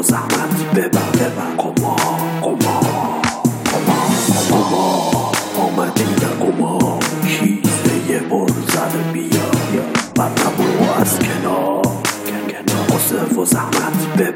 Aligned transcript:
و 0.00 0.02
زحمت. 0.02 0.74
ببر 0.74 0.86
ببر. 0.88 1.56
قما 1.58 1.96
قما 2.42 2.80
قما 3.64 4.00
قما 4.50 5.32
آمدی 5.58 6.04
نه 6.04 6.28
قما 6.46 6.98
کیسه 7.26 8.18
پر 8.18 8.46
زده 8.48 9.12
بیا. 9.12 9.50
بر 10.14 10.28
و 10.28 11.00
از 11.00 11.18
کنار. 11.18 11.86
و 13.38 13.44
زحمت. 13.44 14.16
ببر. 14.18 14.29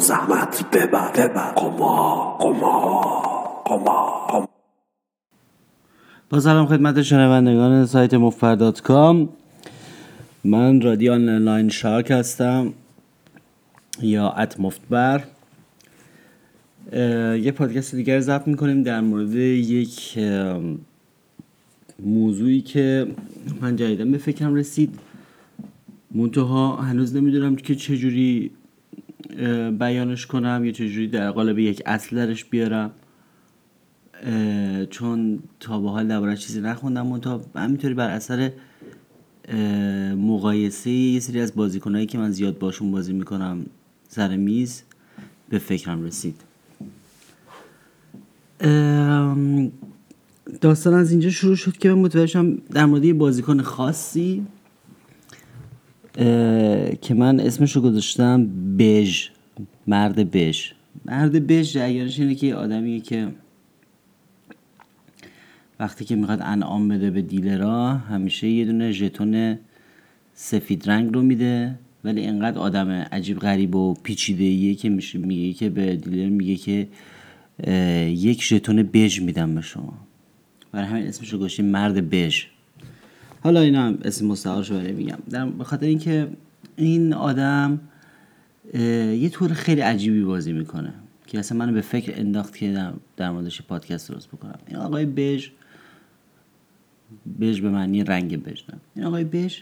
زحمت. 0.00 0.64
ببر 0.72 1.12
ببر 1.12 1.52
قما 1.52 2.36
قما 2.40 3.00
قما 3.66 4.48
با 6.30 6.40
سلام 6.40 6.66
خدمت 6.66 7.02
شنوندگان 7.02 7.86
سایت 7.86 8.14
مفر 8.14 8.70
کام. 8.70 9.28
من 10.44 10.80
رادیو 10.80 11.12
آنلاین 11.12 11.68
شارک 11.68 12.10
هستم. 12.10 12.72
یا 14.02 14.28
ات 14.28 14.60
مفتبر. 14.60 15.22
یه 17.42 17.52
پادکست 17.56 17.94
دیگر 17.94 18.20
ضبط 18.20 18.48
می‌کنیم 18.48 18.82
در 18.82 19.00
مورد 19.00 19.34
یک 19.34 20.18
موضوعی 21.98 22.60
که 22.60 23.06
من 23.60 23.76
جدیدن 23.76 24.10
به 24.10 24.18
فکرم 24.18 24.54
رسید. 24.54 24.98
منتها 26.14 26.76
هنوز 26.76 27.16
نمی‌دونم 27.16 27.56
که 27.56 27.74
چجوری 27.74 28.50
بیانش 29.78 30.26
کنم 30.26 30.62
یا 30.64 30.72
چجوری 30.72 31.08
در 31.08 31.30
قالب 31.30 31.58
یک 31.58 31.82
اصل 31.86 32.16
درش 32.16 32.44
بیارم 32.44 32.90
چون 34.90 35.38
تا 35.60 35.80
به 35.80 35.90
حال 35.90 36.08
درباره 36.08 36.36
چیزی 36.36 36.60
نخوندم 36.60 37.06
منتها 37.06 37.40
همینطوری 37.56 37.94
بر 37.94 38.10
اثر 38.10 38.52
مقایسه 40.16 40.90
یه 40.90 41.20
سری 41.20 41.40
از 41.40 41.54
بازیکنهایی 41.54 42.06
که 42.06 42.18
من 42.18 42.30
زیاد 42.30 42.58
باشون 42.58 42.90
بازی 42.90 43.12
می‌کنم 43.12 43.66
سر 44.08 44.36
میز 44.36 44.82
به 45.48 45.58
فکرم 45.58 46.02
رسید. 46.04 46.36
داستان 50.60 50.94
از 50.94 51.10
اینجا 51.10 51.30
شروع 51.30 51.56
شد 51.56 51.76
که 51.76 51.88
من 51.88 51.98
متوجه 51.98 52.56
در 52.70 52.86
مورد 52.86 53.04
یه 53.04 53.14
بازیکن 53.14 53.62
خاصی 53.62 54.46
که 57.02 57.14
من 57.14 57.40
اسمش 57.40 57.76
رو 57.76 57.82
گذاشتم 57.82 58.46
بژ 58.78 59.28
مرد 59.86 60.30
بژ. 60.30 60.70
مرد 61.04 61.46
بژ 61.46 61.72
جریانش 61.72 62.20
اینه 62.20 62.34
که 62.34 62.54
آدمیه 62.54 63.00
که 63.00 63.28
وقتی 65.80 66.04
که 66.04 66.16
می‌خواد 66.16 66.40
انعام 66.42 66.88
بده 66.88 67.10
به 67.10 67.22
دیلرها 67.22 67.92
همیشه 67.92 68.48
یه 68.48 68.64
دونه 68.64 68.92
ژتون 68.92 69.58
سفید 70.34 70.90
رنگ 70.90 71.14
رو 71.14 71.22
میده 71.22 71.78
ولی 72.04 72.20
اینقدر 72.20 72.58
آدم 72.58 72.90
عجیب 72.90 73.38
غریب 73.38 73.74
و 73.74 73.94
پیچیده 73.94 74.74
که 74.74 74.88
میشه 74.88 75.18
میگه 75.18 75.52
که 75.52 75.70
به 75.70 75.96
دیلر 75.96 76.28
میگه 76.28 76.56
که 76.56 76.88
یک 78.06 78.42
ژتون 78.42 78.82
بژ 78.82 79.20
میدم 79.20 79.54
به 79.54 79.60
شما. 79.60 79.94
برای 80.72 80.86
همین 80.86 81.06
اسمش 81.06 81.32
رو 81.32 81.38
گذاشتیم 81.38 81.64
مرد 81.64 82.10
بژ. 82.10 82.44
حالا 83.42 83.60
اینا 83.60 83.82
هم 83.82 83.98
اسم 84.04 84.26
مستعارشو 84.26 84.74
برای 84.74 84.92
میگم. 84.92 85.18
در 85.30 85.46
بخاطر 85.46 85.86
اینکه 85.86 86.28
این 86.76 87.12
آدم 87.12 87.80
یه 88.74 89.28
طور 89.28 89.52
خیلی 89.52 89.80
عجیبی 89.80 90.24
بازی 90.24 90.52
می‌کنه 90.52 90.92
که 91.26 91.38
اصلا 91.38 91.58
منو 91.58 91.72
به 91.72 91.80
فکر 91.80 92.12
انداخت 92.16 92.56
که 92.56 92.72
در, 92.72 92.92
در 93.16 93.30
موردش 93.30 93.62
پادکست 93.62 94.10
درست 94.10 94.28
بکنم. 94.28 94.58
این 94.66 94.76
آقای 94.76 95.06
بژ 95.06 95.48
بژ 97.40 97.60
به 97.60 97.70
معنی 97.70 98.04
رنگ 98.04 98.42
بژ 98.42 98.62
این 98.94 99.04
آقای 99.04 99.24
بژ 99.24 99.60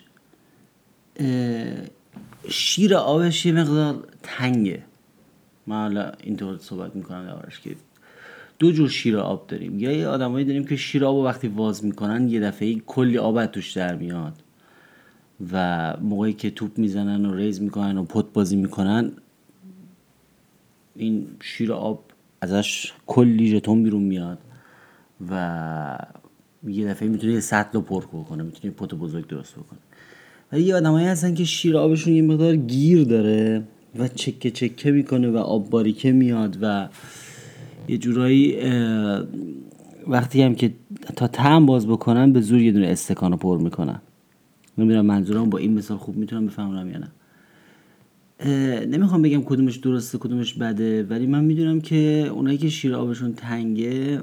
شیر 2.49 2.94
آبش 2.94 3.47
یه 3.47 3.53
مقدار 3.53 4.09
تنگه. 4.22 4.83
من 5.67 5.77
حالا 5.77 6.12
اینطور 6.22 6.59
صحبت 6.59 6.97
می‌کنم 6.97 7.27
دربارش 7.27 7.61
که 7.61 7.77
دو 8.59 8.73
جور 8.73 8.89
شیر 8.89 9.17
آب 9.17 9.47
داریم. 9.47 9.79
یا 9.79 9.93
یه 9.93 10.07
آدمایی 10.07 10.45
داریم 10.45 10.65
که 10.65 10.77
شیر 10.77 11.05
آب 11.05 11.17
وقتی 11.17 11.49
واز 11.49 11.85
می‌کنن 11.85 12.29
یه 12.29 12.41
دفعه 12.41 12.75
کلی 12.75 13.19
آب 13.19 13.47
توش 13.47 13.73
در 13.73 13.95
میاد. 13.95 14.43
و 15.53 15.95
موقعی 16.01 16.33
که 16.33 16.51
توپ 16.51 16.79
می‌زنن 16.79 17.27
و 17.27 17.35
ریز 17.35 17.63
می‌کنن 17.63 17.99
و 17.99 18.05
پت 18.05 18.25
بازی 18.33 18.57
می‌کنن 18.57 19.13
این 20.97 21.27
شیر 21.43 21.73
آب 21.73 22.05
ازش 22.41 22.93
کلی 23.07 23.51
ژتون 23.51 23.83
بیرون 23.83 24.03
میاد 24.03 24.39
و 25.31 25.99
یه 26.69 26.89
دفعه 26.89 27.09
می‌تونه 27.09 27.33
یه 27.33 27.41
سطل 27.41 27.71
رو 27.73 27.81
پر 27.81 28.01
کنه 28.01 28.43
می‌تونه 28.43 28.75
پت 28.75 28.95
بزرگ 28.95 29.27
درست 29.27 29.53
بکنه. 29.53 29.79
ولی 30.53 30.63
یه 30.63 30.77
آدمایی 30.77 31.07
هستن 31.07 31.35
که 31.35 31.45
شیر 31.45 31.77
آبشون 31.77 32.13
یه 32.13 32.23
مقدار 32.23 32.57
گیر 32.57 33.05
داره 33.05 33.63
و 33.99 34.09
چکه 34.09 34.51
چکه 34.51 34.91
می‌کنه 34.91 35.31
و 35.31 35.37
آب 35.37 35.71
باریکه 35.71 36.13
میاد 36.13 36.59
و 36.63 36.89
یه 37.88 37.99
جورایی 37.99 38.56
وقتی 40.06 40.43
هم 40.43 40.54
که 40.54 40.72
تا 41.16 41.28
تم 41.28 41.66
باز 41.66 41.87
بکنن 41.87 42.32
به 42.32 42.41
زور 42.41 42.60
یه 42.60 42.72
دونه 42.72 42.87
استکان 42.87 43.31
رو 43.31 43.37
پر 43.37 43.59
می‌کنن. 43.59 44.00
نمی‌دونم 44.78 45.06
منظورم 45.06 45.50
با 45.50 45.59
این 45.59 45.75
مثال 45.75 45.97
خوب 45.97 46.16
می‌تونم 46.16 46.47
بفهمم 46.47 46.91
یا 46.91 46.99
نه. 46.99 47.10
نمی‌خوام 48.87 49.22
بگم 49.22 49.43
کدومش 49.43 49.76
درسته 49.76 50.19
کدومش 50.19 50.54
بده 50.54 51.03
ولی 51.03 51.26
من 51.26 51.44
می‌دونم 51.44 51.81
که 51.81 52.31
اونایی 52.34 52.59
که 52.59 52.69
شیر 52.69 52.94
آبشون 52.94 53.32
تنگه 53.32 54.20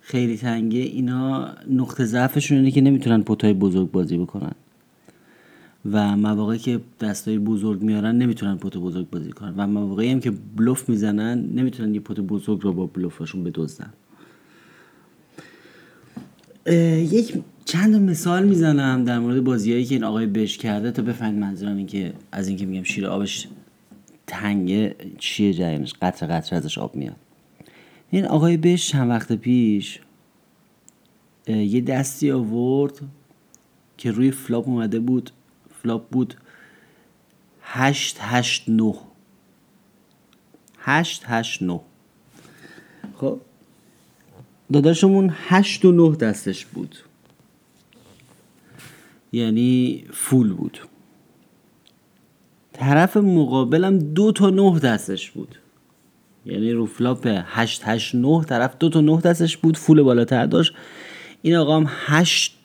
خیلی 0.00 0.36
تنگه 0.36 0.80
اینا 0.80 1.48
نقطه 1.70 2.04
ضعفشون 2.04 2.58
اینه 2.58 2.70
که 2.70 2.80
نمی‌تونن 2.80 3.22
پتای 3.22 3.52
بزرگ 3.52 3.90
بازی 3.90 4.18
بکنن. 4.18 4.52
و 5.90 6.16
مواقعی 6.16 6.58
که 6.58 6.80
دستای 7.00 7.38
بزرگ 7.38 7.82
میارن 7.82 8.18
نمی‌تونن 8.18 8.56
پت 8.56 8.76
بزرگ 8.76 9.10
بازی 9.10 9.30
کنن. 9.30 9.54
و 9.56 9.66
مواقعی 9.66 10.10
هم 10.10 10.20
که 10.20 10.30
بلوف 10.56 10.88
می‌زنن 10.88 11.48
نمی‌تونن 11.54 11.94
یه 11.94 12.00
پت 12.00 12.20
بزرگ 12.20 12.60
رو 12.62 12.72
با 12.72 12.86
بلوفشون 12.86 13.44
بدزدن. 13.44 13.92
یک 17.10 17.42
چند 17.64 17.96
مثال 17.96 18.46
می‌زنم 18.46 19.04
در 19.04 19.18
مورد 19.18 19.44
بازیهایی 19.44 19.84
که 19.84 19.94
این 19.94 20.04
آقای 20.04 20.26
بش 20.26 20.58
کرده. 20.58 20.90
تا 20.90 21.02
بفهمید 21.02 21.40
منظورم 21.40 21.76
این 21.76 21.86
که 21.86 22.12
از 22.32 22.48
اینکه 22.48 22.66
میگم 22.66 22.82
شیر 22.82 23.06
آبش 23.06 23.48
تنگه 24.26 24.96
چیه 25.18 25.52
جریانش؟ 25.52 25.94
قطر 26.02 26.26
قطر 26.26 26.56
ازش 26.56 26.78
آب 26.78 26.96
میاد. 26.96 27.16
این 28.10 28.24
آقای 28.24 28.56
بش 28.56 28.88
چند 28.88 29.10
وقت 29.10 29.32
پیش 29.32 30.00
یه 31.46 31.80
دستی 31.80 32.30
آورد 32.30 33.00
که 33.98 34.10
روی 34.10 34.30
flop 34.30 34.68
اومده 34.68 35.00
بود. 35.00 35.30
flop 35.82 36.08
بود. 36.10 36.34
هشت 37.62 38.16
هشت 38.20 38.68
نو 38.68 38.94
هشت 40.78 41.22
هشت 41.26 41.62
نو 41.62 41.80
خب 43.16 43.40
داداشمون 44.72 45.34
هشت 45.48 45.84
و 45.84 45.92
نه 45.92 46.16
دستش 46.16 46.66
بود. 46.66 46.96
یعنی 49.32 50.04
full 50.12 50.52
بود. 50.52 50.78
طرف 52.72 53.16
مقابلم 53.16 53.98
دو 53.98 54.32
تا 54.32 54.50
نه 54.50 54.78
دستش 54.78 55.30
بود. 55.30 55.58
یعنی 56.46 56.72
رو 56.72 56.86
flop 56.86 57.26
هشت 57.26 57.82
هشت 57.84 58.14
نه 58.14 58.44
طرف 58.44 58.76
دو 58.78 58.88
تا 58.88 59.00
نه 59.00 59.20
دستش 59.20 59.56
بود 59.56 59.76
full 59.76 60.02
بالاتر 60.02 60.46
داشت. 60.46 60.74
این 61.42 61.54
آقا 61.56 61.76
هم 61.76 61.86
هشت 61.88 62.58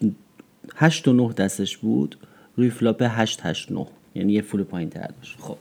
هشت 0.76 1.08
و 1.08 1.14
نه 1.14 1.34
دستش 1.34 1.78
بود. 1.78 2.18
روی 2.58 2.70
flop 2.70 3.02
889 3.02 3.86
یعنی 4.16 4.34
یه 4.34 4.42
full 4.42 4.64
پایین 4.64 4.90
تر 4.90 5.08
داشت 5.08 5.38
خب. 5.40 5.58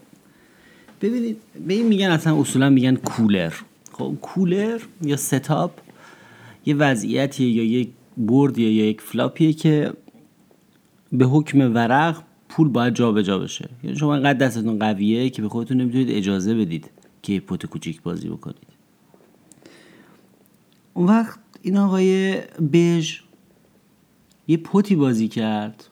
ببینید 1.02 1.36
به 1.66 1.74
این 1.74 1.86
میگن 1.86 2.10
اصلا 2.10 2.40
اصولا 2.40 2.70
میگن 2.70 2.94
کولر. 2.94 3.52
خب 3.92 4.14
کولر 4.22 4.80
یا 5.02 5.16
ستاپ 5.16 5.70
یه 6.66 6.74
وضعیتیه 6.74 7.50
یا 7.50 7.64
یک 7.64 7.88
برد 8.16 8.58
یا 8.58 8.70
یک 8.70 9.00
فلاپیه 9.00 9.52
که 9.52 9.92
به 11.12 11.24
حکم 11.24 11.74
ورق 11.74 12.22
پول 12.48 12.68
باید 12.68 12.94
جابجا 12.94 13.22
جا 13.22 13.38
بشه 13.38 13.68
یعنی 13.84 13.96
شما 13.96 14.14
انقدر 14.14 14.38
دستتون 14.38 14.78
قویه 14.78 15.30
که 15.30 15.42
به 15.42 15.48
خودتون 15.48 15.80
نمی‌تونید 15.80 16.10
اجازه 16.10 16.54
بدید 16.54 16.90
که 17.22 17.40
پت 17.40 17.66
کوچیک 17.66 18.02
بازی 18.02 18.28
بکنید. 18.28 18.66
اون 20.94 21.06
وقت 21.06 21.38
این 21.62 21.76
آقای 21.76 22.40
بژ 22.72 23.20
یه 24.48 24.56
پوتی 24.56 24.96
بازی 24.96 25.28
کرد. 25.28 25.84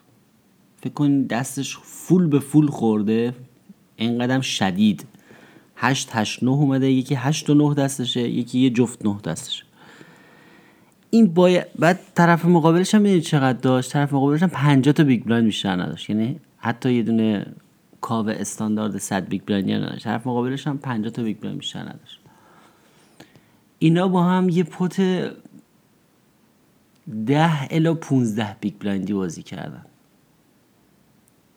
فکر 0.85 0.93
کن 0.93 1.21
دستش 1.23 1.77
full 1.77 2.27
به 2.27 2.39
full 2.39 2.67
خورده 2.67 3.33
اینقدر 3.95 4.41
شدید. 4.41 5.05
هشت 5.75 6.09
هشت 6.11 6.43
نه 6.43 6.51
اومده 6.51 6.91
یکی 6.91 7.15
هشت 7.15 7.49
و 7.49 7.53
نه 7.53 7.73
دستشه 7.73 8.21
یکی 8.21 8.59
یه 8.59 8.69
جفت 8.69 9.05
نه 9.05 9.17
دستشه. 9.23 9.63
این 11.09 11.33
باید 11.33 11.65
بعد 11.79 11.99
طرف 12.15 12.45
مقابلش 12.45 12.95
هم 12.95 13.19
چقدر 13.19 13.59
داشت؟ 13.59 13.91
طرف 13.91 14.13
مقابلش 14.13 14.43
هم 14.43 14.49
50 14.49 14.93
تا 14.93 15.03
big 15.03 15.23
blind 15.23 15.45
بیشتر 15.45 15.75
نداشت. 15.75 16.09
یعنی 16.09 16.39
حتی 16.57 16.93
یه 16.93 17.03
دونه 17.03 17.45
cave 18.01 18.33
استاندارد 18.39 18.97
100 18.97 19.25
big 19.25 19.41
blind 19.45 19.83
نداشت. 19.83 20.03
طرف 20.03 20.27
مقابلش 20.27 20.67
هم 20.67 20.77
50 20.77 21.11
تا 21.11 21.23
big 21.23 21.39
blind 21.39 21.59
بیشتر 21.59 21.79
نداشت. 21.79 22.19
اینا 23.79 24.07
با 24.07 24.23
هم 24.23 24.49
یه 24.49 24.63
pot 24.63 25.01
10 27.25 27.67
الی 27.69 27.93
15 27.93 28.55
big 28.61 28.73
blind 28.79 29.07
ی 29.07 29.13
بازی 29.13 29.43
کردن. 29.43 29.85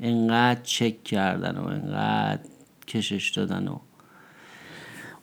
انقدر 0.01 0.61
چک 0.63 1.05
کردن 1.05 1.57
و 1.57 1.67
انقدر 1.67 2.41
کشش 2.89 3.31
دادن 3.31 3.69
و 3.69 3.79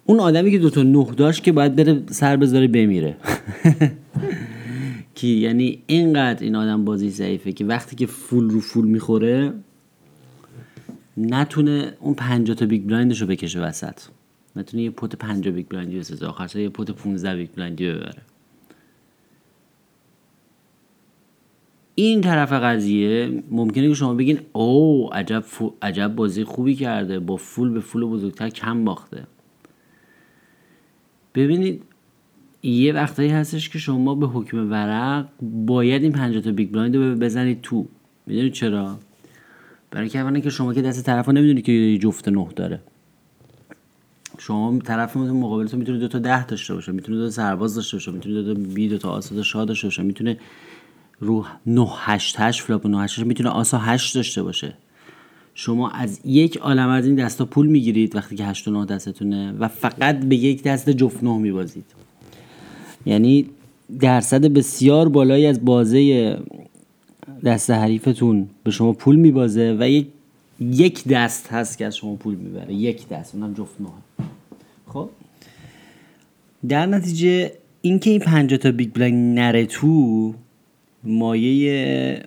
اون 0.06 0.19
آدمی 0.19 0.51
که 0.51 0.60
دوتا 0.60 0.83
نه 0.83 1.06
داشت 1.18 1.44
که 1.44 1.51
باید 1.51 1.75
بره 1.75 2.04
سر 2.10 2.38
بذاره 2.38 2.68
بمیره. 2.68 3.18
که 5.16 5.27
یعنی 5.27 5.83
اینقدر 5.88 6.44
این 6.44 6.56
آدم 6.56 6.86
بازی 6.86 7.10
ضعیفه 7.10 7.51
که 7.51 7.66
وقتی 7.66 7.95
که 7.95 8.06
full 8.06 8.50
رو 8.50 8.60
full 8.59 8.85
می‌خوره 8.86 9.54
نتونه 11.18 11.94
اون 12.00 12.13
50 12.13 12.57
تا 12.57 12.66
big 12.65 12.85
blind 12.88 13.12
ش 13.12 13.21
رو 13.22 13.27
بکشه 13.27 13.60
وسط. 13.60 14.00
نتونه 14.56 14.83
یه 14.83 14.89
pot 14.89 15.15
50 15.16 15.54
big 15.53 15.67
blind 15.67 15.94
ی 15.94 16.00
بسازه 16.00 16.25
آخر 16.25 16.48
سر 16.48 16.60
یه 16.60 16.69
pot 16.69 16.91
15 16.92 17.36
big 17.35 17.50
blind 17.56 17.85
ی 17.85 17.91
ببره. 17.92 18.22
این 21.95 22.21
طرف 22.21 22.53
قضیه 22.53 23.44
ممکنه 23.51 23.88
که 23.88 23.94
شما 23.94 24.13
بگین 24.13 24.39
او 24.53 25.09
عجب, 25.13 25.44
عجب 25.81 26.15
بازی 26.15 26.44
خوبی 26.44 26.75
کرده 26.75 27.19
با 27.19 27.36
full 27.35 27.69
به 27.69 27.80
full 27.79 28.06
بزرگتر 28.06 28.50
کم 28.50 28.86
باخته. 28.86 29.24
ببینید 31.36 31.81
یه 32.63 32.94
وقتایی 32.94 33.30
هستش 33.30 33.69
که 33.69 33.80
شما 33.80 34.15
به 34.15 34.27
حکم 34.27 34.71
ورق 34.71 35.27
باید 35.42 36.03
این 36.03 36.12
50 36.12 36.42
تا 36.42 36.51
big 36.51 36.71
blind 36.71 36.95
رو 36.95 37.15
بزنید 37.15 37.62
تو. 37.62 37.88
می‌دونید 38.25 38.53
چرا؟ 38.53 39.00
برای 39.91 40.09
که 40.09 40.19
اولا 40.19 40.39
که 40.39 40.50
شما 40.50 40.74
که 40.74 40.81
دست 40.81 41.06
طرف 41.06 41.30
نمی‌دونید 41.30 41.65
که 41.65 41.71
یه 41.71 41.98
جفت 41.98 42.30
نه 42.30 42.48
داره. 42.56 42.80
شما 44.38 44.80
طرف 44.80 45.18
مقابلتون 45.18 45.80
می‌تونه 45.80 46.00
دو 46.00 46.07
تا 46.07 46.19
ده 46.19 46.45
داشته 46.45 46.74
باشه 46.74 46.91
می‌تونه 46.91 47.18
دو 47.18 47.25
تا 47.25 47.31
سرباز 47.31 47.75
داشته 47.75 47.98
باشه 47.98 48.12
می‌تونه 48.12 48.41
دو 48.41 48.53
تا 48.53 48.59
بی 48.74 48.88
دو 48.88 48.98
تا 48.98 49.09
آس 49.09 49.30
دو 49.30 49.36
تا 49.36 49.44
شاه 49.44 49.65
داشته 49.65 49.88
باشه 49.88 50.03
می‌تونه 50.03 50.38
رو 51.19 51.45
9 51.65 51.88
8 51.97 52.35
8 52.39 52.62
flop 52.62 52.88
9 52.88 53.03
8 53.03 53.19
می‌تونه 53.19 53.50
آس 53.50 53.68
و 53.68 53.77
8 53.77 54.15
داشته 54.15 54.44
باشه. 54.44 54.73
شما 55.53 55.89
از 55.89 56.19
یک 56.25 56.57
عالم 56.57 56.89
از 56.89 57.06
این 57.06 57.15
دستا 57.15 57.45
پول 57.45 57.67
می‌گیرید 57.67 58.15
وقتی 58.15 58.35
که 58.35 58.45
8 58.45 58.67
و 58.67 58.71
9 58.71 58.85
دستتونه 58.85 59.51
و 59.51 59.67
فقط 59.67 60.19
به 60.19 60.35
یک 60.35 60.63
دست 60.63 60.89
جفت 60.89 61.23
9 61.23 61.38
میبازید. 61.38 61.85
یعنی 63.06 63.50
درصد 64.00 64.45
بسیار 64.45 65.09
بالایی 65.09 65.45
از 65.45 65.65
بازه 65.65 66.38
دست 67.45 67.71
حریفتون 67.71 68.50
به 68.63 68.71
شما 68.71 68.94
پول 68.94 69.15
میبازه 69.15 69.77
و 69.79 69.89
یک 69.89 70.07
یک 70.59 71.07
دست 71.07 71.47
هست 71.47 71.77
که 71.77 71.85
از 71.85 71.97
شما 71.97 72.15
پول 72.15 72.35
می‌بره. 72.35 72.73
یک 72.73 73.07
دست 73.07 73.35
اونم 73.35 73.53
جفت 73.53 73.81
نه. 73.81 73.88
خب؟ 74.88 75.09
در 76.67 76.85
نتیجه 76.85 77.51
اینکه 77.81 78.09
این 78.09 78.19
50 78.19 78.57
تا 78.57 78.71
big 78.71 78.94
blind 78.94 79.39
نره 79.39 79.65
تو 79.65 80.33
مایه 81.05 82.23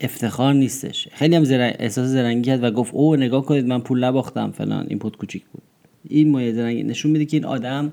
افتخار 0.00 0.54
نیستش. 0.54 1.08
خیلی 1.12 1.36
هم 1.36 1.44
زرنگ... 1.44 1.76
احساس 1.78 2.08
زرنگی 2.08 2.42
کرد 2.42 2.64
و 2.64 2.70
گفت 2.70 2.94
او 2.94 3.16
نگاه 3.16 3.44
کنید 3.44 3.66
من 3.66 3.80
پول 3.80 4.04
نباختم 4.04 4.50
فلان. 4.50 4.86
این 4.88 4.98
pot 4.98 5.16
کوچیک 5.16 5.44
بود. 5.52 5.62
این 6.08 6.30
مایه 6.30 6.52
زرنگی 6.52 6.82
نشون 6.82 7.10
میده 7.10 7.24
که 7.24 7.36
این 7.36 7.46
آدم 7.46 7.92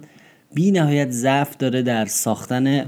بی 0.54 0.72
نهایت 0.72 1.10
ضعف 1.10 1.58
داره 1.58 1.82
در 1.82 2.06
ساختن 2.06 2.86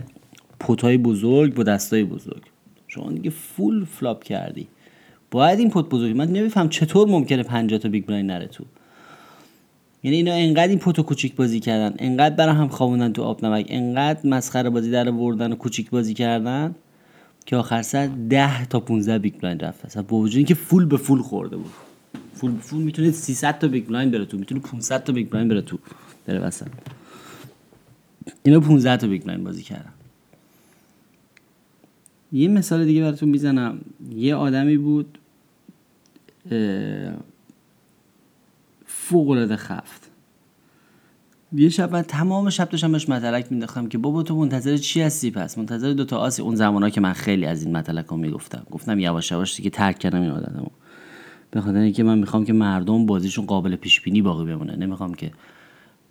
pot 0.59 0.88
ای 0.88 0.97
بزرگ 0.97 1.53
با 1.53 1.63
دستای 1.63 2.03
بزرگ. 2.03 2.41
شما 2.87 3.11
دیگه 3.11 3.29
full 3.29 3.85
flop 3.85 4.23
کردی. 4.23 4.67
باید 5.31 5.59
این 5.59 5.69
pot 5.69 5.89
بزرگ 5.89 6.17
من 6.17 6.27
نمیفهم 6.27 6.69
چطور 6.69 7.07
ممکنه 7.07 7.43
50 7.43 7.79
تا 7.79 7.89
big 7.89 8.05
blind 8.05 8.31
نره 8.31 8.47
تو. 8.47 8.63
یعنی 10.03 10.17
اینا 10.17 10.33
انقدر 10.33 10.67
این 10.67 10.79
pot 10.79 10.97
و 10.97 11.03
کوچیک 11.03 11.35
بازی 11.35 11.59
کردن 11.59 11.95
انقدر 11.99 12.35
برای 12.35 12.55
هم 12.55 12.67
خوابوندن 12.67 13.13
تو 13.13 13.23
آب 13.23 13.45
نمک 13.45 13.65
انقدر 13.69 14.29
مسخره 14.29 14.69
بازی 14.69 14.91
در 14.91 15.09
وردن 15.09 15.51
و 15.51 15.55
کوچیک 15.55 15.89
بازی 15.89 16.13
کردن. 16.13 16.75
که 17.45 17.55
آخر 17.55 17.81
سر 17.81 18.07
10 18.07 18.65
تا 18.65 18.79
15 18.79 19.19
big 19.19 19.39
blind 19.39 19.63
رفت. 19.63 19.85
اصلا 19.85 20.03
با 20.03 20.17
وجود 20.17 20.37
اینکه 20.37 20.55
full 20.55 20.85
به 20.85 20.97
full 20.97 21.21
خورده 21.21 21.57
بود. 21.57 21.71
full 22.33 22.51
به 22.51 22.61
full 22.61 22.83
می‌تونه 22.83 23.11
300 23.11 23.59
تا 23.59 23.67
big 23.67 23.87
blind 23.87 24.11
بره 24.11 24.25
تو. 24.25 24.37
می‌تونه 24.37 24.61
500 24.61 25.03
تا 25.03 25.13
big 25.13 25.29
blind 25.29 25.51
بره 25.51 25.61
تو. 25.61 25.79
بره 26.25 26.39
وسط. 26.39 26.67
اینا 28.43 28.59
15 28.59 28.97
تا 28.97 29.07
big 29.07 29.23
blind 29.23 29.43
بازی 29.43 29.63
کردن. 29.63 29.93
یه 32.31 32.47
مثال 32.47 32.85
دیگه 32.85 33.01
براتون 33.01 33.29
می‌زنم. 33.29 33.81
یه 34.15 34.35
آدمی 34.35 34.77
بود 34.77 35.17
فوق 38.85 39.29
العاده 39.29 39.55
خفت. 39.55 40.02
یه 41.53 41.69
شب 41.69 41.93
من 41.93 42.01
تمام 42.01 42.49
شب 42.49 42.69
داشتم 42.69 42.91
بهش 42.91 43.09
مطلق 43.09 43.51
مینداختم 43.51 43.87
که 43.87 43.97
بابا 43.97 44.23
تو 44.23 44.35
منتظر 44.35 44.77
چی 44.77 45.01
هستی؟ 45.01 45.31
پس 45.31 45.57
منتظر 45.57 45.93
دوتا 45.93 46.17
آسی 46.17 46.41
اون 46.41 46.55
زمانا 46.55 46.89
که 46.89 47.01
من 47.01 47.13
خیلی 47.13 47.45
از 47.45 47.63
این 47.63 47.77
مطلق 47.77 48.11
رو 48.11 48.17
می‌گفتم. 48.17 48.63
گفتم 48.71 48.99
یواش 48.99 49.31
یواش 49.31 49.55
دیگه 49.55 49.69
ترک 49.69 49.99
کردم 49.99 50.21
این 50.21 50.31
عادتمو 50.31 50.67
به 51.51 51.61
خاطر 51.61 51.77
اینکه 51.77 52.03
من 52.03 52.17
می‌خوام 52.17 52.45
که 52.45 52.53
مردم 52.53 53.05
بازیشون 53.05 53.45
قابل 53.45 53.75
پیش 53.75 54.01
بینی 54.01 54.21
باقی 54.21 54.45
بمونه. 54.45 54.75
نمی‌خوام 54.75 55.13
که 55.13 55.31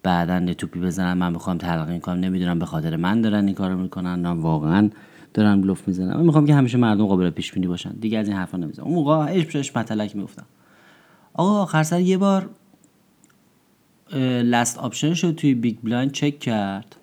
بعدا 0.02 0.54
توپی 0.54 0.80
بزنن 0.80 1.12
من 1.12 1.32
می‌خوام 1.32 1.58
تلقین 1.58 2.00
کنم. 2.00 2.20
نمی‌دونم 2.20 2.58
به 2.58 2.66
خاطر 2.66 2.96
من 2.96 3.20
دارن 3.20 3.46
این 3.46 3.54
کارو 3.54 3.78
می‌کنن 3.78 4.22
نه 4.22 4.28
واقعا 4.28 4.90
دارن 5.34 5.60
بلوف 5.60 5.88
می‌زنن. 5.88 6.16
من 6.16 6.24
می‌خوام 6.24 6.46
که 6.46 6.54
همیشه 6.54 6.78
مردم 6.78 7.06
قابل 7.06 7.30
پیش 7.30 7.52
بینی 7.52 7.66
باشن. 7.66 7.90
دیگه 7.90 8.18
از 8.18 8.28
این 8.28 8.36
حرفا 8.36 8.58
نمی‌زنم. 8.58 8.84
اون 8.84 8.94
موقع 8.94 9.44
بهش 9.44 9.76
مطلق 9.76 10.14
می‌گفتم. 10.14 10.46
آقا 11.34 11.62
آخر 11.62 11.82
سر 11.82 12.00
یه 12.00 12.18
بار 12.18 12.50
last 14.20 14.78
option 14.78 15.14
شد 15.14 15.34
توی 15.34 15.54
big 15.54 15.76
blind 15.82 16.12
check 16.12 16.38
کرد. 16.38 16.96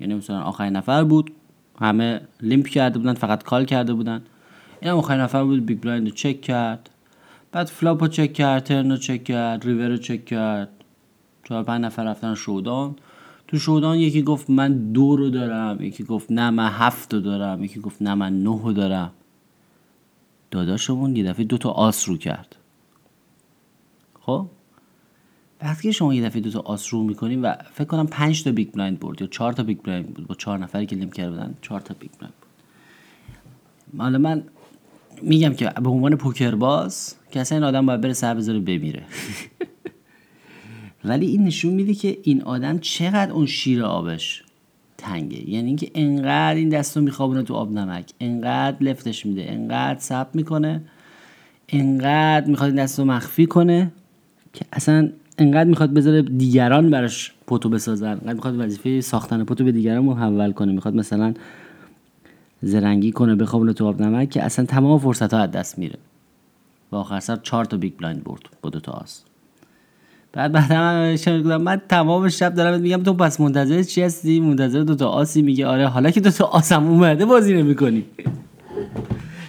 یعنی 0.00 0.14
مثلا 0.14 0.40
آخرین 0.40 0.76
نفر 0.76 1.04
بود 1.04 1.32
همه 1.80 2.20
limp 2.40 2.66
کرده 2.66 2.98
بودن 2.98 3.14
فقط 3.14 3.42
call 3.42 3.64
کرده 3.64 3.94
بودن. 3.94 4.22
این 4.80 4.90
هم 4.90 4.96
آخرین 4.96 5.20
نفر 5.20 5.44
بود 5.44 5.66
big 5.66 5.80
blind 5.80 6.08
رو 6.08 6.14
چک 6.14 6.40
کرد. 6.40 6.90
بعد 7.52 7.66
flop 7.66 8.02
رو 8.02 8.08
چک 8.08 8.32
کرد 8.32 8.64
turn 8.64 8.90
رو 8.90 8.96
چک 8.96 9.24
کرد 9.24 9.64
river 9.64 9.88
رو 9.88 9.96
چک 9.96 10.24
کرد. 10.24 10.68
چهار 11.44 11.62
پنج 11.62 11.84
نفر 11.84 12.04
رفتن 12.04 12.34
showdown. 12.34 12.96
تو 13.48 13.58
showdown 13.58 13.98
یکی 13.98 14.22
گفت 14.22 14.50
من 14.50 14.92
دو 14.92 15.16
رو 15.16 15.30
دارم 15.30 15.82
یکی 15.82 16.04
گفت 16.04 16.32
نه 16.32 16.50
من 16.50 16.68
هفت 16.68 17.14
رو 17.14 17.20
دارم 17.20 17.64
یکی 17.64 17.80
گفت 17.80 18.02
نه 18.02 18.14
من 18.14 18.42
نه 18.42 18.60
رو 18.62 18.72
دارم. 18.72 19.10
داداشمون 20.50 21.16
یه 21.16 21.24
دفعه 21.24 21.44
دو 21.44 21.58
تا 21.58 21.70
آس 21.70 22.08
رو 22.08 22.16
کرد. 22.16 22.56
خب؟ 24.20 24.46
وقتی 25.62 25.92
شما 25.92 26.14
یه 26.14 26.22
دفعه 26.22 26.40
دو 26.40 26.50
تا 26.50 26.60
آس 26.60 26.94
رو 26.94 27.02
می‌کنیم 27.02 27.42
و 27.42 27.54
فکر 27.72 27.84
کنم 27.84 28.06
پنج 28.06 28.44
تا 28.44 28.52
big 28.52 28.70
blind 28.70 29.00
برد 29.00 29.20
یا 29.20 29.26
چهار 29.26 29.52
تا 29.52 29.62
big 29.62 29.78
blind 29.82 30.06
بود 30.06 30.26
با 30.26 30.34
چهار 30.34 30.58
نفری 30.58 30.86
که 30.86 30.96
limp 30.96 31.10
کرده 31.10 31.30
بودن 31.30 31.54
چهار 31.62 31.80
تا 31.80 31.94
big 32.00 32.10
blind 32.18 32.34
بود 32.40 34.00
حالا 34.00 34.18
من 34.18 34.42
میگم 35.22 35.54
که 35.54 35.72
به 35.82 35.88
عنوان 35.88 36.16
پوکر 36.16 36.54
باز 36.54 37.14
که 37.30 37.40
اصلا 37.40 37.58
این 37.58 37.64
آدم 37.64 37.86
باید 37.86 38.00
بره 38.00 38.12
سر 38.12 38.34
بذاره 38.34 38.58
بمیره. 38.58 39.02
ولی 41.04 41.26
این 41.26 41.44
نشون 41.44 41.74
میده 41.74 41.94
که 41.94 42.18
این 42.22 42.42
آدم 42.42 42.78
چقدر 42.78 43.32
اون 43.32 43.46
شیر 43.46 43.82
آبش 43.82 44.42
تنگه. 44.98 45.50
یعنی 45.50 45.66
اینکه 45.66 45.90
انقدر 45.94 46.54
این 46.54 46.68
دستو 46.68 47.00
میخوابونه 47.00 47.42
تو 47.42 47.54
آب 47.54 47.72
نمک 47.72 48.10
انقدر 48.20 48.76
لفتش 48.80 49.26
میده 49.26 49.46
انقدر 49.48 50.00
صبر 50.00 50.28
می‌کنه 50.34 50.82
انقدر 51.68 52.46
می‌خواد 52.46 52.70
این 52.70 52.82
دستو 52.84 53.04
مخفی 53.04 53.46
کنه 53.46 53.92
که 54.52 54.64
اصلا 54.72 55.10
انقدر 55.38 55.70
می‌خواد 55.70 55.90
بذاره 55.90 56.22
دیگران 56.22 56.90
براش 56.90 57.32
pot 57.46 57.63
و 57.63 57.68
بسازن 57.68 58.10
انقدر 58.12 58.32
می‌خواد 58.32 58.60
وظیفه 58.60 59.00
ساختن 59.00 59.44
pot 59.44 59.59
و 59.59 59.64
به 59.64 59.72
دیگران 59.72 60.04
محول 60.04 60.52
کنه. 60.52 60.72
می‌خواد 60.72 60.94
مثلا 60.94 61.34
زرنگی 62.62 63.12
کنه 63.12 63.34
بخوابونه 63.34 63.72
تو 63.72 63.86
آب 63.86 64.02
نمک 64.02 64.30
که 64.30 64.42
اصلا 64.42 64.64
تمام 64.64 64.98
فرصت 64.98 65.34
ها 65.34 65.40
از 65.40 65.50
دست 65.50 65.78
میره. 65.78 65.98
و 66.92 66.96
آخر 66.96 67.20
سر 67.20 67.36
چهار 67.36 67.64
تا 67.64 67.76
big 67.76 67.92
blind 67.98 68.24
برد 68.24 68.40
با 68.62 68.70
دو 68.70 68.80
تا 68.80 68.92
آس. 68.92 69.22
بعد 70.32 70.52
بعد 70.52 70.72
من 70.72 71.56
من 71.56 71.82
تمام 71.88 72.28
شب 72.28 72.54
دارم 72.54 72.80
میگم 72.80 73.02
تو 73.02 73.14
پس 73.14 73.40
منتظر 73.40 73.82
چی 73.82 74.02
هستی؟ 74.02 74.40
منتظر 74.40 74.82
دو 74.82 74.94
تا 74.94 75.08
آسی؟ 75.08 75.42
میگه 75.42 75.66
آره 75.66 75.86
حالا 75.86 76.10
که 76.10 76.20
دو 76.20 76.30
تا 76.30 76.44
آسم 76.44 76.86
اومده 76.86 77.24
بازی 77.24 77.54
نمی‌کنی. 77.54 78.04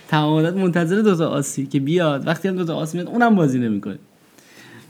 تمام 0.08 0.50
منتظر 0.50 1.02
دو 1.02 1.16
تا 1.16 1.28
آسی 1.30 1.66
که 1.66 1.80
بیاد. 1.80 2.28
وقتی 2.28 2.48
هم 2.48 2.56
دو 2.56 2.66
تا 2.66 2.76
آس 2.76 2.96
میاد 2.96 3.08
اونم 3.08 3.36
بازی 3.36 3.60
نمی‌کنه. 3.60 3.98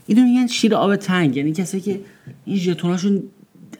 اینو 0.08 0.22
میگن 0.22 0.46
شیر 0.46 0.74
آب 0.74 0.96
تنگ 0.96 1.36
یعنی 1.36 1.52
کسی 1.52 1.80
که 1.80 2.00
این 2.44 2.56
ژتوناشون 2.56 3.22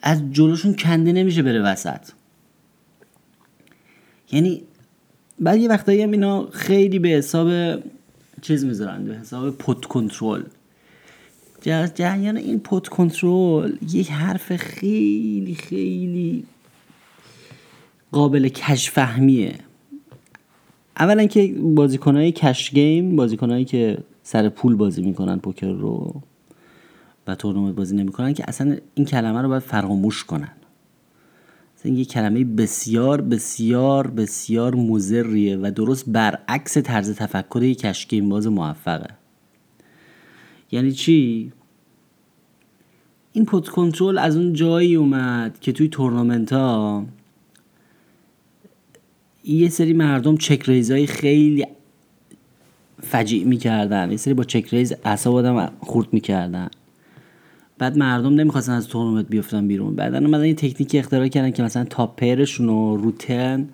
از 0.03 0.23
جلوشون 0.33 0.75
کنده 0.77 1.13
نمیشه 1.13 1.43
بره 1.43 1.63
وسط. 1.63 2.01
یعنی 4.33 4.63
بعد 5.41 5.59
یه 5.59 5.69
وقتایی 5.69 6.03
هم 6.03 6.11
اینا 6.11 6.49
خیلی 6.51 6.99
به 6.99 7.09
حساب 7.09 7.79
چیز 8.43 8.65
می‌ذارن 8.65 9.05
به 9.05 9.15
حساب 9.15 9.51
پوت 9.51 9.85
کنترل. 9.85 10.43
جریان 11.95 12.37
این 12.37 12.61
پوت 12.61 12.89
کنترل 12.89 13.73
یک 13.93 14.11
حرف 14.11 14.57
خیلی 14.57 15.55
خیلی 15.55 16.45
قابل 18.13 18.49
کش 18.49 18.91
فهمیه 18.91 19.55
اولا 20.99 21.27
که 21.27 21.55
بازیکنهای 21.59 22.33
کش 22.33 22.71
گیم 22.71 23.17
بازیکنهایی 23.17 23.65
که 23.65 23.99
سر 24.31 24.49
پول 24.49 24.77
بازی 24.77 25.03
می‌کنن 25.03 25.39
پوکر 25.39 25.67
رو 25.67 26.23
و 27.27 27.35
تورنمنت 27.35 27.75
بازی 27.75 27.97
نمی‌کنن 27.97 28.35
که 28.35 28.45
اصلا 28.49 28.77
این 28.95 29.07
کلمه 29.07 29.43
رو 29.43 29.49
باید 29.49 29.63
فراموش 29.63 30.25
کنن. 30.25 30.53
این 31.85 31.97
یه 31.97 32.05
کلمه 32.05 32.45
بسیار 32.45 33.21
بسیار 33.21 34.07
بسیار 34.07 34.75
مزریه 34.75 35.57
و 35.57 35.71
درست 35.71 36.05
برعکس 36.09 36.79
طرز 36.79 37.15
تفکر 37.15 37.63
یک 37.63 37.79
کشگیم 37.79 38.29
باز 38.29 38.47
موفقه. 38.47 39.11
یعنی 40.73 40.93
چی؟ 40.93 41.53
این 43.33 43.45
pot 43.45 43.69
control 43.69 44.19
از 44.19 44.37
اون 44.37 44.53
جایی 44.53 44.95
اومد 44.95 45.61
که 45.61 45.73
توی 45.73 45.89
تورنمنت 45.89 46.53
ها 46.53 47.07
یه 49.45 49.69
سری 49.69 49.93
مردم 49.93 50.37
check 50.37 50.63
raise 50.69 51.00
ای 51.00 51.07
خیلی 51.07 51.67
فجیع 53.03 53.45
می‌کردن. 53.45 54.11
یه 54.11 54.17
سری 54.17 54.35
با 54.35 54.45
check 54.45 54.69
raise 54.69 54.95
اعصاب 55.05 55.35
آدم 55.35 55.73
خورد 55.81 56.09
می‌کردن. 56.13 56.69
بعد 57.79 57.99
مردم 57.99 58.35
نمی‌خواستن 58.35 58.73
از 58.73 58.89
تورنمنت 58.89 59.27
بیفتن 59.29 59.69
بیرون. 59.69 59.95
بعدا 59.95 60.19
اومدن 60.19 60.45
یه 60.45 60.55
تکنیکی 60.55 60.99
اختراع 60.99 61.29
کردن 61.29 61.51
که 61.51 61.63
مثلا 61.63 61.85
top 61.85 62.17
pair 62.17 62.42
شون 62.42 62.67
رو 62.67 62.97
رو 62.97 63.21
turn 63.21 63.69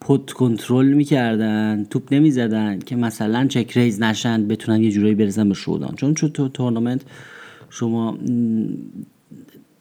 pot 0.00 0.30
control 0.32 0.92
می‌کردن. 0.92 1.86
توپ 1.90 2.12
نمی‌زدن 2.12 2.78
که 2.78 2.96
مثلا 2.96 3.46
check 3.46 3.72
raise 3.76 4.02
نشن 4.02 4.48
بتونن 4.48 4.82
یه 4.82 4.90
جورایی 4.90 5.14
برسن 5.14 5.48
به 5.48 5.54
showdown. 5.54 5.94
چون 5.94 6.14
چون 6.14 6.30
تو 6.30 6.48
تورنمنت 6.48 7.02
شما 7.70 8.18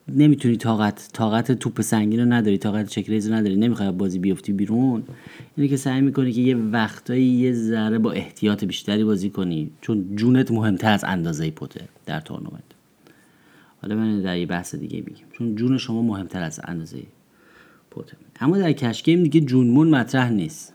نمی‌تونی 0.07 0.57
طاقت 0.57 1.09
طاقت 1.13 1.51
توپ 1.51 1.81
سنگین 1.81 2.19
رو 2.19 2.25
نداری 2.25 2.57
طاقت 2.57 2.87
check 2.87 3.09
raise 3.09 3.27
رو 3.27 3.33
نداری. 3.35 3.55
نمی‌خوای 3.55 3.91
بازی 3.91 4.19
بیفتی 4.19 4.53
بیرون. 4.53 5.03
اینه 5.55 5.69
که 5.69 5.77
سعی 5.77 6.01
می‌کنی 6.01 6.31
که 6.31 6.41
یه 6.41 6.55
وقتایی 6.55 7.25
یه 7.25 7.53
ذره 7.53 7.99
با 7.99 8.11
احتیاط 8.11 8.63
بیشتری 8.63 9.03
بازی 9.03 9.29
کنی 9.29 9.71
چون 9.81 10.15
جونت 10.15 10.51
مهمتر 10.51 10.93
از 10.93 11.03
اندازه 11.03 11.51
pot 11.51 11.78
ه 11.78 11.87
در 12.05 12.19
تورنمنت. 12.19 12.63
حالا 13.81 13.95
من 13.95 14.21
در 14.21 14.37
یه 14.37 14.45
بحث 14.45 14.75
دیگه 14.75 14.97
میگیم 14.97 15.25
چون 15.31 15.55
جون 15.55 15.77
شما 15.77 16.01
مهمتر 16.01 16.43
از 16.43 16.59
اندازه 16.63 17.03
pot 17.91 18.11
ه 18.11 18.17
اما 18.39 18.57
در 18.57 18.71
cash 18.71 19.03
game 19.03 19.23
دیگه 19.23 19.41
جونمون 19.41 19.89
مطرح 19.89 20.29
نیست. 20.29 20.73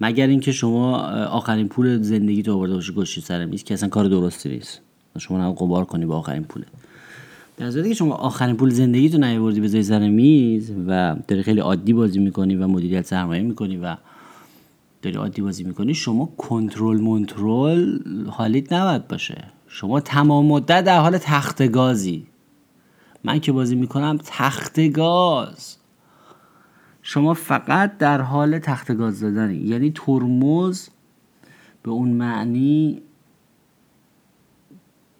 مگر 0.00 0.26
اینکه 0.26 0.52
شما 0.52 0.98
آخرین 1.26 1.68
پول 1.68 2.02
زندگی 2.02 2.42
تو 2.42 2.54
آورده 2.54 2.74
باشی 2.74 2.92
گوشی 2.92 3.20
سر 3.20 3.44
میز 3.44 3.64
که 3.64 3.74
اصلا 3.74 3.88
کار 3.88 4.08
درستی 4.08 4.48
نیست. 4.48 4.80
شما 5.18 5.42
هم 5.42 5.52
قبار 5.52 5.84
کنی 5.84 6.06
با 6.06 6.16
آخرین 6.16 6.44
پوله. 6.44 6.66
در 7.58 7.70
که 7.70 7.94
شما 7.94 8.14
آخرین 8.14 8.56
پول 8.56 8.70
زندگی 8.70 9.10
تو 9.10 9.18
نیاوردی 9.18 9.60
بذاری 9.60 9.82
سر 9.82 10.08
میز 10.08 10.72
و 10.88 11.16
داری 11.28 11.42
خیلی 11.42 11.60
عادی 11.60 11.92
بازی 11.92 12.18
می‌کنی 12.18 12.56
و 12.56 12.66
مدیریت 12.66 13.06
سرمایه 13.06 13.42
می‌کنی 13.42 13.76
و 13.76 13.96
داری 15.02 15.16
عادی 15.16 15.42
بازی 15.42 15.64
می‌کنی 15.64 15.94
شما 15.94 16.26
کنترل 16.36 17.00
منترل 17.00 17.98
حالیت 18.26 18.72
نباید 18.72 19.08
باشه. 19.08 19.44
شما 19.68 20.00
تمام 20.00 20.46
مدت 20.46 20.84
در 20.84 21.00
حال 21.00 21.18
تخت 21.18 21.68
گازی. 21.68 22.26
من 23.24 23.40
که 23.40 23.52
بازی 23.52 23.76
می‌کنم 23.76 24.18
تخت 24.24 24.88
گاز. 24.88 25.76
شما 27.02 27.34
فقط 27.34 27.98
در 27.98 28.20
حال 28.20 28.58
تخت 28.58 28.92
گاز 28.92 29.20
دادنی 29.20 29.56
یعنی 29.56 29.92
ترمز 29.94 30.88
به 31.82 31.90
اون 31.90 32.08
معنی 32.08 33.02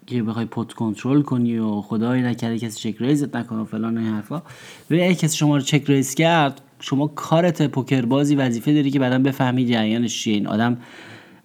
که 0.09 0.23
بخوای 0.23 0.45
pot 0.45 0.73
control 0.73 1.23
کنی 1.23 1.59
و 1.59 1.81
خدای 1.81 2.23
نکرده 2.23 2.59
کسی 2.59 2.93
check 2.93 3.03
raise 3.03 3.31
ت 3.31 3.37
نکنه 3.37 3.59
و 3.59 3.65
فلان 3.65 3.99
این 3.99 4.07
حرفا. 4.07 4.43
اگه 4.91 5.15
کسی 5.15 5.37
شما 5.37 5.57
رو 5.57 5.63
check 5.63 5.85
raise 5.87 6.15
کرد 6.15 6.61
شما 6.81 7.07
کارت 7.07 7.67
پوکر 7.67 8.03
بازی 8.03 8.35
وظیفه 8.35 8.75
داری 8.75 8.91
که 8.91 8.99
بعدا 8.99 9.19
بفهمی 9.19 9.67
جریانش 9.67 10.23
چیه. 10.23 10.35
این 10.35 10.47
آدم 10.47 10.79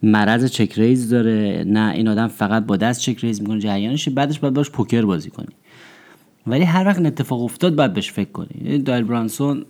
مرض 0.03 0.45
check 0.45 0.73
raise 0.79 1.09
داره 1.09 1.63
نه 1.67 1.93
این 1.93 2.07
آدم 2.07 2.27
فقط 2.27 2.65
با 2.65 2.77
دست 2.77 3.01
check 3.01 3.19
raise 3.19 3.41
می‌کنه 3.41 3.59
جریانش 3.59 4.09
بعدش 4.09 4.39
باید 4.39 4.53
باش 4.53 4.69
پوکر 4.69 5.01
بازی 5.01 5.29
کنی. 5.29 5.55
ولی 6.47 6.63
هر 6.63 6.87
وقت 6.87 7.05
اتفاق 7.05 7.41
افتاد 7.41 7.75
باید 7.75 7.93
بهش 7.93 8.11
فکر 8.11 8.31
کنی. 8.31 8.77
Doyle 8.77 9.03
Brunson 9.03 9.65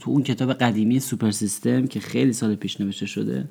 تو 0.00 0.10
اون 0.10 0.22
کتاب 0.22 0.52
قدیمی 0.52 1.00
سوپر 1.00 1.30
سیستم 1.30 1.86
که 1.86 2.00
خیلی 2.00 2.32
سال 2.32 2.54
پیش 2.54 2.80
نوشته 2.80 3.06
شده 3.06 3.44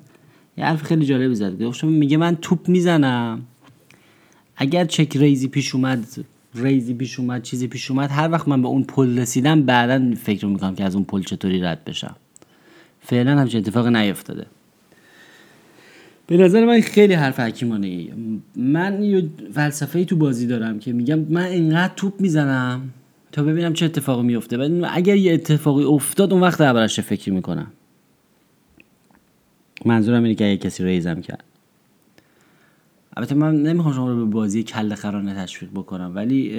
یه 0.57 0.65
حرف 0.65 0.83
خیلی 0.83 1.05
جالبی 1.05 1.35
زد. 1.35 1.63
گفت 1.63 1.83
میگه 1.83 2.17
من 2.17 2.35
توپ 2.35 2.69
می‌زنم. 2.69 3.41
اگر 4.55 4.85
چک 4.85 5.17
ریزی 5.17 5.47
پیش 5.47 5.75
اومد 5.75 6.05
ریزی 6.55 6.93
پیش 6.93 7.19
اومد 7.19 7.41
چیزی 7.41 7.67
پیش 7.67 7.91
اومد 7.91 8.11
هر 8.11 8.31
وقت 8.31 8.47
من 8.47 8.61
به 8.61 8.67
اون 8.67 8.83
پل 8.83 9.19
رسیدم 9.19 9.61
بعدا 9.61 10.15
فکر 10.15 10.45
می‌کنم 10.45 10.75
که 10.75 10.83
از 10.83 10.95
اون 10.95 11.03
پل 11.03 11.21
چطوری 11.21 11.61
رد 11.61 11.83
بشم 11.85 12.15
فعلا 13.01 13.39
همچین 13.39 13.59
اتفاق 13.59 13.87
نیفتاده 13.87 14.45
به 16.27 16.37
نظر 16.37 16.65
من 16.65 16.81
خیلی 16.81 17.13
حرف 17.13 17.39
حکیمانه 17.39 17.87
ای. 17.87 18.11
من 18.55 19.03
یه 19.03 19.29
فلسفه 19.53 20.05
تو 20.05 20.15
بازی 20.15 20.47
دارم 20.47 20.79
که 20.79 20.93
میگم 20.93 21.19
من 21.19 21.45
اینقدر 21.45 21.93
توپ 21.95 22.21
می‌زنم 22.21 22.89
تا 23.31 23.43
ببینم 23.43 23.73
چه 23.73 23.85
اتفاقی 23.85 24.23
میفته 24.23 24.57
و 24.57 24.87
اگر 24.91 25.15
یه 25.15 25.33
اتفاقی 25.33 25.83
افتاد 25.83 26.33
اون 26.33 26.41
وقت 26.41 26.59
دربارش 26.59 26.99
فکر 26.99 27.31
می‌کنم؟ 27.31 27.67
منظورم 29.85 30.23
اینه 30.23 30.35
که 30.35 30.45
اگه 30.45 30.57
کسی 30.57 30.83
ریزم 30.83 31.21
کرد. 31.21 31.43
البته 33.17 33.35
من 33.35 33.61
نمی‌خوام 33.63 33.93
شما 33.93 34.09
رو 34.09 34.15
به 34.15 34.25
بازی 34.25 34.63
کل 34.63 34.95
خرانه 34.95 35.33
تشویق 35.33 35.71
بکنم 35.71 36.11
ولی 36.15 36.51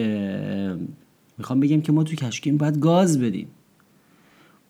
می‌خوام 1.39 1.61
بگم 1.61 1.81
که 1.81 1.93
ما 1.93 2.05
تو 2.05 2.17
کشکیم 2.17 2.57
باید 2.57 2.79
گاز 2.79 3.21
بدیم. 3.21 3.47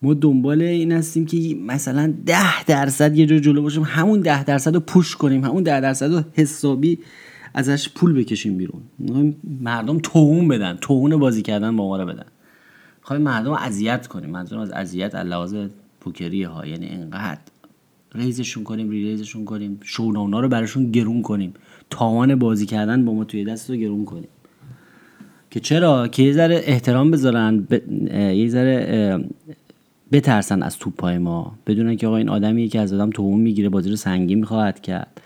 ما 0.02 0.14
دنبال 0.14 0.62
این 0.62 0.92
هستیم 0.92 1.26
که 1.26 1.56
مثلا 1.66 2.14
ده 2.26 2.64
درصد 2.64 3.16
یه 3.16 3.26
جور 3.26 3.38
جلو 3.38 3.62
باشیم 3.62 3.82
همون 3.82 4.20
ده 4.20 4.44
درصد 4.44 4.74
رو 4.74 4.80
پوش 4.80 5.16
کنیم 5.16 5.44
همون 5.44 5.62
ده 5.62 5.80
درصد 5.80 6.12
رو 6.12 6.22
حسابی 6.32 6.98
ازش 7.54 7.88
پول 7.88 8.12
بکشیم 8.12 8.56
بیرون. 8.56 8.82
مردم 9.60 9.98
توهون 9.98 10.48
بدن 10.48 10.78
توهون 10.80 11.16
بازی 11.16 11.42
کردن 11.42 11.76
با 11.76 11.88
ما 11.88 11.96
رو 11.96 12.06
بدن. 12.06 12.26
می‌خوایم 12.98 13.22
مردم 13.22 13.52
اذیت 13.52 14.06
کنیم 14.06 14.30
منظورم 14.30 14.60
از 14.60 14.70
اذیت 14.70 15.14
لحاظ 15.14 15.56
پوکری 16.00 16.42
ها 16.42 16.66
یعنی 16.66 16.86
اینقدر 16.86 17.40
ریزشون 18.14 18.64
کنیم 18.64 18.90
ریزشون 18.90 19.44
کنیم 19.44 19.80
شونونا 19.82 20.40
رو 20.40 20.48
براشون 20.48 20.90
گرون 20.90 21.22
کنیم. 21.22 21.54
تاوان 21.94 22.34
بازی 22.34 22.66
کردن 22.66 23.04
با 23.04 23.14
ما 23.14 23.24
توی 23.24 23.44
دست 23.44 23.70
رو 23.70 23.76
گرون 23.76 24.04
کنیم. 24.04 24.28
که 25.50 25.60
چرا؟ 25.60 26.08
که 26.08 26.22
یه 26.22 26.32
ذره 26.32 26.62
احترام 26.64 27.10
بذارن 27.10 27.60
ب... 27.60 27.72
یه 28.12 28.48
ذره 28.48 29.24
بترسن 30.12 30.62
از 30.62 30.78
توپ 30.78 31.04
ما. 31.04 31.58
بدونن 31.66 31.96
که 31.96 32.06
آقا 32.06 32.16
این 32.16 32.28
آدمی 32.28 32.68
که 32.68 32.80
از 32.80 32.92
آدم 32.92 33.10
توهون 33.10 33.40
می‌گیره 33.40 33.68
بازی 33.68 33.90
رو 33.90 33.96
سنگین 33.96 34.38
می‌خواهد 34.38 34.80
کرد. 34.80 35.20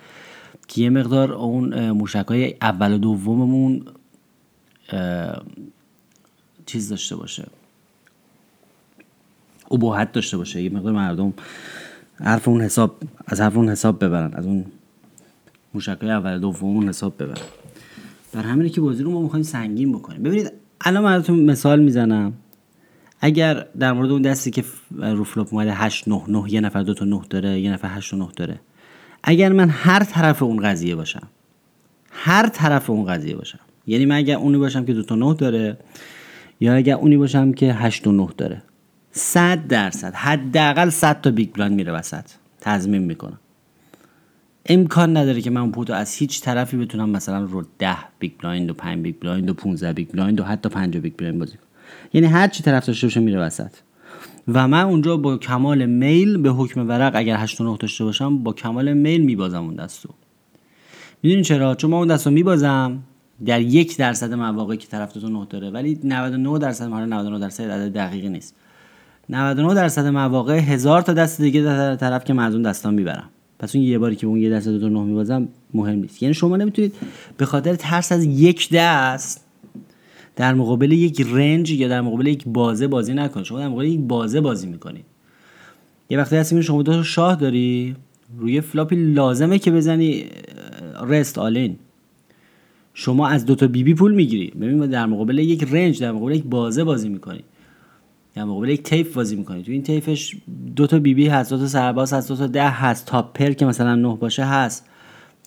که 0.68 0.82
یه 0.82 0.90
مقدار 0.90 1.32
اون 1.32 1.90
موشک 1.90 2.26
های 2.28 2.54
اول 2.62 2.92
و 2.92 2.98
دوممون 2.98 3.82
چیز 6.66 6.88
داشته 6.88 7.16
باشه. 7.16 7.46
ابهت 9.70 10.12
داشته 10.12 10.36
باشه. 10.36 10.62
یه 10.62 10.70
مقدار 10.70 10.92
مردم 10.92 11.34
حرف 12.14 12.48
اون 12.48 12.60
حساب 12.60 12.96
از 13.26 13.40
حرف 13.40 13.56
اون 13.56 13.68
حساب 13.68 14.04
ببرن 14.04 14.34
از 14.34 14.46
اون 14.46 14.64
موشک 15.74 15.98
های 16.02 16.10
اول 16.10 16.38
دوم 16.38 16.88
حساب 16.88 17.22
ببرن 17.22 17.42
بر 18.32 18.42
همینه 18.42 18.68
که 18.68 18.80
بازی 18.80 19.02
رو 19.02 19.10
ما 19.10 19.22
می‌خوایم 19.22 19.42
سنگین 19.42 19.92
بکنیم. 19.92 20.22
ببینید 20.22 20.52
الان 20.80 21.04
براتون 21.04 21.44
مثال 21.44 21.80
می‌زنم. 21.80 22.32
اگر 23.20 23.66
در 23.78 23.92
مورد 23.92 24.10
اون 24.10 24.22
دستی 24.22 24.50
که 24.50 24.64
رو 25.00 25.24
فلوپ 25.24 25.54
اومده 25.54 25.74
8 25.74 26.08
9 26.08 26.22
9 26.28 26.52
یه 26.52 26.60
نفر 26.60 26.82
دو 26.82 26.94
تا 26.94 27.04
9 27.04 27.20
داره 27.30 27.60
یه 27.60 27.72
نفر 27.72 27.88
8 27.88 28.14
9 28.14 28.28
داره. 28.36 28.60
اگر 29.22 29.52
من 29.52 29.68
هر 29.70 30.04
طرف 30.04 30.42
اون 30.42 30.56
قضیه 30.56 30.94
باشم 30.94 31.28
هر 32.10 32.48
طرف 32.48 32.90
اون 32.90 33.06
قضیه 33.06 33.36
باشم 33.36 33.58
یعنی 33.86 34.06
من 34.06 34.16
اگر 34.16 34.36
اونی 34.36 34.58
باشم 34.58 34.84
که 34.84 34.94
دو 34.94 35.02
تا 35.02 35.14
9 35.14 35.34
داره 35.34 35.78
یا 36.60 36.74
اگر 36.74 36.94
اونی 36.94 37.16
باشم 37.16 37.52
که 37.52 37.74
8 37.74 38.06
و 38.06 38.12
9 38.12 38.28
داره 38.36 38.62
100 39.12 39.66
درصد 39.66 40.14
حداقل 40.14 40.90
100 40.90 41.20
تا 41.20 41.30
big 41.30 41.52
blind 41.52 41.76
میره 41.76 41.92
وسط. 41.92 42.24
تضمین 42.60 43.02
می‌کنم. 43.02 43.38
امکان 44.68 45.16
نداره 45.16 45.40
که 45.40 45.50
من 45.50 45.70
pot 45.70 45.87
و 45.87 45.92
از 45.92 46.14
هیچ 46.14 46.40
طرفی 46.40 46.76
بتونم 46.76 47.10
مثلا 47.10 47.44
رو 47.44 47.64
10 47.78 47.96
big 48.18 48.32
blind 48.38 48.70
و 48.70 48.74
5 48.74 49.02
big 49.02 49.14
blind 49.20 49.50
و 49.50 49.54
15 49.54 49.92
big 49.92 50.08
blind 50.10 50.40
و 50.40 50.44
حتی 50.44 50.68
5 50.68 50.96
big 50.96 51.12
blind 51.16 51.38
بازی 51.38 51.52
کنم. 51.52 51.66
یعنی 52.12 52.26
هر 52.26 52.48
چی 52.48 52.62
طرف 52.62 52.86
داشته 52.86 53.06
باشه 53.06 53.20
میره 53.20 53.40
وسط. 53.40 53.70
و 54.48 54.68
من 54.68 54.82
اونجا 54.82 55.16
با 55.16 55.36
کمال 55.36 55.86
میل 55.86 56.36
به 56.36 56.50
حکم 56.50 56.88
ورق 56.88 57.12
اگر 57.14 57.36
8 57.36 57.60
9 57.60 57.76
داشته 57.80 58.04
باشم 58.04 58.38
با 58.38 58.52
کمال 58.52 58.92
میل 58.92 59.24
میبازم 59.24 59.64
اون 59.64 59.74
دستو. 59.74 60.08
می‌دونین 61.22 61.44
چرا؟ 61.44 61.74
چون 61.74 61.90
من 61.90 61.96
اون 61.96 62.08
دستو 62.08 62.30
میبازم 62.30 62.98
در 63.46 63.60
یک 63.60 63.96
درصد 63.96 64.34
مواقعی 64.34 64.76
که 64.76 64.86
طرف 64.86 65.12
تو 65.12 65.28
9 65.28 65.46
داره. 65.50 65.70
ولی 65.70 66.00
99 66.04 66.58
درصد 66.58 66.88
حالا 66.88 67.04
99 67.04 67.38
درصد 67.38 67.70
عدد 67.70 67.92
دقیقی 67.92 68.28
نیست. 68.28 68.54
99 69.28 69.74
درصد 69.74 70.06
مواقع 70.06 70.58
هزار 70.58 71.02
تا 71.02 71.12
دست 71.12 71.40
دیگه 71.40 71.62
در 71.62 71.96
طرف 71.96 72.24
که 72.24 72.32
من 72.32 72.62
دستان 72.62 72.94
می‌برم. 72.94 73.30
پس 73.58 73.76
اون 73.76 73.84
یه 73.84 73.98
باری 73.98 74.16
که 74.16 74.26
اون 74.26 74.40
یه 74.40 74.50
دست 74.50 74.68
دو 74.68 74.88
نه 74.88 75.00
میبازم 75.00 75.48
مهم 75.74 75.98
نیست. 75.98 76.22
یعنی 76.22 76.34
شما 76.34 76.56
نمی‌تونید 76.56 76.94
به 77.36 77.44
خاطر 77.44 77.74
ترس 77.74 78.12
از 78.12 78.24
یک 78.24 78.68
دست 78.72 79.44
در 80.36 80.54
مقابل 80.54 80.92
یک 80.92 81.26
range 81.32 81.70
یا 81.70 81.88
در 81.88 82.00
مقابل 82.00 82.26
یک 82.26 82.44
بازه 82.46 82.86
بازی 82.86 83.14
نکنید. 83.14 83.46
شما 83.46 83.58
در 83.58 83.68
مقابل 83.68 83.84
یک 83.84 84.00
بازه 84.00 84.40
بازی 84.40 84.66
می‌کنید. 84.66 85.04
یه 86.10 86.18
وقتی 86.18 86.36
هستی 86.36 86.62
شما 86.62 86.82
دو 86.82 87.02
شاه 87.02 87.36
داری 87.36 87.96
روی 88.38 88.60
flop 88.60 88.89
ی 88.89 88.96
لازمه 88.96 89.58
که 89.58 89.70
بزنی 89.70 90.24
رست 91.06 91.38
all 91.38 91.61
in 91.61 91.76
شما 92.94 93.28
از 93.28 93.46
دو 93.46 93.54
تا 93.54 93.66
بی 93.66 93.82
بی 93.82 93.94
پول 93.94 94.14
می‌گیری. 94.14 94.50
ببین 94.60 94.86
در 94.86 95.06
مقابل 95.06 95.38
یک 95.38 95.62
range 95.70 96.00
در 96.00 96.12
مقابل 96.12 96.34
یک 96.34 96.44
بازه 96.44 96.84
بازی 96.84 97.08
می‌کنی. 97.08 97.40
در 98.38 98.44
مقابل 98.44 98.68
یک 98.68 98.82
طیف 98.82 99.14
بازی 99.14 99.36
می‌کنی. 99.36 99.62
تو 99.62 99.72
این 99.72 99.82
طیفش 99.82 100.36
دو 100.76 100.86
تا 100.86 100.98
بی 100.98 101.14
بی 101.14 101.28
هست 101.28 101.50
دو 101.50 101.58
تا 101.58 101.66
سرباز 101.66 102.12
هست 102.12 102.28
دو 102.28 102.36
تا 102.36 102.46
ده 102.46 102.68
هست. 102.68 103.06
top 103.06 103.38
pair 103.38 103.50
که 103.50 103.66
مثلا 103.66 103.94
نه 103.94 104.16
باشه 104.16 104.44
هست. 104.44 104.84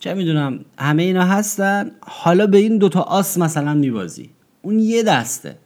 چه 0.00 0.14
می‌دونم 0.14 0.60
همه 0.78 1.02
اینا 1.02 1.24
هستن. 1.24 1.90
حالا 2.00 2.46
به 2.46 2.58
این 2.58 2.78
دوتا 2.78 3.00
آس 3.00 3.38
مثلا 3.38 3.74
میبازی. 3.74 4.30
اون 4.62 4.78
یه 4.78 5.02
دسته. 5.02 5.56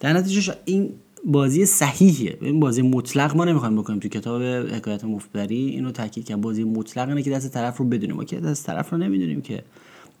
در 0.00 0.12
نتیجه 0.12 0.54
این 0.64 0.90
بازی 1.24 1.66
صحیحیه. 1.66 2.38
این 2.40 2.60
بازی 2.60 2.82
مطلق 2.82 3.36
ما 3.36 3.44
نمی‌خوایم 3.44 3.76
بکنیم. 3.76 3.98
تو 3.98 4.08
کتاب 4.08 4.42
حکایت 4.42 5.04
مفبری 5.04 5.68
اینو 5.68 5.90
تاکید 5.90 6.28
کنم 6.28 6.40
بازی 6.40 6.64
مطلق 6.64 7.08
اینه 7.08 7.22
که 7.22 7.30
دست 7.30 7.54
طرف 7.54 7.76
رو 7.76 7.84
بدونیم. 7.84 8.16
ما 8.16 8.24
که 8.24 8.40
دست 8.40 8.66
طرف 8.66 8.90
رو 8.90 8.98
نمی‌دونیم 8.98 9.40
که 9.40 9.62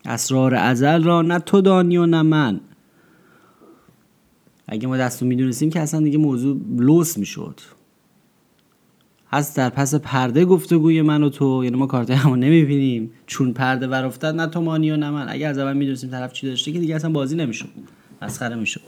اسرار 0.04 0.54
ازل 0.54 1.02
را 1.02 1.22
نه 1.22 1.38
تو 1.38 1.60
دانی 1.60 1.96
و 1.96 2.06
نه 2.06 2.22
من. 2.22 2.60
اگه 4.68 4.88
ما 4.88 4.96
دستو 4.96 5.26
می‌دونستیم 5.26 5.70
که 5.70 5.80
اصلا 5.80 6.00
دیگه 6.00 6.18
موضوع 6.18 6.60
لوس 6.76 7.18
می‌شد. 7.18 7.60
هست 9.32 9.56
در 9.56 9.70
پس 9.70 9.94
پرده 9.94 10.44
گفتگوی 10.44 11.02
من 11.02 11.22
و 11.22 11.28
تو 11.28 11.64
یعنی 11.64 11.76
ما 11.76 11.86
کارت 11.86 12.10
همو 12.10 12.36
نمی‌بینیم. 12.36 13.10
چون 13.26 13.52
پرده 13.52 13.86
ور 13.86 14.04
افتاد 14.04 14.34
نه 14.34 14.46
تو 14.46 14.60
مانی 14.60 14.90
و 14.90 14.96
نه 14.96 15.10
من. 15.10 15.26
اگه 15.28 15.46
از 15.46 15.58
اول 15.58 15.76
می‌دونستیم 15.76 16.10
طرف 16.10 16.32
چی 16.32 16.46
داشته 16.46 16.72
که 16.72 16.78
دیگه 16.78 16.94
اصلا 16.94 17.10
بازی 17.10 17.36
نمی‌شد. 17.36 17.68
مسخره 18.22 18.56
می‌شد. 18.56 18.80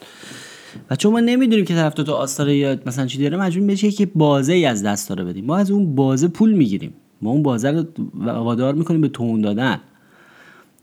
و 0.90 0.96
چون 0.96 1.12
ما 1.12 1.20
نمی‌دونیم 1.20 1.64
که 1.64 1.74
طرف 1.74 1.94
تو 1.94 2.12
آستاره 2.12 2.56
یا 2.56 2.78
مثلا 2.86 3.06
چی 3.06 3.18
داره 3.18 3.36
مجبور 3.36 3.66
میشه 3.66 3.90
که 3.90 4.06
بازه 4.06 4.52
ای 4.52 4.64
از 4.64 4.82
دست 4.82 5.08
داره 5.08 5.24
بدیم. 5.24 5.44
ما 5.44 5.56
از 5.56 5.70
اون 5.70 5.94
بازه 5.94 6.28
پول 6.28 6.52
می‌گیریم. 6.52 6.92
ما 7.22 7.30
اون 7.30 7.42
بازه 7.42 7.70
رو 7.70 7.84
وادار 8.14 8.74
می‌کنیم 8.74 9.00
به 9.00 9.08
تون 9.08 9.40
دادن 9.40 9.80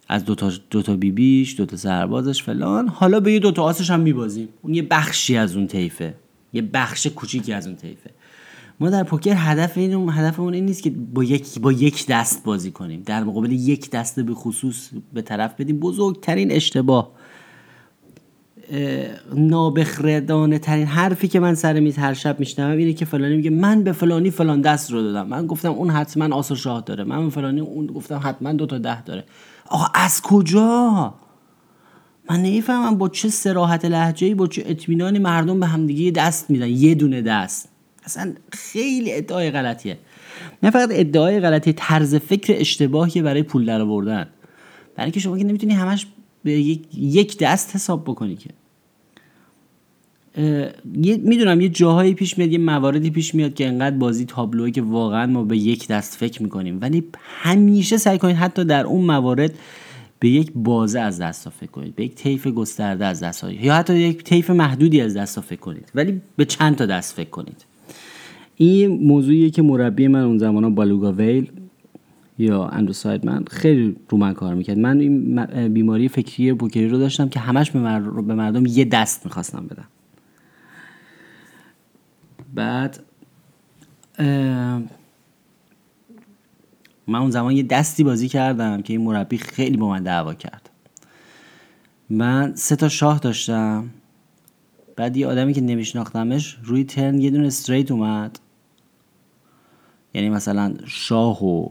از 0.07 0.25
دوتا 0.25 0.51
دو 0.69 0.81
تا 0.81 0.95
بیبیش 0.95 1.57
دو 1.57 1.65
تا 1.65 1.77
سربازش 1.77 2.43
فلان. 2.43 2.88
حالا 2.88 3.19
به 3.19 3.33
یه 3.33 3.39
دو 3.39 3.51
تا 3.51 3.63
آسش 3.63 3.89
هم 3.89 4.00
میبازیم. 4.00 4.50
اون 4.62 4.74
یه 4.74 4.81
بخشی 4.81 5.38
از 5.38 5.55
اون 5.55 5.67
طیفه. 5.67 6.13
یه 6.53 6.62
بخش 6.62 7.07
کوچیکی 7.07 7.53
از 7.53 7.67
اون 7.67 7.75
طیفه. 7.75 8.09
ما 8.79 8.89
در 8.89 9.03
پوکر 9.03 9.33
هدف 9.38 9.77
این 9.77 10.09
هدفمون 10.09 10.53
این 10.53 10.65
نیست 10.65 10.83
که 10.83 10.89
با 10.89 11.24
یک 11.24 11.59
با 11.59 11.71
یک 11.71 12.07
دست 12.07 12.43
بازی 12.43 12.71
کنیم. 12.71 13.03
در 13.05 13.24
مقابل 13.24 13.51
یک 13.51 13.89
دست 13.89 14.19
به 14.19 14.33
خصوص 14.33 14.89
به 15.13 15.21
طرف 15.21 15.55
بدیم. 15.59 15.79
بزرگترین 15.79 16.51
اشتباه 16.51 17.12
نابخردانه 19.33 20.59
ترین 20.59 20.85
حرفی 20.85 21.27
که 21.27 21.39
من 21.39 21.55
سر 21.55 21.79
میز 21.79 21.97
هر 21.97 22.13
شب 22.13 22.39
میشنوم 22.39 22.77
اینه 22.77 22.93
که 22.93 23.05
فلانی 23.05 23.35
میگه 23.35 23.50
من 23.50 23.83
به 23.83 23.91
فلانی 23.91 24.31
فلان 24.31 24.62
دست 24.62 24.91
رو 24.91 25.01
دادم. 25.01 25.27
من 25.27 25.47
گفتم 25.47 25.71
اون 25.71 25.89
حتما 25.89 26.35
آس 26.35 26.51
و 26.51 26.55
شاه 26.55 26.83
داره. 26.85 27.03
من 27.03 27.24
به 27.24 27.29
فلانی 27.29 27.59
اون 27.59 27.88
گفتم 27.88 28.21
حتما 28.24 28.53
دو 28.53 28.65
تا 28.65 28.77
ده 28.77 29.03
داره. 29.03 29.24
آقا 29.69 29.86
از 29.93 30.22
کجا؟ 30.22 31.13
من 32.30 32.41
نمی‌فهمم 32.41 32.97
با 32.97 33.10
چه 33.10 33.30
سراحت 33.30 33.86
لحجه 33.86 34.36
با 34.36 34.47
چه 34.47 34.63
اطمینانی 34.65 35.19
مردم 35.19 35.60
به 35.60 35.65
همدیگه 35.65 36.12
دست 36.12 36.49
میدن 36.49 36.67
یه 36.67 36.95
دونه 36.95 37.21
دست. 37.21 37.69
اصلا 38.04 38.34
خیلی 38.51 39.13
ادعای 39.13 39.51
غلطیه. 39.51 39.97
نه 40.63 40.71
فقط 40.71 40.89
ادعای 40.91 41.39
غلطی 41.39 41.73
طرز 41.73 42.15
فکر 42.15 42.54
اشتباهی 42.58 43.21
برای 43.21 43.43
پول 43.43 43.65
در 43.65 43.82
آوردن 43.82 44.28
برای 44.95 45.12
که 45.12 45.19
شما 45.19 45.38
که 45.38 45.43
نمی‌تونی 45.43 45.73
همش 45.73 46.08
به 46.43 46.51
یک 46.93 47.38
دست 47.39 47.75
حساب 47.75 48.04
بکنی 48.04 48.36
که. 48.36 48.49
می‌دونم 51.24 51.62
یه 51.62 51.69
جاهایی 51.69 52.13
پیش 52.13 52.38
میاد 52.38 52.52
یه 52.52 52.58
مواردی 52.58 53.10
پیش 53.10 53.36
میاد 53.36 53.54
که 53.54 53.67
انقدر 53.67 53.98
بازی 53.98 54.26
تابلوه 54.26 54.71
که 54.71 54.82
واقعا 54.82 55.26
ما 55.26 55.43
به 55.43 55.58
یک 55.58 55.88
دست 55.88 56.15
فکر 56.15 56.43
می‌کنیم. 56.43 56.78
ولی 56.82 57.04
همیشه 57.24 57.98
سعی 57.98 58.17
کنید 58.17 58.36
حتی 58.36 58.65
در 58.65 58.86
اون 58.86 59.06
موارد 59.06 59.52
به 60.19 60.30
یک 60.30 60.52
بازه 60.56 61.00
از 61.00 61.21
دست 61.21 61.50
فکر 61.50 61.71
کنید 61.71 61.95
به 61.95 62.06
یک 62.06 62.15
طیف 62.15 62.48
گسترده 62.48 63.06
از 63.06 63.24
دست 63.24 63.45
یا 63.62 63.76
حتی 63.76 63.98
یک 63.98 64.24
طیف 64.24 64.50
محدودی 64.50 65.02
از 65.02 65.17
دست 65.17 65.39
فکر 65.39 65.60
کنید. 65.60 65.91
ولی 65.95 66.21
به 66.36 66.45
چند 66.45 66.76
تا 66.76 66.86
دست 66.86 67.15
فکر 67.15 67.30
کنید. 67.30 67.65
این 68.56 69.08
موضوعیه 69.08 69.50
که 69.50 69.62
مربی 69.62 70.08
من 70.08 70.24
اون 70.24 70.38
زمان 70.38 70.76
بالوگا 70.76 71.12
ویل 71.12 71.52
یا 72.39 72.65
اندرو 72.65 73.19
من 73.24 73.45
خیلی 73.52 73.95
رو 74.10 74.17
من 74.17 74.34
کار 74.34 74.54
می‌کرد. 74.54 74.80
من 74.80 75.00
این 75.00 75.45
بیماری 75.67 76.08
فکری 76.08 76.54
پوکری 76.54 76.88
رو 76.88 76.98
داشتم 76.98 77.30
که 77.30 77.39
همش 77.39 77.71
به, 77.71 77.80
مردم 78.36 78.65
یه 78.65 78.86
دست 78.86 79.26
می‌خواستم 79.26 79.67
بدم. 79.67 79.86
بعد 82.56 83.04
من 87.08 87.20
اون 87.20 87.32
زمان 87.32 87.54
یه 87.54 87.63
دستی 87.63 88.04
بازی 88.04 88.30
کردم 88.30 88.82
که 88.82 88.94
این 88.94 89.02
مربی 89.02 89.38
خیلی 89.38 89.78
با 89.78 89.89
من 89.89 90.04
دعوا 90.04 90.34
کرد. 90.34 90.70
من 92.10 92.56
سه 92.56 92.76
تا 92.76 92.89
شاه 92.89 93.20
داشتم. 93.20 93.89
بعد 94.96 95.18
یه 95.18 95.28
آدمی 95.28 95.54
که 95.54 95.62
نمیشناختمش 95.62 96.58
روی 96.63 96.84
ترن 96.84 97.22
یه 97.22 97.30
دونه 97.30 97.48
استریت 97.48 97.91
اومد. 97.91 98.39
یعنی 100.13 100.30
مثلا 100.30 100.74
شاه 100.86 101.46
و 101.46 101.70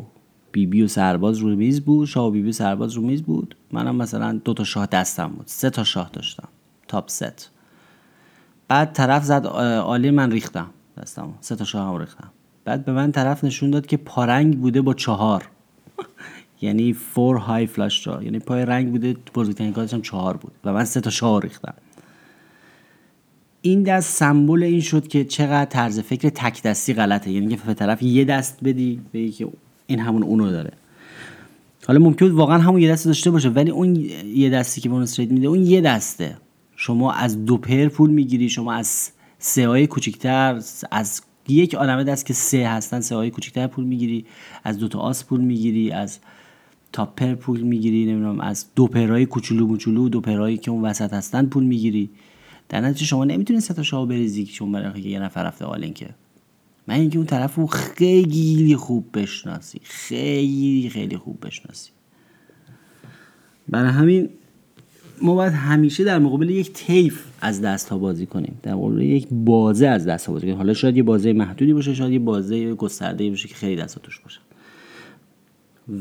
بیبی 0.53 0.66
بی 0.66 0.83
و 0.83 0.88
سرباز 0.88 1.38
رو 1.38 1.57
میز 1.57 1.81
بود 1.81 2.09
شاه 2.09 2.27
و 2.27 2.31
بیبی 2.31 2.42
بی 2.42 2.49
و 2.49 2.53
سرباز 2.53 2.92
رو 2.92 3.03
میز 3.03 3.23
بود. 3.23 3.57
منم 3.73 3.97
مثلا 3.97 4.40
دو 4.44 4.55
تا 4.55 4.64
شاه 4.64 4.87
دستم 4.87 5.29
بود. 5.29 5.47
سه 5.47 5.70
تا 5.70 5.85
شاه 5.85 6.11
داشتم. 6.12 6.49
تاپ 6.88 7.09
ست 7.09 7.51
بعد 8.68 8.92
طرف 8.92 9.24
زد 9.24 9.46
عالی 9.46 10.11
من 10.11 10.31
ریختم 10.31 10.70
دستم 11.03 11.35
سه 11.40 11.57
تا 11.57 11.64
شاه 11.64 11.88
هم 11.88 11.96
ریختم. 11.96 12.31
بعد 12.64 12.85
به 12.85 12.92
من 12.92 13.12
طرف 13.12 13.44
نشون 13.44 13.70
داد 13.70 13.87
که 13.87 13.96
پارنگ 13.96 14.61
بوده 14.61 14.83
با 14.83 14.94
چهار. 14.94 15.48
یعنی 16.62 16.92
فور 16.92 17.37
های 17.37 17.66
فلاش 17.66 18.07
را 18.07 18.22
یعنی 18.22 18.38
پای 18.38 18.64
رنگ 18.64 18.90
بوده 18.90 19.16
بزرگترین 19.35 19.72
کارتش 19.72 19.94
هم 19.94 20.03
چهار 20.03 20.37
بود. 20.37 20.53
و 20.64 20.72
من 20.72 20.85
سه 20.85 21.00
تا 21.00 21.11
شاه 21.11 21.40
ریختم. 21.40 21.74
این 23.62 23.83
دست 23.83 24.16
سمبل 24.16 24.62
این 24.62 24.81
شد 24.81 25.09
که 25.09 25.24
چقدر 25.24 25.64
طرز 25.64 26.00
فکر 26.00 26.29
تک 26.29 26.62
دستی 26.62 26.94
غلطه. 26.94 27.31
یعنی 27.31 27.57
که 27.57 27.62
به 27.66 27.74
طرف 27.74 28.03
یه 28.03 28.24
دست 28.24 28.59
بدی 28.64 29.00
به 29.12 29.29
که 29.29 29.48
این 29.87 29.98
همون 29.98 30.22
اونو 30.22 30.50
داره. 30.50 30.72
حالا 31.87 31.98
ممکن 32.00 32.31
واقعا 32.31 32.59
همون 32.59 32.81
یه 32.81 32.92
دست 32.92 33.07
داشته 33.07 33.31
باشه 33.31 33.48
ولی 33.48 33.70
اون 33.70 33.96
یه 34.27 34.50
دستی 34.50 34.81
که 34.81 34.88
به 34.88 34.94
اون 34.94 35.03
استریت 35.03 35.31
میده 35.31 35.48
اون 35.48 35.66
یه 35.66 35.81
دسته. 35.81 36.37
شما 36.76 37.12
از 37.12 37.44
دو 37.44 37.56
پر 37.56 37.88
پول 37.88 38.10
می‌گیری 38.10 38.48
شما 38.48 38.72
از 38.72 39.10
سه 39.38 39.68
های 39.68 39.87
کوچیکتر 39.87 40.60
از 40.90 41.22
یک 41.48 41.74
عالمه 41.74 42.04
دست 42.04 42.26
که 42.26 42.32
سه 42.34 42.68
هستن 42.68 43.00
سه 43.00 43.16
های 43.16 43.30
کوچیکتر 43.30 43.66
پول 43.66 43.84
می‌گیری 43.84 44.24
از 44.64 44.78
دو 44.78 44.88
تا 44.88 44.98
آس 44.98 45.24
پول 45.24 45.40
می‌گیری 45.40 45.90
از 45.90 46.18
top 46.92 47.16
pair 47.16 47.35
پول 47.34 47.60
می‌گیری 47.60 48.06
نمی‌دونم 48.06 48.40
از 48.40 48.66
دو 48.74 48.87
پرهای 48.87 49.26
کوچولو 49.26 49.66
موچولو 49.66 50.08
دو 50.08 50.20
پرهایی 50.20 50.56
که 50.56 50.70
اون 50.70 50.82
وسط 50.84 51.12
هستن 51.12 51.46
پول 51.46 51.64
می‌گیری. 51.64 52.10
در 52.68 52.80
نتیجه 52.80 53.04
شما 53.04 53.24
نمی‌تونید 53.24 53.62
سه 53.62 53.74
تا 53.74 53.82
شاه 53.82 54.08
بریزی 54.08 54.46
شما 54.46 54.72
برای 54.72 55.00
یه 55.02 55.18
نفر 55.18 55.44
رفته 55.44 55.64
all 55.64 55.94
in 55.94 56.09
مگر 56.87 56.94
اینکه 56.94 57.18
اون 57.18 57.26
طرف 57.26 57.54
رو 57.54 57.66
خیلی 57.66 58.76
خوب 58.76 59.08
بشناسی 59.14 59.80
خیلی 59.82 60.90
خیلی 60.92 61.16
خوب 61.16 61.46
بشناسی. 61.46 61.90
برای 63.68 63.90
همین 63.90 64.28
ما 65.22 65.35
باید 65.35 65.53
همیشه 65.53 66.05
در 66.05 66.18
مقابل 66.18 66.50
یک 66.50 66.72
طیف 66.72 67.24
از 67.40 67.61
دست 67.61 67.88
ها 67.88 67.98
بازی 67.98 68.27
کنیم. 68.27 68.59
در 68.62 68.74
مقابل 68.74 69.00
یک 69.00 69.27
بازه 69.31 69.87
از 69.87 70.07
دست 70.07 70.27
ها 70.27 70.33
بازی 70.33 70.46
کنیم. 70.46 70.57
حالا 70.57 70.74
شاید 70.74 70.96
یه 70.96 71.03
بازه 71.03 71.33
محدودی 71.33 71.72
باشه 71.72 71.94
شاید 71.94 72.12
یه 72.12 72.18
بازه 72.18 72.74
گسترده 72.74 73.31
باشه 73.31 73.48
که 73.48 73.55
خیلی 73.55 73.83
دست 73.83 73.98
توش 73.98 74.18
باشه. 74.18 74.40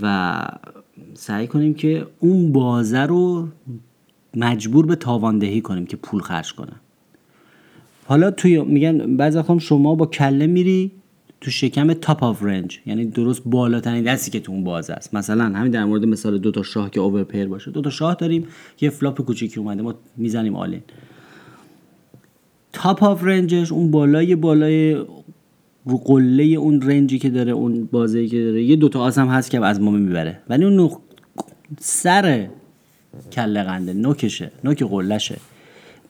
و 0.01 0.45
سعی 1.13 1.47
کنیم 1.47 1.73
که 1.73 2.07
اون 2.19 2.51
بازه 2.51 2.99
رو 2.99 3.47
مجبور 4.35 4.85
به 4.85 4.95
تاواندهی 4.95 5.61
کنیم 5.61 5.85
که 5.85 5.97
پول 5.97 6.21
خرج 6.21 6.53
کنه. 6.53 6.73
حالا 8.05 8.31
توی 8.31 8.61
میگن 8.61 9.17
بعضی 9.17 9.59
شما 9.59 9.95
با 9.95 10.05
کله 10.05 10.47
میری 10.47 10.91
تو 11.43 11.51
شکم 11.51 11.93
top 11.93 12.23
of 12.23 12.43
range 12.43 12.79
یعنی 12.85 13.05
درست 13.05 13.41
بالاترین 13.45 14.03
دستی 14.03 14.31
که 14.31 14.39
تو 14.39 14.51
اون 14.51 14.63
باز 14.63 14.89
است. 14.89 15.13
مثلا 15.13 15.43
همین 15.43 15.71
در 15.71 15.85
مورد 15.85 16.05
مثال 16.05 16.37
دو 16.37 16.51
تا 16.51 16.63
شاه 16.63 16.89
که 16.89 16.99
over 16.99 17.23
pair 17.23 17.47
باشه. 17.47 17.71
دو 17.71 17.81
تا 17.81 17.89
شاه 17.89 18.15
داریم 18.15 18.47
یه 18.81 18.89
flop 18.89 19.21
کوچیکی 19.21 19.59
اومده 19.59 19.81
ما 19.81 19.95
می‌زنیم 20.17 20.55
all 20.55 20.71
in 20.71 20.81
top 22.73 23.03
of 23.03 23.23
range 23.23 23.58
ش 23.58 23.71
اون 23.71 23.91
بالای 23.91 24.35
بالای 24.35 24.93
رو 25.85 25.97
قله 25.97 26.43
اون 26.43 26.81
range 26.81 27.13
ی 27.13 27.19
که 27.19 27.29
داره 27.29 27.51
اون 27.51 27.85
بازه‌ای 27.91 28.27
که 28.27 28.43
داره 28.43 28.63
یه 28.63 28.75
دوتا 28.75 28.99
آس 28.99 29.17
هم 29.17 29.27
هست 29.27 29.51
که 29.51 29.65
از 29.65 29.81
ما 29.81 29.91
می‌بره. 29.91 30.39
ولی 30.49 30.65
اون 30.65 30.79
نخ... 30.79 30.97
سر 31.79 32.47
کله 33.31 33.63
قنده 33.63 33.93
نوکشه 33.93 34.51
نوک 34.63 34.83
قله‌شه 34.83 35.37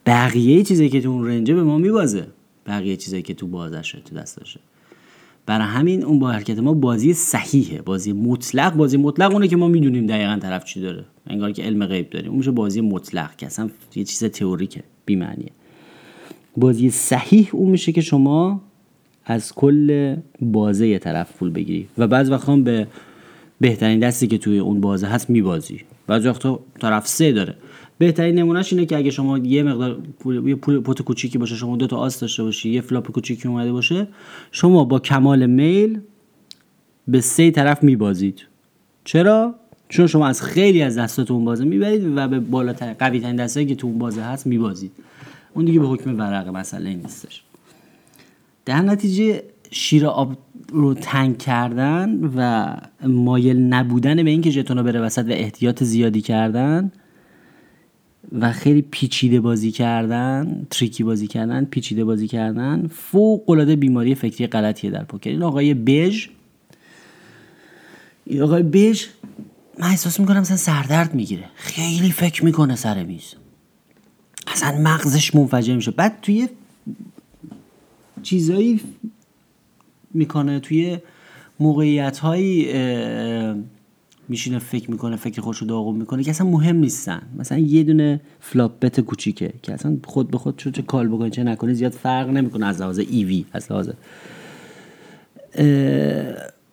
بقیه 0.05 0.63
چیزی 0.63 0.89
که 0.89 1.01
تو 1.01 1.09
اون 1.09 1.27
range 1.27 1.49
ه 1.49 1.53
به 1.53 1.63
ما 1.63 1.77
میبازه. 1.77 2.27
بقیه 2.67 2.97
چیزی 2.97 3.21
که 3.21 3.33
تو 3.33 3.47
بازشه 3.47 3.99
تو 4.05 4.15
دستشه. 4.15 4.59
برای 5.45 5.67
همین 5.67 6.03
اون 6.03 6.19
با 6.19 6.31
حرکت 6.31 6.59
ما 6.59 6.73
بازی 6.73 7.13
صحیحه. 7.13 7.81
بازی 7.81 8.13
مطلق 8.13 8.75
بازی 8.75 8.97
مطلق 8.97 9.31
اونه 9.31 9.47
که 9.47 9.55
ما 9.55 9.67
می‌دونیم 9.67 10.07
دقیقا 10.07 10.39
طرف 10.41 10.65
چی 10.65 10.81
داره. 10.81 11.05
انگار 11.27 11.51
که 11.51 11.63
علم 11.63 11.85
غیب 11.85 12.09
داریم. 12.09 12.29
اون 12.29 12.37
میشه 12.37 12.51
بازی 12.51 12.81
مطلق 12.81 13.35
که 13.35 13.45
اصلا 13.45 13.69
یه 13.95 14.03
چیز 14.03 14.23
تئوریکه 14.23 14.83
بی 15.05 15.15
معنیه 15.15 15.51
بازی 16.57 16.89
صحیح 16.89 17.49
اون 17.51 17.69
میشه 17.69 17.91
که 17.91 18.01
شما 18.01 18.61
از 19.25 19.53
کل 19.53 20.15
بازه 20.41 20.99
طرف 20.99 21.37
پول 21.37 21.49
بگیری 21.49 21.87
و 21.97 22.07
بعض 22.07 22.31
وقتا 22.31 22.55
به 22.55 22.87
بهترین 23.61 23.99
دستی 23.99 24.27
که 24.27 24.37
توی 24.37 24.59
اون 24.59 24.81
بازه 24.81 25.07
هست 25.07 25.29
میبازی. 25.29 25.81
بعضی 26.07 26.27
وقتا 26.27 26.59
طرف 26.81 27.07
سه 27.07 27.31
داره. 27.31 27.55
بهترین 27.97 28.35
نمونهش 28.35 28.73
اینه 28.73 28.85
که 28.85 28.97
اگه 28.97 29.11
شما 29.11 29.37
یه 29.37 29.63
مقدار 29.63 29.97
پول 30.19 30.47
یه 30.47 30.55
پول 30.55 30.79
pot 30.79 31.01
کوچیکی 31.01 31.37
باشه 31.37 31.55
شما 31.55 31.77
دو 31.77 31.87
تا 31.87 31.97
آس 31.97 32.19
داشته 32.19 32.43
باشی 32.43 32.69
یه 32.69 32.81
flop 32.81 33.11
کوچیکی 33.11 33.47
اومده 33.47 33.71
باشه 33.71 34.07
شما 34.51 34.83
با 34.83 34.99
کمال 34.99 35.45
میل 35.45 35.99
به 37.07 37.21
سه 37.21 37.51
طرف 37.51 37.83
میبازید. 37.83 38.41
چرا؟ 39.03 39.55
چون 39.89 40.07
شما 40.07 40.27
از 40.27 40.41
خیلی 40.41 40.81
از 40.81 40.97
دستاتون 40.97 41.45
بازه 41.45 41.65
می‌برید 41.65 42.03
و 42.15 42.27
به 42.27 42.39
بالاتر 42.39 42.93
قوی 42.93 43.19
ترین 43.19 43.35
دستایی 43.35 43.65
که 43.65 43.75
تو 43.75 43.87
اون 43.87 43.99
بازه 43.99 44.21
هست 44.21 44.47
میبازید. 44.47 44.91
اون 45.53 45.65
دیگه 45.65 45.79
به 45.79 45.87
حکم 45.87 46.19
ورقه 46.19 46.51
مسئله 46.51 46.93
نیستش. 46.93 47.43
در 48.65 48.81
نتیجه 48.81 49.43
شیر 49.71 50.05
آب 50.05 50.37
رو 50.69 50.93
تنگ 50.93 51.37
کردن 51.37 52.31
و 52.35 52.73
مایل 53.07 53.57
نبودن 53.57 54.23
به 54.23 54.29
اینکه 54.29 54.49
ژتونا 54.49 54.83
بره 54.83 54.99
وسط 54.99 55.25
و 55.25 55.31
احتیاط 55.31 55.83
زیادی 55.83 56.21
کردن 56.21 56.91
و 58.31 58.51
خیلی 58.51 58.81
پیچیده 58.81 59.39
بازی 59.39 59.71
کردن 59.71 60.67
تریکی 60.69 61.03
بازی 61.03 61.27
کردن 61.27 61.65
پیچیده 61.65 62.03
بازی 62.05 62.27
کردن 62.27 62.87
فوق 62.87 63.49
العاده 63.49 63.75
بیماری 63.75 64.15
فکری 64.15 64.47
غلطیه 64.47 64.91
در 64.91 65.03
پوکر. 65.03 65.29
این 65.29 65.43
آقای 65.43 65.73
بژ 65.73 66.27
این 68.25 68.41
آقای 68.41 68.63
بژ 68.63 69.05
من 69.79 69.87
احساس 69.87 70.19
می‌کنم 70.19 70.39
مثلا 70.39 70.57
سردرد 70.57 71.13
می‌گیره. 71.13 71.45
خیلی 71.55 72.11
فکر 72.11 72.45
می‌کنه 72.45 72.75
سر 72.75 73.03
میز. 73.03 73.33
اصلا 74.47 74.81
مغزش 74.81 75.35
منفجر 75.35 75.75
میشه. 75.75 75.91
بعد 75.91 76.19
توی 76.21 76.49
چیزایی 78.23 78.81
می‌کنه 80.13 80.59
توی 80.59 80.97
موقعیت 81.59 82.17
هایی 82.17 82.73
میشینه 84.29 84.59
فکر 84.59 84.91
می‌کنه 84.91 85.15
فکر 85.15 85.41
خودش 85.41 85.57
رو 85.57 85.67
داغون 85.67 85.95
می‌کنه 85.95 86.23
که 86.23 86.31
اصلا 86.31 86.47
مهم 86.47 86.75
نیستن. 86.75 87.21
مثلا 87.37 87.57
یه 87.57 87.83
دونه 87.83 88.21
flop 88.39 88.79
bet 88.79 88.99
کوچیکه 88.99 89.53
که 89.61 89.73
اصلا 89.73 89.97
خود 90.05 90.31
به 90.31 90.37
خود 90.37 90.71
چه 90.73 90.81
call 90.81 91.07
بکنه 91.07 91.29
چه 91.29 91.43
نکنه 91.43 91.73
زیاد 91.73 91.91
فرق 91.91 92.29
نمی‌کنه 92.29 92.65
از 92.65 92.81
لحاظ 92.81 92.99
EV 92.99 93.45
از 93.53 93.71
لحاظ 93.71 93.89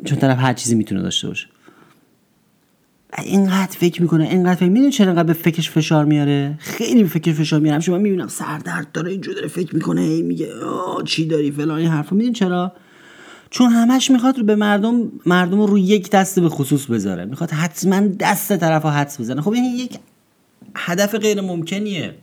چون 0.05 0.19
طرف 0.19 0.39
هر 0.39 0.53
چیزی 0.53 0.75
می‌تونه 0.75 1.03
داشته 1.03 1.29
باشه. 1.29 1.47
اینقدر 3.25 3.77
فکر 3.79 4.03
می‌کنه 4.03 4.25
اینقدر 4.25 4.55
فکر 4.55 4.69
می‌دونی 4.69 4.93
چرا 4.93 5.07
اینقدر 5.07 5.27
به 5.27 5.33
فکرش 5.33 5.71
فشار 5.71 6.05
میاره؟ 6.05 6.55
خیلی 6.59 7.03
به 7.03 7.09
فکرش 7.09 7.35
فشار 7.35 7.61
میاره. 7.61 7.81
شما 7.81 7.99
می‌بینم 7.99 8.29
سردرد 8.29 8.93
داره 8.93 9.11
اینجور 9.11 9.35
داره 9.35 9.49
فکر 9.49 9.75
می‌کنه 9.75 10.01
هی 10.01 10.23
میگه 10.23 10.49
چی 11.05 11.27
داری 11.27 11.51
فلان 11.51 11.79
این 11.79 12.05
می‌دونی 12.11 12.33
چرا؟ 12.33 12.73
چون 13.51 13.71
همش 13.71 14.11
می‌خواد 14.11 14.39
رو 14.39 14.45
به 14.45 14.57
مردم 14.57 15.13
مردم 15.27 15.61
رو 15.61 15.79
یک 15.79 16.11
دست 16.11 16.41
به 16.41 16.49
خصوص 16.49 16.87
بذاره. 16.87 17.25
می‌خواد 17.25 17.51
حتما 17.51 18.01
دست 18.01 18.57
طرف 18.57 18.83
ها 18.83 18.91
حدس 18.91 19.21
بزنه. 19.21 19.41
خب 19.41 19.53
این 19.53 19.65
یک 19.65 19.99
هدف 20.75 21.15
غیر 21.15 21.41
ممکنیه. 21.41 22.15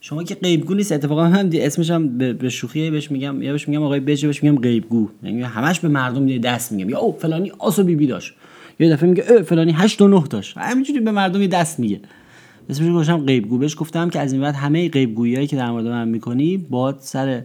شما 0.00 0.22
که 0.22 0.34
غیبگو 0.34 0.74
نیست. 0.74 0.92
اتفاقا 0.92 1.24
هم 1.24 1.50
اسمش 1.52 1.90
هم 1.90 2.18
به 2.18 2.48
شوخی 2.48 2.90
بهش 2.90 3.10
میگم 3.10 3.42
یا 3.42 3.52
بهش 3.52 3.68
میگم 3.68 3.82
آقای 3.82 4.00
بهش 4.00 4.24
بهش 4.24 4.42
میگم 4.42 4.58
غیبگو. 4.58 5.08
یعنی 5.22 5.42
همش 5.42 5.80
به 5.80 5.88
مردم 5.88 6.38
دست 6.38 6.72
میگم. 6.72 6.90
یا 6.90 6.98
او 6.98 7.16
فلانی 7.18 7.52
آسو 7.58 7.84
بیبی 7.84 8.06
داشت. 8.06 8.34
یه 8.80 8.90
دفعه 8.90 9.08
میگه 9.08 9.24
اه 9.28 9.42
فلانی 9.42 9.72
8 9.72 10.02
و 10.02 10.08
9 10.08 10.24
داشت. 10.30 10.58
همینجوری 10.58 11.00
به 11.00 11.10
مردم 11.10 11.46
دست 11.46 11.80
میگه. 11.80 12.00
اسمش 12.70 12.94
گفتم 12.94 13.18
غیبگو. 13.18 13.58
بهش 13.58 13.76
گفتم 13.78 14.10
که 14.10 14.20
از 14.20 14.32
این 14.32 14.42
بعد 14.42 14.54
همه 14.54 14.88
غیبگویی 14.88 15.46
که 15.46 15.56
در 15.56 15.70
مورد 15.70 15.86
من 15.86 16.08
می‌کنی 16.08 16.56
با 16.56 16.94
سر 17.00 17.42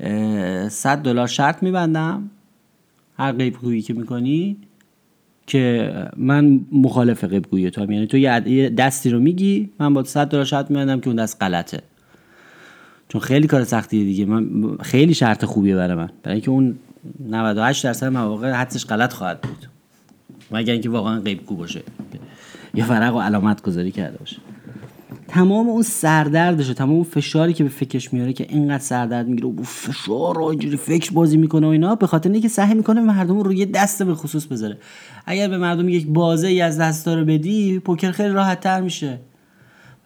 100 0.00 0.98
دلار 0.98 1.26
شرط 1.26 1.62
میبندم. 1.62 2.30
هر 3.18 3.32
غیبگویی 3.32 3.82
که 3.82 3.94
می‌کنی 3.94 4.56
که 5.46 5.92
من 6.16 6.60
مخالف 6.72 7.24
غیبگویی 7.24 7.70
تو 7.70 7.82
هم. 7.82 7.90
یعنی 7.90 8.06
تو 8.06 8.16
یه 8.16 8.70
دستی 8.70 9.10
رو 9.10 9.20
میگی 9.20 9.70
من 9.78 9.94
با 9.94 10.04
100 10.04 10.28
دلار 10.28 10.44
شرط 10.44 10.70
میبندم 10.70 11.00
که 11.00 11.08
اون 11.08 11.16
دست 11.16 11.42
غلطه. 11.42 11.82
چون 13.08 13.20
خیلی 13.20 13.46
کار 13.46 13.64
سختیه 13.64 14.04
دیگه. 14.04 14.24
من 14.24 14.76
خیلی 14.76 15.14
شرط 15.14 15.44
خوبیه 15.44 15.76
برای 15.76 15.96
من. 15.96 16.10
برای 16.22 16.34
اینکه 16.34 16.50
اون 16.50 16.78
98 17.28 17.84
درصد 17.84 18.06
مواقع 18.06 18.52
حدسش 18.52 18.84
غلط 18.86 19.12
خواهد 19.12 19.40
بود. 19.40 19.66
مگر 20.50 20.72
اینکه 20.72 20.90
واقعا 20.90 21.20
غیبگو 21.20 21.56
باشه. 21.56 21.82
یا 22.74 22.84
فرق 22.84 23.16
و 23.16 23.20
علامت 23.20 23.62
گذاری 23.62 23.90
کرده 23.90 24.18
باشه. 24.18 24.36
تمام 25.28 25.68
اون 25.68 25.82
سردردش 25.82 26.70
و 26.70 26.74
تمام 26.74 26.94
اون 26.94 27.04
فشاری 27.04 27.52
که 27.52 27.64
به 27.64 27.70
فکرش 27.70 28.12
میاره 28.12 28.32
که 28.32 28.46
اینقدر 28.48 28.82
سردرد 28.82 29.28
می‌گیره 29.28 29.48
و 29.48 29.62
فشار 29.62 30.38
و 30.38 30.44
اینجوری 30.44 30.76
فکر 30.76 31.12
بازی 31.12 31.36
می‌کنه 31.36 31.66
و 31.66 31.70
اینا 31.70 31.94
به 31.94 32.06
خاطر 32.06 32.30
اینکه 32.30 32.48
سعی 32.48 32.74
می‌کنه 32.74 33.00
مردم 33.00 33.40
رو 33.40 33.52
یه 33.52 33.66
دست 33.66 34.02
به 34.02 34.14
خصوص 34.14 34.46
بذاره. 34.46 34.78
اگر 35.26 35.48
به 35.48 35.58
مردم 35.58 35.88
یک 35.88 36.06
بازه 36.06 36.46
ای 36.46 36.60
از 36.60 36.78
دست 36.78 37.08
رو 37.08 37.24
بدی 37.24 37.78
پوکر 37.78 38.10
خیلی 38.10 38.28
راحت 38.28 38.60
تر 38.60 38.80
میشه. 38.80 39.20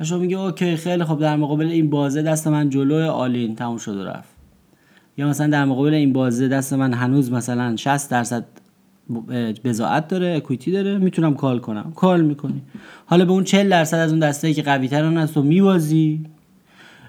و 0.01 0.05
شما 0.05 0.19
میگه 0.19 0.39
okay 0.39 0.77
خیلی 0.77 1.05
خب 1.05 1.19
در 1.19 1.37
مقابل 1.37 1.67
این 1.67 1.91
بازه 1.91 2.23
دست 2.23 2.49
من 2.49 2.71
جلو 2.71 3.11
all 3.11 3.38
in 3.38 3.57
تموم 3.57 3.79
شد 3.79 3.97
و 3.97 4.05
رفت. 4.05 4.29
یا 5.17 5.29
مثلا 5.29 5.47
در 5.47 5.65
مقابل 5.65 5.95
این 5.95 6.13
بازه 6.13 6.49
دست 6.49 6.73
من 6.73 6.93
هنوز 6.93 7.33
مثلا 7.33 7.77
60 7.77 8.11
درصد 8.11 8.45
بزاعت 9.65 10.09
داره 10.09 10.35
اکویتی 10.37 10.71
داره 10.71 10.99
می‌تونم 10.99 11.35
کال 11.35 11.59
کنم. 11.59 11.93
کال 11.97 12.21
می‌کنی. 12.25 12.63
حالا 13.07 13.25
به 13.25 13.33
اون 13.33 13.45
40 13.45 13.69
درصد 13.69 13.97
از 13.97 14.11
اون 14.11 14.21
دسته 14.21 14.55
که 14.55 14.63
قوی 14.63 14.89
ترن 14.89 15.17
هست 15.17 15.35
تو 15.35 15.43
میبازی. 15.43 16.21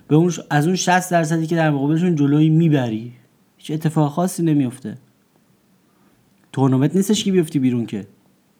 به 0.08 0.16
اون 0.16 0.32
از 0.50 0.66
اون 0.68 0.76
60 0.76 1.12
درصدی 1.12 1.48
که 1.48 1.56
در 1.56 1.70
مقابلشون 1.70 2.16
جلوی 2.16 2.50
می‌بری. 2.50 3.12
هیچ 3.58 3.72
اتفاق 3.72 4.12
خاصی 4.12 4.44
نمیفته 4.44 4.98
تورنمنت 6.52 6.96
نیستش 6.96 7.24
که 7.24 7.32
بیفتی 7.32 7.60
بیرون 7.60 7.86
که. 7.86 8.06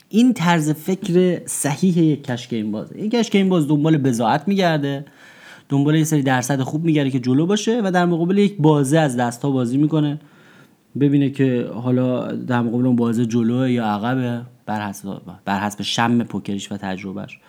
این 0.10 0.34
طرز 0.34 0.72
فکر 0.72 1.42
صحیح 1.46 1.98
یک 1.98 2.24
کشک 2.24 2.54
این 2.54 2.72
بازه. 2.72 3.02
یک 3.02 3.12
کشک 3.12 3.36
این 3.36 3.50
باز 3.50 3.68
دنبال 3.68 3.98
بزاعت 3.98 4.48
میگرده 4.48 5.06
دنبال 5.70 5.96
یه 5.96 6.04
سری 6.04 6.22
درصد 6.22 6.62
خوب 6.62 6.84
میگرده 6.84 7.10
که 7.10 7.20
جلو 7.20 7.46
باشه 7.46 7.82
و 7.84 7.92
در 7.92 8.06
مقابل 8.06 8.38
یک 8.38 8.58
بازه 8.60 9.00
از 9.00 9.18
دست 9.18 9.42
ها 9.42 9.52
بازی 9.52 9.78
می‌کنه. 9.78 10.20
ببینه 11.00 11.30
که 11.30 11.70
حالا 11.74 12.32
در 12.32 12.62
مقابل 12.62 12.86
اون 12.86 12.96
بازه 12.96 13.26
جلوه 13.26 13.72
یا 13.72 13.86
عقبه 13.86 14.42
بر 14.66 14.88
حسب 14.88 15.22
بر 15.46 15.60
حسب 15.60 15.82
شم 15.82 16.24
پوکریش 16.24 16.72
و 16.72 16.78
تجربهش 16.78 17.40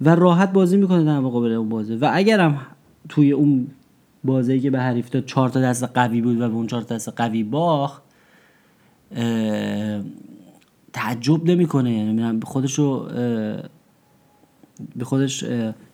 و 0.00 0.14
راحت 0.14 0.52
بازی 0.52 0.76
می‌کنه 0.76 1.04
در 1.04 1.20
مقابل 1.20 1.52
اون 1.52 1.68
بازه 1.68 1.96
و 1.96 2.10
اگرم 2.12 2.60
توی 3.08 3.32
اون 3.32 3.66
بازه 4.24 4.60
که 4.60 4.70
به 4.70 4.80
حریف 4.80 5.10
داد 5.10 5.24
چهار 5.24 5.48
تا 5.48 5.60
دست 5.60 5.84
قوی 5.84 6.20
بود 6.20 6.40
و 6.40 6.48
به 6.48 6.54
اون 6.54 6.66
چهار 6.66 6.82
تا 6.82 6.94
دست 6.94 7.08
قوی 7.08 7.42
باخت 7.42 8.02
تعجب 10.92 11.44
نمی‌کنه. 11.44 11.92
یعنی 11.92 12.40
خودشو 12.42 13.08
به 14.96 15.04
خودش 15.04 15.44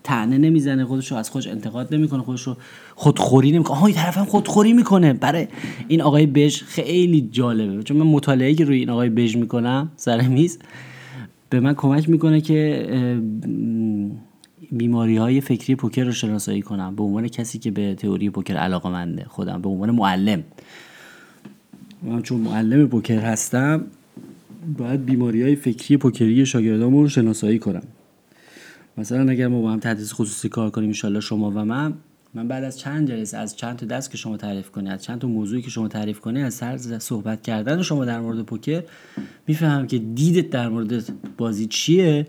تنه 0.05 0.39
نمی‌زنه 0.39 0.85
خودش 0.85 1.11
رو 1.11 1.17
از 1.17 1.31
خودش 1.31 1.47
انتقاد 1.47 1.95
نمی‌کنه 1.95 2.23
خودش 2.23 2.43
رو 2.43 2.57
خودخوری 2.95 3.53
نمی‌کنه. 3.53 3.77
آها 3.77 3.87
این 3.87 3.97
طرف 3.97 4.17
هم 4.17 4.25
خودخوری 4.25 4.73
می‌کنه. 4.73 5.13
برای 5.13 5.49
این 5.89 6.03
آقای 6.03 6.27
بژ 6.27 6.63
خیلی 6.63 7.29
جالبه. 7.33 7.83
چون 7.83 7.97
من 7.97 8.07
مطالعه 8.07 8.55
که 8.55 8.65
روی 8.65 8.79
این 8.79 8.91
آقای 8.91 9.11
بژ 9.11 9.37
می‌کنم 9.37 9.91
سر 9.97 10.29
میز 10.29 10.59
به 11.51 11.61
من 11.61 11.75
کمک 11.75 12.09
می‌کنه 12.09 12.41
که 12.41 12.87
بیماری 14.73 15.17
های 15.17 15.41
فکری 15.41 15.75
پوکر 15.75 16.05
رو 16.05 16.13
شناسایی 16.13 16.63
کنم. 16.63 16.97
به 16.97 17.03
عنوان 17.03 17.29
کسی 17.29 17.59
که 17.59 17.71
به 17.71 17.95
تئوری 17.95 18.31
پوکر 18.31 18.55
علاقه 18.55 18.91
منده 18.91 19.25
خودم 19.29 19.63
به 19.63 19.69
عنوان 19.69 19.91
معلم. 19.91 20.43
من 22.03 22.23
چون 22.23 22.41
معلم 22.41 22.89
پوکر 22.89 23.19
هستم 23.19 23.85
باید 24.79 25.05
بیماری 25.05 25.43
های 25.43 25.57
فکری 25.57 25.97
پوکری 25.97 26.47
شاگردامون 26.47 27.03
رو 27.03 27.09
شناسایی 27.09 27.59
کنم. 27.59 27.83
مثلا 28.99 29.31
اگر 29.31 29.49
ما 29.49 29.61
با 29.61 29.73
هم 29.73 29.81
تدریس 29.81 30.13
خصوصی 30.13 30.49
کار 30.49 30.71
کنیم 30.71 30.93
ان 31.05 31.21
شما 31.21 31.51
و 31.51 31.65
من 31.65 31.95
من 32.35 32.49
بعد 32.49 32.65
از 32.65 32.79
چند 32.79 33.09
جلسه 33.09 33.39
از 33.39 33.57
چند 33.57 33.77
تا 33.77 33.87
دست 33.87 34.11
که 34.11 34.17
شما 34.17 34.37
تعریف 34.37 34.71
کنی 34.71 34.91
از 34.91 35.03
چند 35.03 35.19
تا 35.19 35.29
موضوعی 35.29 35.63
که 35.63 35.71
شما 35.71 35.89
تعریف 35.89 36.21
کنی 36.21 36.43
از 36.43 36.55
سر 36.55 36.99
صحبت 36.99 37.43
کردن 37.43 37.83
شما 37.83 38.05
در 38.05 38.21
مورد 38.21 38.43
پوکر 38.43 38.83
می‌فهمم 39.47 39.87
که 39.87 39.99
دیدت 39.99 40.51
در 40.51 40.69
مورد 40.69 41.13
بازی 41.37 41.67
چیه 41.67 42.27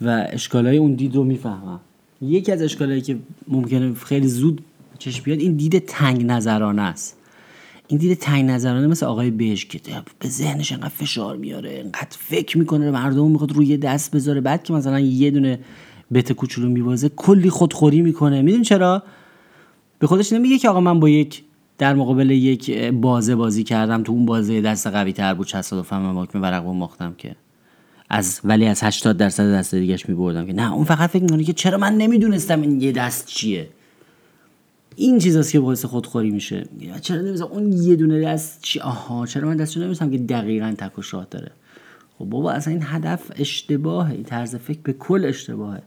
و 0.00 0.26
اشکالای 0.30 0.76
اون 0.76 0.94
دید 0.94 1.14
رو 1.14 1.24
می‌فهمم. 1.24 1.80
یکی 2.20 2.52
از 2.52 2.62
اشکالایی 2.62 3.00
که 3.00 3.18
ممکنه 3.48 3.94
خیلی 3.94 4.28
زود 4.28 4.64
چشم 4.98 5.24
بیاد 5.24 5.38
این 5.38 5.56
دید 5.56 5.78
تنگ 5.78 6.26
نظرانه 6.26 6.82
است. 6.82 7.16
این 7.88 7.98
دید 7.98 8.18
تنگ 8.18 8.50
نظرانه 8.50 8.86
مثل 8.86 9.06
آقای 9.06 9.30
بهش 9.30 9.64
که 9.64 9.80
به 10.18 10.28
ذهنش 10.28 10.72
انقدر 10.72 10.88
فشار 10.88 11.36
میاره 11.36 11.80
انقدر 11.84 12.16
فکر 12.18 12.58
می‌کنه 12.58 12.90
مردم 12.90 13.30
می‌خواد 13.30 13.52
روی 13.52 13.76
دست 13.76 14.10
بذاره 14.10 14.40
بعد 14.40 14.62
که 14.62 14.72
مثلا 14.72 15.00
یه 15.00 15.30
دونه 15.30 15.58
بت 16.14 16.32
کوچولو 16.32 16.68
میوازه 16.68 17.08
کلی 17.08 17.50
خودخوری 17.50 18.02
می‌کنه. 18.02 18.42
میدون 18.42 18.62
چرا؟ 18.62 19.02
به 19.98 20.06
خودش 20.06 20.32
نمیگه 20.32 20.58
که 20.58 20.68
آقا 20.68 20.80
من 20.80 21.00
با 21.00 21.08
یک 21.08 21.42
در 21.78 21.94
مقابل 21.94 22.30
یک 22.30 22.70
بازه 22.80 23.34
بازی 23.34 23.64
کردم 23.64 24.02
تو 24.02 24.12
اون 24.12 24.26
بازه 24.26 24.60
دست 24.60 24.86
قوی 24.86 25.12
تر 25.12 25.34
بود 25.34 25.46
تصادفا 25.46 26.00
من 26.00 26.10
محکم 26.10 26.42
ورق 26.42 26.66
ماختم 26.66 27.14
که. 27.18 27.36
از 28.10 28.40
ولی 28.44 28.66
از 28.66 28.82
80 28.82 29.16
درصد 29.16 29.54
دست 29.54 29.74
دیگهش 29.74 30.08
میبردم 30.08 30.46
که. 30.46 30.52
نه 30.52 30.72
اون 30.72 30.84
فقط 30.84 31.10
فکر 31.10 31.22
می‌کنه 31.22 31.44
که 31.44 31.52
چرا 31.52 31.78
من 31.78 31.96
نمی‌دونستم 31.96 32.62
این 32.62 32.80
یه 32.80 32.92
دست 32.92 33.26
چیه. 33.26 33.68
این 34.96 35.18
چیزاست 35.18 35.52
که 35.52 35.60
باعث 35.60 35.84
خودخوری 35.84 36.30
میشه. 36.30 36.66
چرا 37.02 37.20
نمی‌دونم 37.20 37.52
اون 37.52 37.72
یه 37.72 37.96
دونه 37.96 38.20
دست 38.20 38.62
چی؟ 38.62 38.80
آها 38.80 39.26
چرا 39.26 39.48
من 39.48 39.56
دستشو 39.56 39.80
نمی‌دونم 39.80 40.10
که 40.10 40.18
دقیقا 40.18 40.74
تک 40.78 40.98
و 40.98 41.02
شاه 41.02 41.26
داره. 41.30 41.50
خب 42.18 42.24
بابا 42.24 42.52
اصلا 42.52 42.72
این 42.72 42.82
هدف 42.84 43.32
اشتباهه. 43.36 44.12
این 44.12 44.24
طرز 44.24 44.56
فکر 44.56 44.78
به 44.82 44.92
کل 44.92 45.24
اشتباهه. 45.24 45.82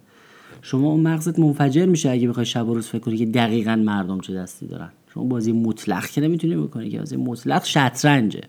شما 0.62 0.98
مغزت 0.98 1.40
منفجر 1.40 1.86
میشه 1.86 2.10
اگه 2.10 2.28
بخوای 2.28 2.46
شب 2.46 2.68
و 2.68 2.74
روز 2.74 2.88
فکر 2.88 3.00
کنی 3.00 3.18
که 3.18 3.26
دقیقا 3.26 3.76
مردم 3.76 4.20
چه 4.20 4.34
دستی 4.34 4.68
دارن. 4.68 4.90
شما 5.14 5.24
بازی 5.24 5.52
مطلق 5.52 6.08
که 6.08 6.22
نمی‌تونی 6.22 6.56
بکنی 6.56 6.90
که 6.90 7.00
بازی 7.00 7.18
مطلق 7.18 7.64
شطرنجه. 7.64 8.42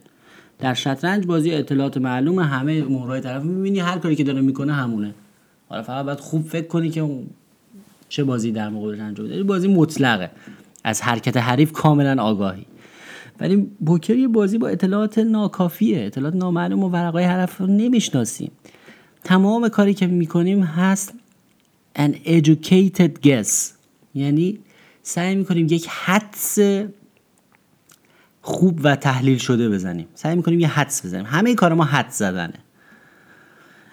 در 0.58 0.74
شطرنج 0.74 1.26
بازی 1.26 1.54
اطلاعات 1.54 1.96
معلومه 1.96 2.44
همه 2.44 2.84
مهرهای 2.84 3.20
طرف 3.20 3.42
می‌بینی 3.42 3.80
هر 3.80 3.98
کاری 3.98 4.16
که 4.16 4.24
داره 4.24 4.40
می‌کنه 4.40 4.72
همونه. 4.72 5.14
حالا 5.68 5.82
فقط 5.82 6.04
باید 6.04 6.20
خوب 6.20 6.42
فکر 6.42 6.66
کنی 6.66 6.90
که 6.90 7.08
چه 8.08 8.24
بازی 8.24 8.52
در 8.52 8.68
مقابلش 8.68 9.00
انجام 9.00 9.26
میده. 9.26 9.42
بازی 9.42 9.68
مطلقه. 9.68 10.30
از 10.84 11.02
حرکت 11.02 11.36
حریف 11.36 11.72
کاملا 11.72 12.22
آگاهی. 12.22 12.66
ولی 13.40 13.70
پوکر 13.86 14.16
یه 14.16 14.28
بازی 14.28 14.58
با 14.58 14.68
اطلاعات 14.68 15.18
ناکافیه. 15.18 16.06
اطلاعات 16.06 16.36
نامعلوم 16.36 16.84
و 16.84 16.88
ورقای 16.88 17.24
حرف 17.24 17.60
رو 17.60 17.66
نمی‌شناسیم. 17.66 18.50
تمام 19.24 19.68
کاری 19.68 19.94
که 19.94 20.06
می‌کنیم 20.06 20.62
هست 20.62 21.14
an 21.98 22.12
educated 22.26 23.26
guess. 23.26 23.48
یعنی 24.14 24.58
سعی 25.02 25.34
می‌کنیم 25.34 25.66
یک 25.70 25.88
حدس 25.88 26.58
خوب 28.42 28.80
و 28.82 28.96
تحلیل 28.96 29.38
شده 29.38 29.68
بزنیم. 29.68 30.06
سعی 30.14 30.36
می‌کنیم 30.36 30.60
یه 30.60 30.68
حدس 30.68 31.06
بزنیم. 31.06 31.26
همه 31.26 31.54
کار 31.54 31.74
ما 31.74 31.84
حدس 31.84 32.18
زدنه. 32.18 32.54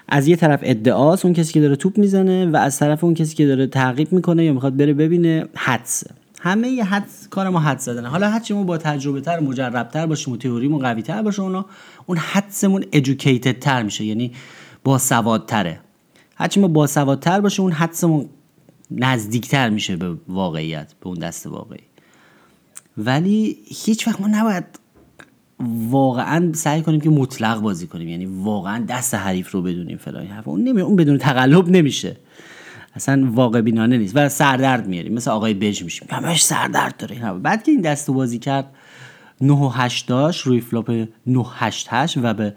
از 0.10 0.28
یه 0.28 0.36
طرف 0.36 0.60
ادعاست 0.64 1.26
اون 1.26 1.34
کسی 1.34 1.54
که 1.54 1.62
داره 1.62 1.76
توپ 1.76 1.98
می‌زنه 1.98 2.46
و 2.46 2.56
از 2.56 2.80
طرف 2.80 3.04
اون 3.04 3.14
کسی 3.14 3.36
که 3.36 3.48
داره 3.48 3.68
تعقیب 3.68 4.14
می‌کنه 4.14 4.46
یا 4.46 4.54
می‌خواد 4.54 4.78
بره 4.78 4.94
ببینه 4.94 5.46
حدس 5.56 6.04
همه 6.42 6.68
یه 6.68 6.84
حدس 6.84 7.28
کار 7.28 7.50
ما 7.50 7.60
حدس 7.60 7.86
زدنه. 7.86 8.08
حالا 8.08 8.30
هرچی 8.30 8.54
ما 8.54 8.64
با 8.64 8.78
تجربه 8.78 9.22
تر 9.22 9.40
مجرب 9.40 9.90
تر 9.90 10.06
باشیم 10.06 10.34
و 10.34 10.38
تئوریمون 10.38 10.82
قوی 10.82 11.02
تر 11.02 11.22
باشه 11.22 11.42
اونا 11.42 11.66
اون 12.06 12.18
حدسمون 12.18 12.84
educated 12.84 13.60
تر 13.62 13.84
میشه. 13.84 14.06
یعنی 14.06 14.32
با 14.84 14.98
سوادتره. 14.98 15.80
هرچی 16.38 16.60
ما 16.60 16.68
با 16.68 16.88
سوادتر 16.88 17.42
باشه 17.42 17.62
اون 17.62 17.72
حدسمون 17.72 18.30
نزدیکتر 18.92 19.70
میشه 19.70 19.96
به 19.96 20.18
واقعیت 20.28 20.94
به 21.00 21.08
اون 21.08 21.20
دست 21.20 21.48
واقعی. 21.48 21.84
ولی 22.98 23.58
هیچ 23.66 24.08
وقت 24.08 24.22
ما 24.22 24.28
نباید 24.28 24.66
واقعا 25.90 26.54
سعی 26.54 26.82
کنیم 26.82 27.02
که 27.02 27.10
مطلق 27.10 27.62
بازی 27.62 27.88
کنیم. 27.88 28.10
یعنی 28.10 28.26
واقعا 28.26 28.86
دست 28.86 29.16
حریف 29.16 29.52
رو 29.52 29.62
بدونیم 29.62 29.98
فلان 29.98 30.28
اون 30.46 30.64
نمی 30.64 30.82
اون 30.82 30.96
بدون 30.96 31.18
تقلب 31.18 31.70
نمیشه. 31.70 32.18
اصلا 32.96 33.30
واقع 33.32 33.62
بینانه 33.62 33.98
نیست. 33.98 34.14
و 34.16 34.30
سردرد 34.30 34.88
میاریم. 34.88 35.14
مثل 35.14 35.32
آقای 35.32 35.54
بج 35.54 35.84
میشیم. 35.84 36.08
همش 36.12 36.44
سردرد 36.44 36.98
داره 36.98 37.16
این 37.16 37.42
بعد 37.42 37.64
که 37.64 37.72
این 37.72 37.82
دست 37.82 38.12
بازی 38.12 38.40
کرد 38.40 38.66
9 39.42 39.54
و 39.54 39.72
8 39.74 40.08
داشت 40.08 40.42
روی 40.42 40.62
فلاپ 40.62 41.08
9 41.28 41.46
8 41.54 41.88
8 41.90 42.18
و 42.18 42.34
به 42.34 42.54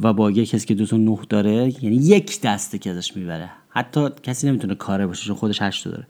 و 0.00 0.12
با 0.12 0.30
یه 0.30 0.46
کسی 0.46 0.66
که 0.66 0.74
دو 0.74 0.86
تا 0.86 0.96
9 0.96 1.18
داره 1.28 1.84
یعنی 1.84 1.96
یک 1.96 2.40
دسته 2.40 2.78
که 2.78 2.90
ازش 2.90 3.16
می‌بره. 3.16 3.50
حتی 3.68 4.08
کسی 4.22 4.48
نمی‌تونه 4.48 4.74
کاره 4.74 5.06
باشه 5.06 5.26
چون 5.26 5.36
خودش 5.36 5.62
8 5.62 5.84
داره. 5.84 6.06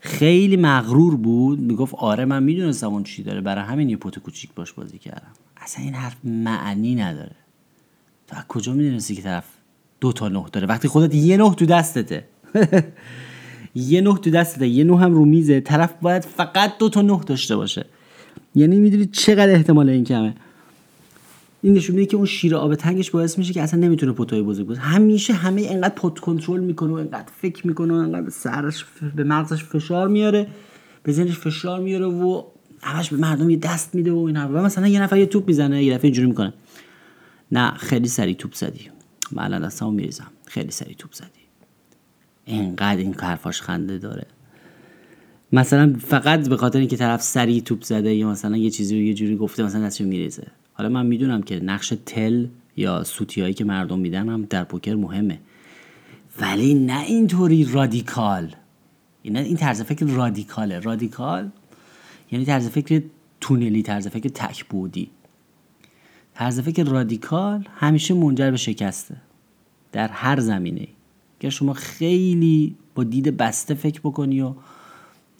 خیلی 0.00 0.56
مغرور 0.56 1.16
بود 1.16 1.60
می‌گفت 1.60 1.94
آره 1.94 2.24
من 2.24 2.42
می‌دونستم 2.42 2.86
اون 2.88 3.02
چی 3.02 3.22
داره. 3.22 3.40
برای 3.40 3.64
همین 3.64 3.90
یه 3.90 3.96
پوت 3.96 4.18
کوچیک 4.18 4.50
باش 4.54 4.72
بازی 4.72 4.98
کردم. 4.98 5.32
اصلا 5.56 5.84
این 5.84 5.94
حرف 5.94 6.16
معنی 6.24 6.94
نداره. 6.94 7.36
تو 8.26 8.36
از 8.36 8.44
کجا 8.48 8.72
می‌دونستی 8.72 9.14
که 9.14 9.22
طرف 9.22 9.44
دو 10.00 10.12
تا 10.12 10.28
نه 10.28 10.44
داره؟ 10.52 10.66
وقتی 10.66 10.88
خودت 10.88 11.14
یه 11.14 11.36
نه 11.36 11.54
تو 11.54 11.66
دستته. 11.66 12.24
یه 13.74 14.00
نه 14.00 14.14
تو 14.18 14.30
دستته 14.30 14.68
یه 14.68 14.84
نه 14.84 14.98
هم 14.98 15.12
رو 15.12 15.24
میزه. 15.24 15.60
طرف 15.60 15.94
باید 16.02 16.24
فقط 16.24 16.78
دو 16.78 16.88
تا 16.88 17.02
نه 17.02 17.20
داشته 17.26 17.56
باشه. 17.56 17.86
یعنی 18.54 18.78
می‌دونی 18.78 19.06
چقدر 19.06 19.52
احتمال 19.52 19.88
این 19.88 20.04
کمه. 20.04 20.34
این 21.62 21.72
نشون 21.72 21.96
میده 21.96 22.06
که 22.06 22.16
اون 22.16 22.26
شیر 22.26 22.56
آب 22.56 22.74
تنگش 22.74 23.10
باعث 23.10 23.38
میشه 23.38 23.52
که 23.52 23.62
اصلا 23.62 23.80
نمی‌تونه 23.80 24.12
پتوی 24.12 24.42
بزرگ 24.42 24.66
بزنه 24.66 24.84
همیشه 24.84 25.32
همه 25.32 25.66
انقدر 25.70 25.94
پت 25.94 26.18
کنترل 26.18 26.60
می‌کنه 26.60 26.92
و 26.92 26.94
انقدر 26.94 27.32
فکر 27.40 27.66
می‌کنه 27.66 27.94
و 27.94 27.96
انقدر 27.96 28.30
سرش 28.30 28.84
به 29.16 29.24
مغزش 29.24 29.64
فشار 29.64 30.08
میاره 30.08 30.46
به 31.02 31.12
ذهنش 31.12 31.38
فشار 31.38 31.80
میاره 31.80 32.06
و 32.06 32.42
همش 32.82 33.10
به 33.10 33.16
مردم 33.16 33.50
یه 33.50 33.56
دست 33.56 33.94
میده 33.94 34.12
و 34.12 34.18
اینا 34.18 34.48
و 34.48 34.56
مثلا 34.56 34.88
یه 34.88 35.02
نفر 35.02 35.16
یه 35.16 35.26
توپ 35.26 35.46
می‌زنه 35.46 35.84
یه 35.84 35.94
دفعه 35.94 36.04
اینجوری 36.04 36.28
می‌کنه. 36.28 36.52
نه 37.52 37.70
خیلی 37.70 38.08
سری 38.08 38.34
توپ 38.34 38.54
زدی. 38.54 38.90
من 39.32 39.42
الان 39.42 39.62
دستمو 39.62 39.90
میریزم. 39.90 40.30
خیلی 40.46 40.70
سری 40.70 40.94
توپ 40.94 41.12
زدی. 41.12 41.28
اینقدر 42.44 42.96
این 42.96 43.14
حرفاش 43.14 43.62
خنده 43.62 43.98
داره. 43.98 44.26
مثلا 45.52 45.96
فقط 45.98 46.48
به 46.48 46.56
خاطر 46.56 46.78
اینکه 46.78 46.96
طرف 46.96 47.22
سری 47.22 47.60
توپ 47.60 47.82
زده 47.82 48.14
یا 48.14 48.30
مثلا 48.30 48.56
یه 48.56 48.70
چیزی 48.70 48.96
رو 48.96 49.02
یه 49.02 49.14
جوری 49.14 49.36
گفته 49.36 49.62
مثلا 49.62 49.86
دستشو 49.86 50.04
میریزه. 50.04 50.46
حالا 50.78 50.88
من 50.88 51.06
می‌دونم 51.06 51.42
که 51.42 51.60
نقش 51.60 51.92
تل 52.06 52.46
یا 52.76 53.04
سوتیایی 53.04 53.54
که 53.54 53.64
مردم 53.64 53.98
میدن 53.98 54.28
هم 54.28 54.44
در 54.44 54.64
پوکر 54.64 54.94
مهمه. 54.94 55.40
ولی 56.40 56.74
نه 56.74 57.00
اینطوری 57.00 57.64
رادیکال. 57.64 58.54
این 59.22 59.36
این 59.36 59.56
طرز 59.56 59.82
فکر 59.82 60.06
رادیکاله. 60.06 60.78
رادیکال 60.78 61.50
یعنی 62.32 62.44
طرز 62.44 62.68
فکر 62.68 63.02
تونلی 63.40 63.82
طرز 63.82 64.08
فکر 64.08 64.28
تکبودی. 64.28 65.10
طرز 66.34 66.60
فکر 66.60 66.84
رادیکال 66.84 67.68
همیشه 67.76 68.14
منجر 68.14 68.50
به 68.50 68.56
شکسته 68.56 69.16
در 69.92 70.08
هر 70.08 70.40
زمینه 70.40 70.88
که 71.40 71.50
شما 71.50 71.72
خیلی 71.72 72.76
با 72.94 73.04
دید 73.04 73.36
بسته 73.36 73.74
فکر 73.74 74.00
بکنی 74.00 74.40
و 74.40 74.54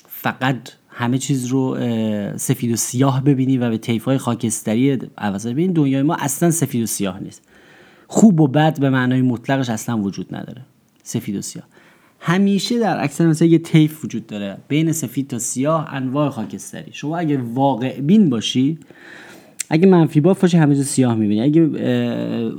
فقط 0.07 0.73
همه 0.99 1.19
چیز 1.19 1.47
رو 1.47 1.77
سفید 2.37 2.73
و 2.73 2.77
سیاه 2.77 3.25
ببینی 3.25 3.59
و 3.59 3.71
به 3.71 4.01
های 4.05 4.19
خاکستری 4.19 4.99
عوض 5.19 5.47
ببینی 5.47 5.73
دنیای 5.73 6.03
ما 6.03 6.17
اصلا 6.19 6.51
سفید 6.51 6.83
و 6.83 6.87
سیاه 6.87 7.21
نیست. 7.21 7.43
خوب 8.07 8.41
و 8.41 8.49
بد 8.49 8.81
به 8.81 8.91
معنای 8.91 9.23
مطلقش 9.23 9.71
اصلا 9.71 9.99
وجود 9.99 10.35
نداره. 10.35 10.63
سفید 11.03 11.37
و 11.37 11.43
سیاه. 11.43 11.65
همیشه 12.21 12.79
در 12.79 13.05
اکثر 13.05 13.27
مثلا 13.27 13.49
یه 13.49 13.59
طیف 13.59 14.05
وجود 14.05 14.27
داره. 14.27 14.59
بین 14.69 14.93
سفید 14.93 15.29
تا 15.29 15.39
سیاه 15.39 15.95
انواع 15.95 16.29
خاکستری. 16.29 16.93
شما 16.93 17.19
اگه 17.19 17.39
واقع 17.39 18.01
بین 18.01 18.31
باشی 18.31 18.79
اگه 19.71 19.87
منفی 19.87 20.21
باف 20.21 20.41
باشه 20.41 20.59
همه 20.59 20.83
سیاه 20.83 21.15
می‌بینی. 21.15 21.41
اگه 21.41 21.69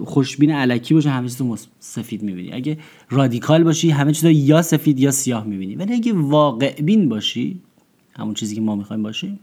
خوشبین 0.05 0.51
علکی 0.51 0.93
باشه 0.93 1.09
همه 1.09 1.27
چیز 1.27 1.41
سفید 1.79 2.23
می‌بینی. 2.23 2.53
اگه 2.53 2.77
رادیکال 3.09 3.63
باشی 3.63 3.89
همه 3.89 4.11
چیز 4.11 4.23
یا 4.23 4.61
سفید 4.61 4.99
یا 4.99 5.11
سیاه 5.11 5.45
می‌بینی. 5.45 5.75
ولی 5.75 5.93
اگه 5.93 6.13
واقع 6.13 6.81
بین 6.81 7.09
باشی 7.09 7.59
همون 8.19 8.33
چیزی 8.33 8.55
که 8.55 8.61
ما 8.61 8.75
می‌خوایم 8.75 9.03
باشیم 9.03 9.39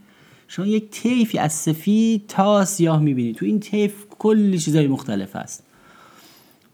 شما 0.47 0.65
یک 0.65 0.89
طیفی 0.89 1.37
از 1.37 1.53
سفید 1.53 2.27
تا 2.27 2.65
سیاه 2.65 3.01
می‌بینید 3.01 3.35
تو 3.35 3.45
این 3.45 3.59
طیف 3.59 4.05
کلی 4.09 4.59
چیزای 4.59 4.87
مختلف 4.87 5.35
هست. 5.35 5.63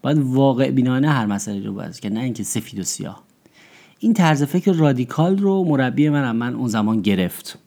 باید 0.02 0.18
واقع 0.18 0.70
بینانه 0.70 1.08
هر 1.08 1.26
مسئله 1.26 1.66
رو 1.66 1.72
باید 1.72 2.00
که 2.00 2.10
نه 2.10 2.20
اینکه 2.20 2.42
سفید 2.42 2.80
و 2.80 2.82
سیاه. 2.82 3.22
این 3.98 4.14
طرز 4.14 4.42
فکر 4.42 4.72
رادیکال 4.72 5.38
رو 5.38 5.64
مربی 5.64 6.08
من 6.08 6.36
من 6.36 6.54
اون 6.54 6.68
زمان 6.68 7.00
گرفت. 7.00 7.58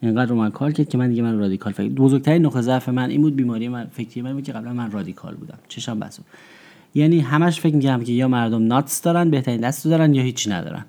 اینقدر 0.00 0.30
رو 0.30 0.36
من 0.36 0.50
کار 0.50 0.72
کرد 0.72 0.88
که 0.88 0.98
من 0.98 1.08
دیگه 1.08 1.22
من 1.22 1.38
رادیکال 1.38 1.72
فکر 1.72 1.88
بزرگترین 1.88 2.46
نقطه 2.46 2.60
ضعف 2.60 2.88
من 2.88 3.10
این 3.10 3.22
بود 3.22 3.36
بیماری 3.36 3.68
من 3.68 3.86
فکری 3.92 4.22
من 4.22 4.32
بود 4.32 4.44
که 4.44 4.52
قبلا 4.52 4.72
من 4.72 4.90
رادیکال 4.90 5.34
بودم. 5.34 5.58
چشم 5.68 5.98
بسو 6.00 6.22
یعنی 6.94 7.20
همش 7.20 7.60
فکر 7.60 7.74
می‌کردم 7.74 8.04
که 8.04 8.12
یا 8.12 8.28
مردم 8.28 8.66
ناتس 8.66 9.02
دارن 9.02 9.30
بهترین 9.30 9.60
دست 9.60 9.84
دارن 9.84 10.14
یا 10.14 10.22
هیچی 10.22 10.50
ندارن. 10.50 10.84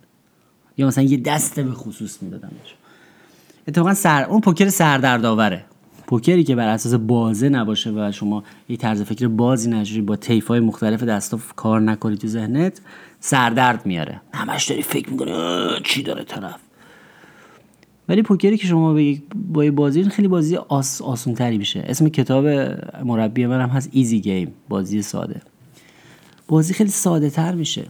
یا 0.77 0.87
مثلا 0.87 1.03
یه 1.03 1.17
دست 1.17 1.59
به 1.59 1.71
خصوص 1.71 2.23
می‌دادم 2.23 2.51
اتفاقا 3.67 3.93
سر 3.93 4.23
اون 4.23 4.41
پوکر 4.41 4.69
سردردآوره. 4.69 5.65
پوکری 6.07 6.43
که 6.43 6.55
بر 6.55 6.67
اساس 6.67 6.93
بازه 6.93 7.49
نباشه 7.49 7.91
و 7.91 8.11
شما 8.11 8.43
یه 8.69 8.77
طرز 8.77 9.01
فکر 9.01 9.27
بازی 9.27 9.69
نجوری 9.69 10.01
با 10.01 10.17
های 10.47 10.59
مختلف 10.59 11.03
دستا 11.03 11.39
کار 11.55 11.81
نکنی 11.81 12.17
تو 12.17 12.27
ذهنت 12.27 12.81
سردرد 13.19 13.85
میاره. 13.85 14.21
همش 14.33 14.65
داری 14.65 14.81
فکر 14.81 15.09
می‌کنی 15.09 15.31
چی 15.83 16.03
داره 16.03 16.23
طرف؟ 16.23 16.55
ولی 18.09 18.21
پوکری 18.21 18.57
که 18.57 18.67
شما 18.67 18.99
با 19.35 19.63
یه 19.63 19.71
بازی 19.71 20.03
خیلی 20.03 20.27
بازی 20.27 20.55
آس 20.55 21.01
آسون 21.01 21.33
تری 21.33 21.57
میشه. 21.57 21.83
اسم 21.87 22.09
کتاب 22.09 22.45
مربی 23.03 23.45
من 23.45 23.61
هم 23.61 23.69
هست 23.69 23.89
ایزی 23.91 24.21
گیم 24.21 24.53
بازی 24.69 25.01
ساده. 25.01 25.41
بازی 26.47 26.73
خیلی 26.73 26.89
ساده 26.89 27.29
تر 27.29 27.55
میشه. 27.55 27.85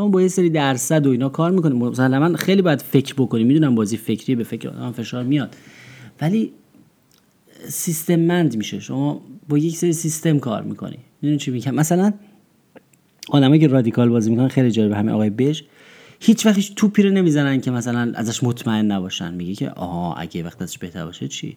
شما 0.00 0.08
با 0.08 0.22
یه 0.22 0.28
سری 0.28 0.50
درصد 0.50 1.06
و 1.06 1.10
اینا 1.10 1.28
کار 1.28 1.50
می‌کنیم 1.50 1.76
مسلما 1.76 2.36
خیلی 2.36 2.62
باید 2.62 2.82
فکر 2.82 3.14
بکنیم 3.14 3.46
می‌دونم 3.46 3.74
بازی 3.74 3.96
فکری 3.96 4.34
به 4.34 4.44
فکر 4.44 4.68
آدم 4.68 4.92
فشار 4.92 5.24
میاد. 5.24 5.56
ولی 6.20 6.52
سیستممند 7.68 8.56
میشه. 8.56 8.80
شما 8.80 9.20
با 9.48 9.58
یک 9.58 9.76
سری 9.76 9.92
سیستم 9.92 10.38
کار 10.38 10.62
می‌کنی. 10.62 10.98
می‌دونی 11.22 11.38
چی 11.38 11.50
میگم؟ 11.50 11.74
مثلا 11.74 12.12
آدمایی 13.30 13.60
که 13.60 13.66
رادیکال 13.66 14.08
بازی 14.08 14.30
می‌کنن 14.30 14.48
خیلی 14.48 14.70
جالب 14.70 14.92
همه 14.92 15.12
آقای 15.12 15.30
بش 15.30 15.64
هیچ 16.20 16.46
وقت 16.46 16.56
هیچ 16.56 16.74
توپی 16.74 17.02
رو 17.02 17.10
نمی‌زنن 17.10 17.60
که 17.60 17.70
مثلا 17.70 18.12
ازش 18.14 18.42
مطمئن 18.42 18.86
نباشن. 18.86 19.34
میگه 19.34 19.54
که 19.54 19.70
آها 19.70 20.14
اگه 20.14 20.42
وقت 20.42 20.62
ازش 20.62 20.78
بهتر 20.78 21.04
باشه 21.04 21.28
چی؟ 21.28 21.56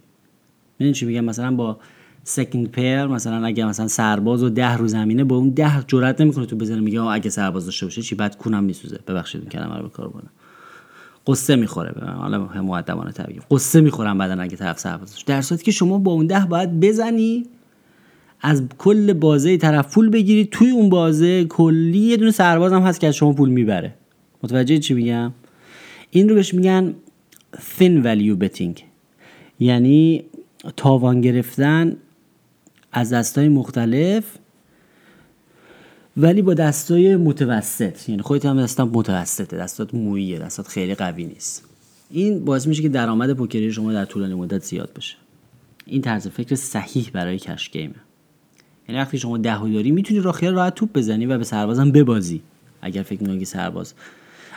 می‌دونی 0.79 0.93
چی 0.93 1.05
میگم؟ 1.05 1.23
مثلا 1.25 1.55
با 1.55 1.79
سکند 2.23 2.71
پیر 2.71 3.05
مثلا 3.05 3.45
اگه 3.45 3.65
مثلا 3.65 3.87
سرباز 3.87 4.43
و 4.43 4.49
ده 4.49 4.77
رو 4.77 4.87
زمینه 4.87 5.23
با 5.23 5.35
اون 5.35 5.49
ده 5.49 5.83
جرئت 5.87 6.21
نمی‌کنه 6.21 6.45
تو 6.45 6.55
بزنه 6.55 6.79
میگه 6.79 7.01
اگه 7.01 7.29
سرباز 7.29 7.65
داشته 7.65 7.85
باشه 7.85 8.01
چی؟ 8.01 8.15
بعد 8.15 8.37
کونم 8.37 8.63
میسوزه. 8.63 8.99
ببخشید 9.07 9.41
این 9.41 9.49
کلمه 9.49 9.77
رو 9.77 9.83
به 9.83 9.89
کار 9.89 10.07
بردم. 10.07 10.29
قصه 11.27 11.55
می‌خوره 11.55 11.91
به 11.91 12.05
حالا 12.05 12.49
مؤدبانه 12.61 13.11
طبیعی 13.11 13.39
قصه 13.51 13.81
می‌خورم 13.81 14.17
بعدن 14.17 14.39
اگه 14.39 14.57
طرف 14.57 14.79
سرباز 14.79 15.11
داشته 15.11 15.33
در 15.33 15.41
صورتی 15.41 15.63
که 15.63 15.71
شما 15.71 15.97
با 15.97 16.11
اون 16.11 16.27
ده 16.27 16.45
باید 16.49 16.79
بزنی 16.79 17.45
از 18.41 18.63
کل 18.77 19.13
بازه 19.13 19.57
طرف 19.57 19.93
پول 19.93 20.09
بگیری. 20.09 20.45
توی 20.45 20.71
اون 20.71 20.89
بازه 20.89 21.45
کلی 21.45 21.99
یه 21.99 22.17
دونه 22.17 22.31
سرباز 22.31 22.73
هم 22.73 22.81
هست 22.81 22.99
که 22.99 23.07
از 23.07 23.15
شما 23.15 23.33
پول 23.33 23.49
می‌بره. 23.49 23.93
متوجه 24.43 24.77
چی 24.77 24.93
میگم؟ 24.93 25.31
این 26.11 26.29
رو 26.29 26.35
بهش 26.35 26.53
میگن 26.53 26.95
thin 27.55 28.03
value 28.03 28.43
betting. 28.43 28.81
یعنی 29.59 30.23
تاوان 30.77 31.21
گرفتن 31.21 31.95
از 32.93 33.13
دستای 33.13 33.49
مختلف 33.49 34.23
ولی 36.17 36.41
با 36.41 36.53
دستای 36.53 37.15
متوسط. 37.15 38.09
یعنی 38.09 38.21
خودت 38.21 38.45
هم 38.45 38.63
دستم 38.63 38.83
متوسطه 38.83 39.57
دستات 39.57 39.93
مویه 39.93 40.39
دستات 40.39 40.67
خیلی 40.67 40.95
قوی 40.95 41.25
نیست. 41.25 41.63
این 42.09 42.45
باعث 42.45 42.67
میشه 42.67 42.81
که 42.81 42.89
درآمد 42.89 43.33
پوکری 43.33 43.71
شما 43.71 43.93
در 43.93 44.05
طولانی 44.05 44.33
مدت 44.33 44.63
زیاد 44.63 44.89
بشه. 44.95 45.15
این 45.85 46.01
طرز 46.01 46.27
فکر 46.27 46.55
صحیح 46.55 47.09
برای 47.13 47.39
کش 47.39 47.69
گیمه. 47.69 47.95
یعنی 48.89 49.01
وقتی 49.01 49.17
شما 49.17 49.37
دهو 49.37 49.69
داری 49.69 49.91
می‌تونی 49.91 50.19
را 50.19 50.31
خیال 50.31 50.53
راحت 50.53 50.75
توپ 50.75 50.89
بزنی 50.93 51.25
و 51.25 51.37
به 51.37 51.43
سربازم 51.43 51.91
ببازی 51.91 52.41
اگر 52.81 53.03
فکر 53.03 53.23
می‌کنی 53.23 53.45
سرباز. 53.45 53.93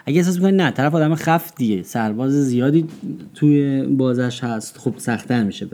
اگه 0.07 0.19
احساس 0.19 0.37
می‌کنی 0.37 0.53
نه 0.53 0.71
طرف 0.71 0.95
آدم 0.95 1.15
خفت 1.15 1.57
دیگه. 1.57 1.83
سرباز 1.83 2.33
زیادی 2.33 2.87
توی 3.35 3.83
بازش 3.83 4.45
هست 4.45 4.79
خب 4.79 4.95
سختتر 4.99 5.43
میشه 5.45 5.67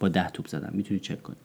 با 0.00 0.08
ده 0.08 0.28
توپ 0.28 0.46
زدن 0.46 0.70
می‌تونی 0.72 1.00
چک 1.00 1.22
کنی. 1.22 1.36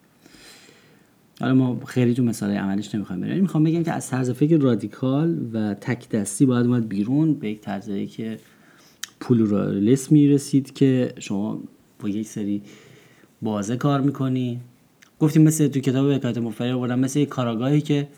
حالا 1.40 1.54
ما 1.54 1.80
خیلی 1.86 2.14
تو 2.14 2.22
مثال 2.22 2.50
عملیش 2.50 2.94
نمی‌خوایم 2.94 3.22
بریم. 3.22 3.42
می‌خوام 3.42 3.64
بگم 3.64 3.82
که 3.82 3.92
از 3.92 4.10
طرز 4.10 4.30
فکر 4.30 4.56
رادیکال 4.56 5.38
و 5.52 5.74
تک 5.74 6.08
دستی 6.08 6.46
باید 6.46 6.66
اومد 6.66 6.88
بیرون 6.88 7.34
به 7.34 7.50
یک 7.50 7.60
طرزی 7.60 8.06
که 8.06 8.38
پلورالیسم 9.20 10.14
می‌رسید 10.14 10.74
که 10.74 11.12
شما 11.18 11.60
با 12.00 12.08
یک 12.08 12.26
سری 12.26 12.62
بازه 13.42 13.76
کار 13.76 14.00
می‌کنی. 14.00 14.60
گفتیم 15.20 15.42
مثل 15.42 15.68
تو 15.68 15.80
کتاب 15.80 16.12
حکایت 16.12 16.38
مفری 16.38 16.70
آوردم 16.70 16.98
مثل 16.98 17.20
یک 17.20 17.28
کاراگاهی 17.28 17.80
که 17.80 18.08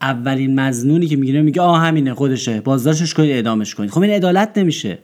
اولین 0.00 0.60
مزنونی 0.60 1.06
که 1.06 1.16
می‌گیره 1.16 1.42
میگه 1.42 1.60
آه 1.62 1.80
همینه 1.80 2.14
خودشه. 2.14 2.60
بازداشتش 2.60 3.14
کنید 3.14 3.30
اعدامش 3.30 3.74
کنید. 3.74 3.90
خب 3.90 4.00
این 4.00 4.10
عدالت 4.10 4.58
نمیشه. 4.58 4.98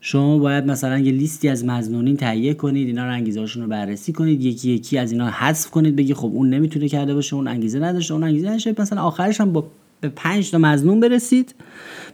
شما 0.00 0.38
باید 0.38 0.66
مثلا 0.66 0.98
یه 0.98 1.12
لیستی 1.12 1.48
از 1.48 1.64
مزنونین 1.64 2.16
تهیه 2.16 2.54
کنید 2.54 2.86
اینا 2.86 3.04
رو 3.04 3.12
انگیزه 3.12 3.44
رو 3.44 3.66
بررسی 3.66 4.12
کنید 4.12 4.44
یکی 4.44 4.70
یکی 4.70 4.98
از 4.98 5.12
اینا 5.12 5.30
حذف 5.30 5.70
کنید 5.70 5.96
بگی 5.96 6.14
خب 6.14 6.30
اون 6.34 6.50
نمی‌تونه 6.50 6.88
کرده 6.88 7.14
باشه 7.14 7.34
اون 7.34 7.48
انگیزه 7.48 7.78
نداشته 7.78 8.14
اون 8.14 8.22
انگیزه 8.22 8.48
نداشته. 8.48 8.74
مثلا 8.78 9.02
آخرش 9.02 9.40
هم 9.40 9.52
با 9.52 9.70
به 10.00 10.08
5 10.08 10.50
تا 10.50 10.58
مزنون 10.58 11.00
برسید 11.00 11.54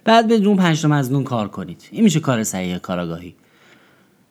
بعد 0.05 0.29
به 0.29 0.35
اون 0.35 0.57
5 0.57 0.83
تا 0.83 0.89
مزنون 0.89 1.25
کار 1.25 1.49
کنید. 1.49 1.89
این 1.91 2.05
میشه 2.05 2.21
کار 2.21 2.45
صحیح 2.45 2.79
کاراگاهی. 2.79 3.35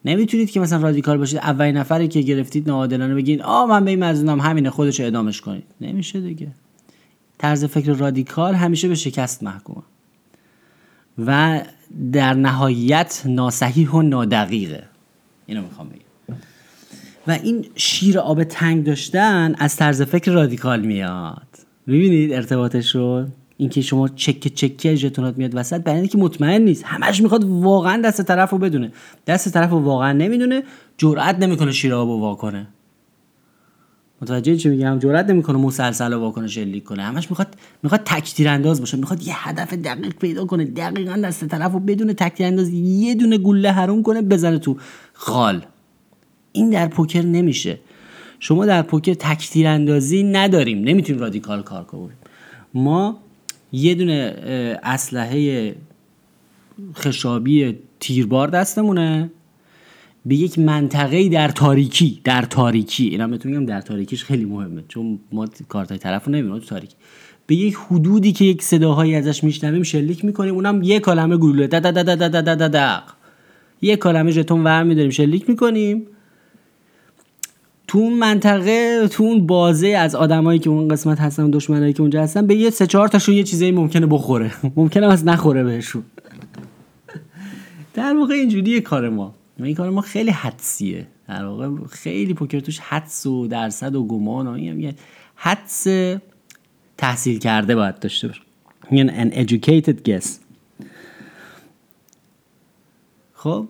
نمی‌تونید 0.04 0.50
که 0.50 0.60
مثلا 0.60 0.82
رادیکال 0.82 1.18
باشید 1.18 1.38
اولین 1.38 1.76
نفری 1.76 2.08
که 2.08 2.20
گرفتید 2.20 2.68
ناعادلانه 2.68 3.14
بگین 3.14 3.42
آ 3.42 3.66
من 3.66 3.84
به 3.84 3.90
این 3.90 4.04
مزنونم 4.04 4.40
همینه 4.40 4.70
خودش 4.70 5.00
ادامش 5.00 5.40
کنید. 5.40 5.64
نمیشه 5.80 6.20
دیگه. 6.20 6.48
طرز 7.38 7.64
فکر 7.64 7.92
رادیکال 7.92 8.54
همیشه 8.54 8.88
به 8.88 8.94
شکست 8.94 9.42
محکومه. 9.42 9.82
و 11.26 11.60
در 12.12 12.34
نهایت 12.34 13.22
ناسحیح 13.26 13.90
و 13.90 14.02
نادقیقه. 14.02 14.82
اینو 15.46 15.62
می‌خوام 15.62 15.88
بگم. 15.88 16.36
و 17.26 17.30
این 17.30 17.66
شیر 17.74 18.18
آب 18.18 18.44
تنگ 18.44 18.84
داشتن 18.84 19.54
از 19.58 19.76
طرز 19.76 20.02
فکر 20.02 20.32
رادیکال 20.32 20.80
میاد. 20.80 21.46
می‌بینید 21.86 22.32
ارتباطش 22.32 22.94
رو 22.94 23.26
اینکه 23.56 23.80
شما 23.80 24.08
چک 24.08 24.54
چکی 24.54 24.96
ژتونات 24.96 25.38
میاد 25.38 25.50
وسط 25.54 25.80
برای 25.80 25.98
اینکه 25.98 26.18
مطمئن 26.18 26.62
نیست. 26.62 26.84
همش 26.84 27.22
می‌خواد 27.22 27.44
واقعا 27.44 28.02
دست 28.02 28.22
طرف 28.22 28.50
رو 28.50 28.58
بدونه. 28.58 28.92
دست 29.26 29.48
طرف 29.48 29.70
رو 29.70 29.78
واقعا 29.78 30.12
نمی‌دونه 30.12 30.62
جرئت 30.98 31.38
نمی‌کنه 31.38 31.72
شیر 31.72 31.94
آب 31.94 32.08
رو 32.08 32.20
واکنه 32.20 32.68
متوجه 34.22 34.56
چی 34.56 34.68
میگم؟ 34.68 34.98
جرئت 34.98 35.30
نمی‌کنه 35.30 35.58
مسلسل 35.58 36.12
رو 36.12 36.20
واکنه 36.20 36.46
شلیک 36.46 36.84
کنه. 36.84 37.02
همش 37.02 37.30
می‌خواد 37.30 37.48
می‌خواد 37.82 38.00
تکتیر 38.04 38.48
انداز 38.48 38.80
باشه. 38.80 38.96
می‌خواد 38.96 39.22
یه 39.22 39.48
هدف 39.48 39.72
دقیق 39.72 40.14
پیدا 40.14 40.44
کنه. 40.44 40.64
دقیقا 40.64 41.16
دست 41.24 41.44
طرف 41.44 41.72
رو 41.72 41.80
بدون 41.80 42.12
تکتیر 42.12 42.46
انداز 42.46 42.72
یه 42.72 43.14
دونه 43.14 43.38
گله 43.38 43.72
حروم 43.72 44.02
کنه 44.02 44.22
بزنه 44.22 44.58
تو 44.58 44.76
خال. 45.12 45.64
این 46.52 46.70
در 46.70 46.88
پوکر 46.88 47.22
نمیشه. 47.22 47.78
شما 48.40 48.66
در 48.66 48.82
پوکر 48.82 49.14
تکتیر 49.14 49.66
اندازی 49.66 50.22
نداریم. 50.22 50.78
نمی‌تونیم 50.78 51.22
رادیکال 51.22 51.62
کار 51.62 51.84
کنیم. 51.84 52.16
ما 52.74 53.18
یه 53.72 53.94
دونه 53.94 54.34
اسلحه 54.82 55.74
خشابی 56.94 57.78
تیربار 58.00 58.48
دستمونه. 58.48 59.30
به 60.26 60.34
یک 60.34 60.58
منطقه 60.58 61.28
در 61.28 61.48
تاریکی 61.48 62.20
در 62.24 62.42
تاریکی. 62.42 63.04
اینا 63.04 63.28
بهتون 63.28 63.52
میگم 63.52 63.66
در 63.66 63.80
تاریکیش 63.80 64.24
خیلی 64.24 64.44
مهمه. 64.44 64.84
چون 64.88 65.18
ما 65.32 65.46
کارتای 65.68 65.98
طرف 65.98 66.24
رو 66.24 66.32
نمی‌بینیم 66.32 66.58
تو 66.58 66.66
تاریکی. 66.66 66.96
به 67.46 67.54
یک 67.54 67.74
حدودی 67.74 68.32
که 68.32 68.44
یک 68.44 68.62
صداهایی 68.62 69.14
ازش 69.14 69.44
میشنویم 69.44 69.82
شلیک 69.82 70.24
می‌کنیم. 70.24 70.54
اونم 70.54 70.80
یک 70.82 71.02
کلمه 71.02 71.36
گلوله. 71.36 71.66
دق 71.66 71.90
دق 71.90 72.02
دق 72.02 72.28
دق 72.28 72.54
دق 72.54 72.68
دق 72.68 73.02
یک 73.82 73.98
کلمه 73.98 74.30
ژتون 74.30 74.64
ور 74.64 74.82
میداریم 74.82 75.10
شلیک 75.10 75.48
می‌کنیم. 75.48 76.06
تو 77.88 77.98
اون 77.98 78.12
منطقه 78.12 79.08
تو 79.08 79.22
اون 79.22 79.46
بازه 79.46 79.88
از 79.88 80.14
آدمایی 80.14 80.58
که 80.58 80.70
اون 80.70 80.88
قسمت 80.88 81.20
هستن 81.20 81.50
دشمنایی 81.50 81.92
که 81.92 82.00
اونجا 82.00 82.22
هستن 82.22 82.46
به 82.46 82.54
یه 82.54 82.70
سه 82.70 82.86
چهار 82.86 83.08
تاشون 83.08 83.34
یه 83.34 83.42
چیزایی 83.42 83.72
ممکنه 83.72 84.06
بخوره. 84.06 84.50
ممکنه 84.76 85.06
از 85.06 85.24
نخوره 85.24 85.64
بهشون. 85.64 86.02
در 87.94 88.16
واقع 88.16 88.34
اینجوریه 88.34 88.80
کار 88.80 89.08
ما. 89.08 89.34
این 89.64 89.74
کار 89.74 89.90
ما 89.90 90.00
خیلی 90.00 90.30
حدسیه. 90.30 91.06
در 91.28 91.44
واقع 91.44 91.86
خیلی 91.90 92.34
پوکر 92.34 92.60
توش 92.60 92.78
حدس 92.78 93.26
و 93.26 93.46
درصد 93.46 93.94
و 93.94 94.06
گمان 94.06 94.46
و 94.46 94.50
این 94.50 94.94
حدس 95.34 95.86
تحصیل 96.98 97.38
کرده 97.38 97.74
باید 97.74 97.98
داشته 97.98 98.28
باشه. 98.28 98.40
میگن 98.90 99.30
an 99.30 99.34
educated 99.34 100.08
guess. 100.08 100.26
خب 103.34 103.68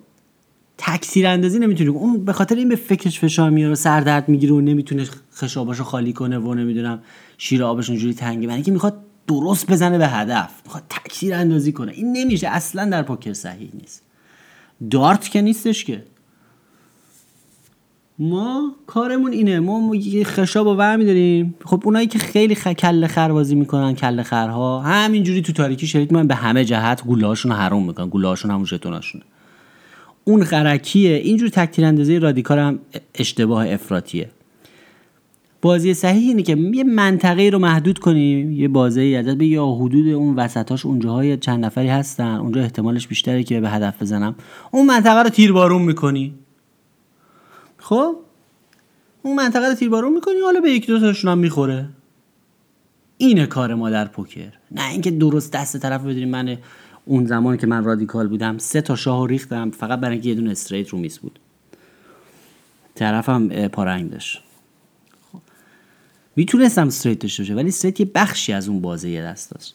تکثیر 0.79 1.27
اندازی 1.27 1.59
نمی‌تونه. 1.59 1.91
اون 1.91 2.25
به 2.25 2.33
خاطر 2.33 2.55
این 2.55 2.69
به 2.69 2.77
فکرش 2.77 3.21
فشار 3.21 3.51
میاره 3.51 3.73
و 3.73 3.77
سردرد 3.77 4.29
می‌گیره 4.29 4.53
و 4.53 4.61
نمی‌تونه 4.61 5.07
خشاباشو 5.35 5.85
خالی 5.85 6.13
کنه 6.13 6.39
و 6.39 6.55
نمی‌دونم 6.55 7.03
شیر 7.39 7.65
آبش 7.65 7.91
اونجوری 7.91 8.15
تنگه. 8.15 8.47
برای 8.47 8.55
اینکه 8.55 8.73
می‌خواد 8.73 9.01
درست 9.27 9.71
بزنه 9.71 9.99
به 9.99 10.09
هدف. 10.09 10.51
می‌خواد 10.65 10.83
تکثیر 10.89 11.35
اندازی 11.35 11.73
کنه. 11.73 11.93
این 11.93 12.13
نمیشه. 12.13 12.49
اصلا 12.49 12.91
در 12.91 13.03
پوکر 13.03 13.33
صحیح 13.33 13.71
نیست. 13.75 14.03
دارت 14.91 15.29
که 15.31 15.41
نیستش 15.41 15.85
که. 15.85 16.03
ما 18.19 18.73
کارمون 18.87 19.33
اینه. 19.33 19.61
ما 19.61 19.95
یه 19.95 20.25
خشاب 20.25 20.67
و 20.67 20.71
ور 20.71 20.97
میداریم 20.97 21.55
خب 21.65 21.83
اونایی 21.85 22.07
که 22.07 22.19
خیلی 22.19 22.55
خ... 22.55 22.69
کل 22.69 23.07
خر 23.07 23.33
بازی 23.33 23.55
می‌کنن 23.55 23.95
کل 23.95 24.23
خرها 24.23 24.81
همینجوری 24.81 25.43
تو 25.43 25.53
تاریکی 25.53 25.87
شریک 25.87 26.13
من 26.13 26.27
به 26.27 26.35
همه 26.35 26.65
جهت 26.65 27.05
گوله 27.05 27.27
هاشون 27.27 27.53
حروم 27.53 27.87
می‌کنن. 27.87 28.09
گوله 28.09 28.29
هاشون 28.29 28.51
همون 28.51 28.65
ژتوناشونه 28.65 29.25
اون 30.25 30.45
خرکیه 30.45 31.17
اینجور 31.17 31.49
تکتیر 31.49 31.85
اندازه 31.85 32.19
رادیکال 32.19 32.59
هم 32.59 32.79
اشتباه 33.15 33.73
افراطیه. 33.73 34.31
بازی 35.67 35.95
صحیح 35.95 36.29
اینه 36.29 36.43
که 36.43 36.57
یه 36.75 36.85
منطقه 36.85 37.51
رو 37.51 37.59
محدود 37.59 37.99
کنیم 37.99 38.53
یه 38.53 38.79
ازت 39.19 39.35
به 39.35 39.47
یا 39.47 39.67
حدود 39.67 40.09
اون 40.09 40.35
وسطاش 40.35 40.87
اونجاهای 40.87 41.37
چند 41.37 41.65
نفری 41.65 41.89
هستن 41.89 42.37
اونجا 42.37 42.61
احتمالش 42.61 43.09
بیشتره 43.09 43.43
که 43.43 43.61
به 43.61 43.71
هدف 43.71 44.03
بزنم. 44.03 44.35
اون 44.71 44.87
منطقه 44.87 45.23
رو 45.23 45.29
تیربارون 45.29 45.83
می‌کنی. 45.83 46.35
خب؟ 47.79 48.17
اون 49.23 49.37
منطقه 49.37 49.69
رو 49.69 49.75
تیربارون 49.75 50.13
می‌کنی 50.13 50.41
حالا 50.45 50.61
به 50.61 50.71
یک 50.71 50.87
دو 50.87 51.01
تاشون 51.01 51.31
هم 51.31 51.39
می‌خوره. 51.39 51.89
اینه 53.19 53.47
کار 53.47 53.75
ما 53.75 53.91
در 53.91 54.05
پوکر. 54.05 54.53
نه 54.71 54.91
اینکه 54.91 55.11
درست 55.11 55.53
دست 55.53 55.77
طرف 55.77 56.01
بدونیم 56.01 56.29
من 56.29 56.59
اون 57.05 57.27
زمانی 57.27 57.59
که 57.59 57.67
من 57.67 57.85
رادیکال 57.85 58.29
بودم 58.29 58.59
سه 58.59 58.81
تا 58.81 58.97
شاه 58.97 59.29
ریختم 59.29 59.71
فقط 59.71 60.01
برای 60.01 60.13
اینکه 60.13 60.29
یه 60.29 60.35
دونه 60.35 60.51
استریت 60.51 60.89
رو 60.89 60.99
میس 60.99 61.19
بود. 61.19 61.39
طرفم 62.95 63.69
پارنگ 63.69 64.11
داشت. 64.11 64.46
می‌تونستم 66.37 66.87
استریت 66.87 67.19
داشته 67.19 67.43
باشه 67.43 67.55
ولی 67.55 67.69
استریت 67.69 68.01
یه 68.01 68.11
بخشی 68.15 68.53
از 68.53 68.69
اون 68.69 68.81
بازه 68.81 69.11
یه 69.11 69.23
دست 69.23 69.51
داشت. 69.51 69.75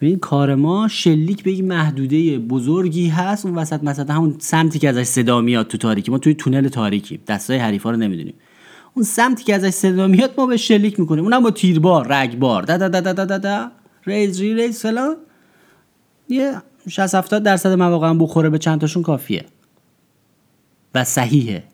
ببین 0.00 0.18
کار 0.18 0.54
ما 0.54 0.88
شلیک 0.88 1.42
به 1.42 1.62
محدوده 1.62 2.38
بزرگی 2.38 3.08
هست 3.08 3.46
اون 3.46 3.54
وسط 3.54 3.82
مثلا 3.82 4.14
همون 4.14 4.36
سمتی 4.38 4.78
که 4.78 4.88
ازش 4.88 5.02
صدا 5.02 5.40
میاد 5.40 5.66
تو 5.66 5.78
تاریکی. 5.78 6.10
ما 6.10 6.18
توی 6.18 6.34
تونل 6.34 6.68
تاریکی 6.68 7.20
دستای 7.26 7.58
حریفا 7.58 7.90
رو 7.90 7.96
نمی‌دونیم. 7.96 8.34
اون 8.94 9.04
سمتی 9.04 9.44
که 9.44 9.54
ازش 9.54 9.70
صدا 9.70 10.06
میاد 10.06 10.34
ما 10.38 10.46
به 10.46 10.56
شلیک 10.56 11.00
می‌کنیم. 11.00 11.24
اونم 11.24 11.42
با 11.42 11.50
تیربار 11.50 12.06
رگبار 12.08 12.62
دا 12.62 12.76
دا 12.76 12.88
دا 12.88 13.12
دا 13.12 13.24
دا 13.24 13.38
دا 13.38 13.70
raise 14.04 14.40
re-raise 14.40 14.82
فلان. 14.82 15.16
یه 16.28 16.62
60 16.88 17.14
70 17.14 17.42
درصد 17.42 17.72
مواقع 17.72 18.14
بخوره 18.14 18.50
به 18.50 18.58
چند 18.58 18.80
تاشون 18.80 19.02
کافیه. 19.02 19.44
و 20.94 21.04
صحیحه. 21.04 21.64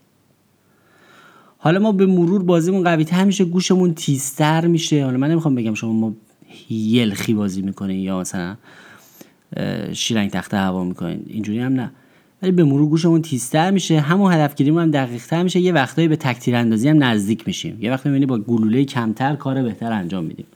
حالا 1.64 1.78
ما 1.78 1.92
به 1.92 2.06
مرور 2.06 2.42
بازیمون 2.42 2.84
قوی 2.84 3.04
تر 3.04 3.24
میشه 3.24 3.44
گوشمون 3.44 3.94
تیزتر 3.94 4.66
میشه. 4.66 5.04
حالا 5.04 5.16
من 5.16 5.30
نمی‌خوام 5.30 5.54
بگم 5.54 5.74
شما 5.74 5.92
ما 5.92 6.14
یلخی 6.70 7.34
بازی 7.34 7.62
می‌کنین 7.62 8.00
یا 8.00 8.20
مثلا 8.20 8.56
شلنگ 9.92 10.30
تخته 10.30 10.56
هوا 10.56 10.84
می‌کنین. 10.84 11.22
اینجوری 11.26 11.58
هم 11.58 11.72
نه. 11.72 11.90
ولی 12.42 12.52
به 12.52 12.64
مرور 12.64 12.88
گوشمون 12.88 13.22
تیزتر 13.22 13.70
میشه 13.70 14.00
همون 14.00 14.32
هدفگیریمون 14.32 14.82
هم 14.82 14.90
دقیق 14.90 15.26
تر 15.26 15.42
میشه. 15.42 15.60
یه 15.60 15.72
وقتایی 15.72 16.08
به 16.08 16.16
تک‌تیراندازی 16.16 16.88
هم 16.88 17.04
نزدیک 17.04 17.46
میشیم. 17.46 17.78
یه 17.80 17.90
وقت 17.90 18.06
می‌بینی 18.06 18.26
با 18.26 18.38
گلوله 18.38 18.84
کمتر 18.84 19.36
کار 19.36 19.62
بهتر 19.62 19.92
انجام 19.92 20.24
میدیم. 20.24 20.46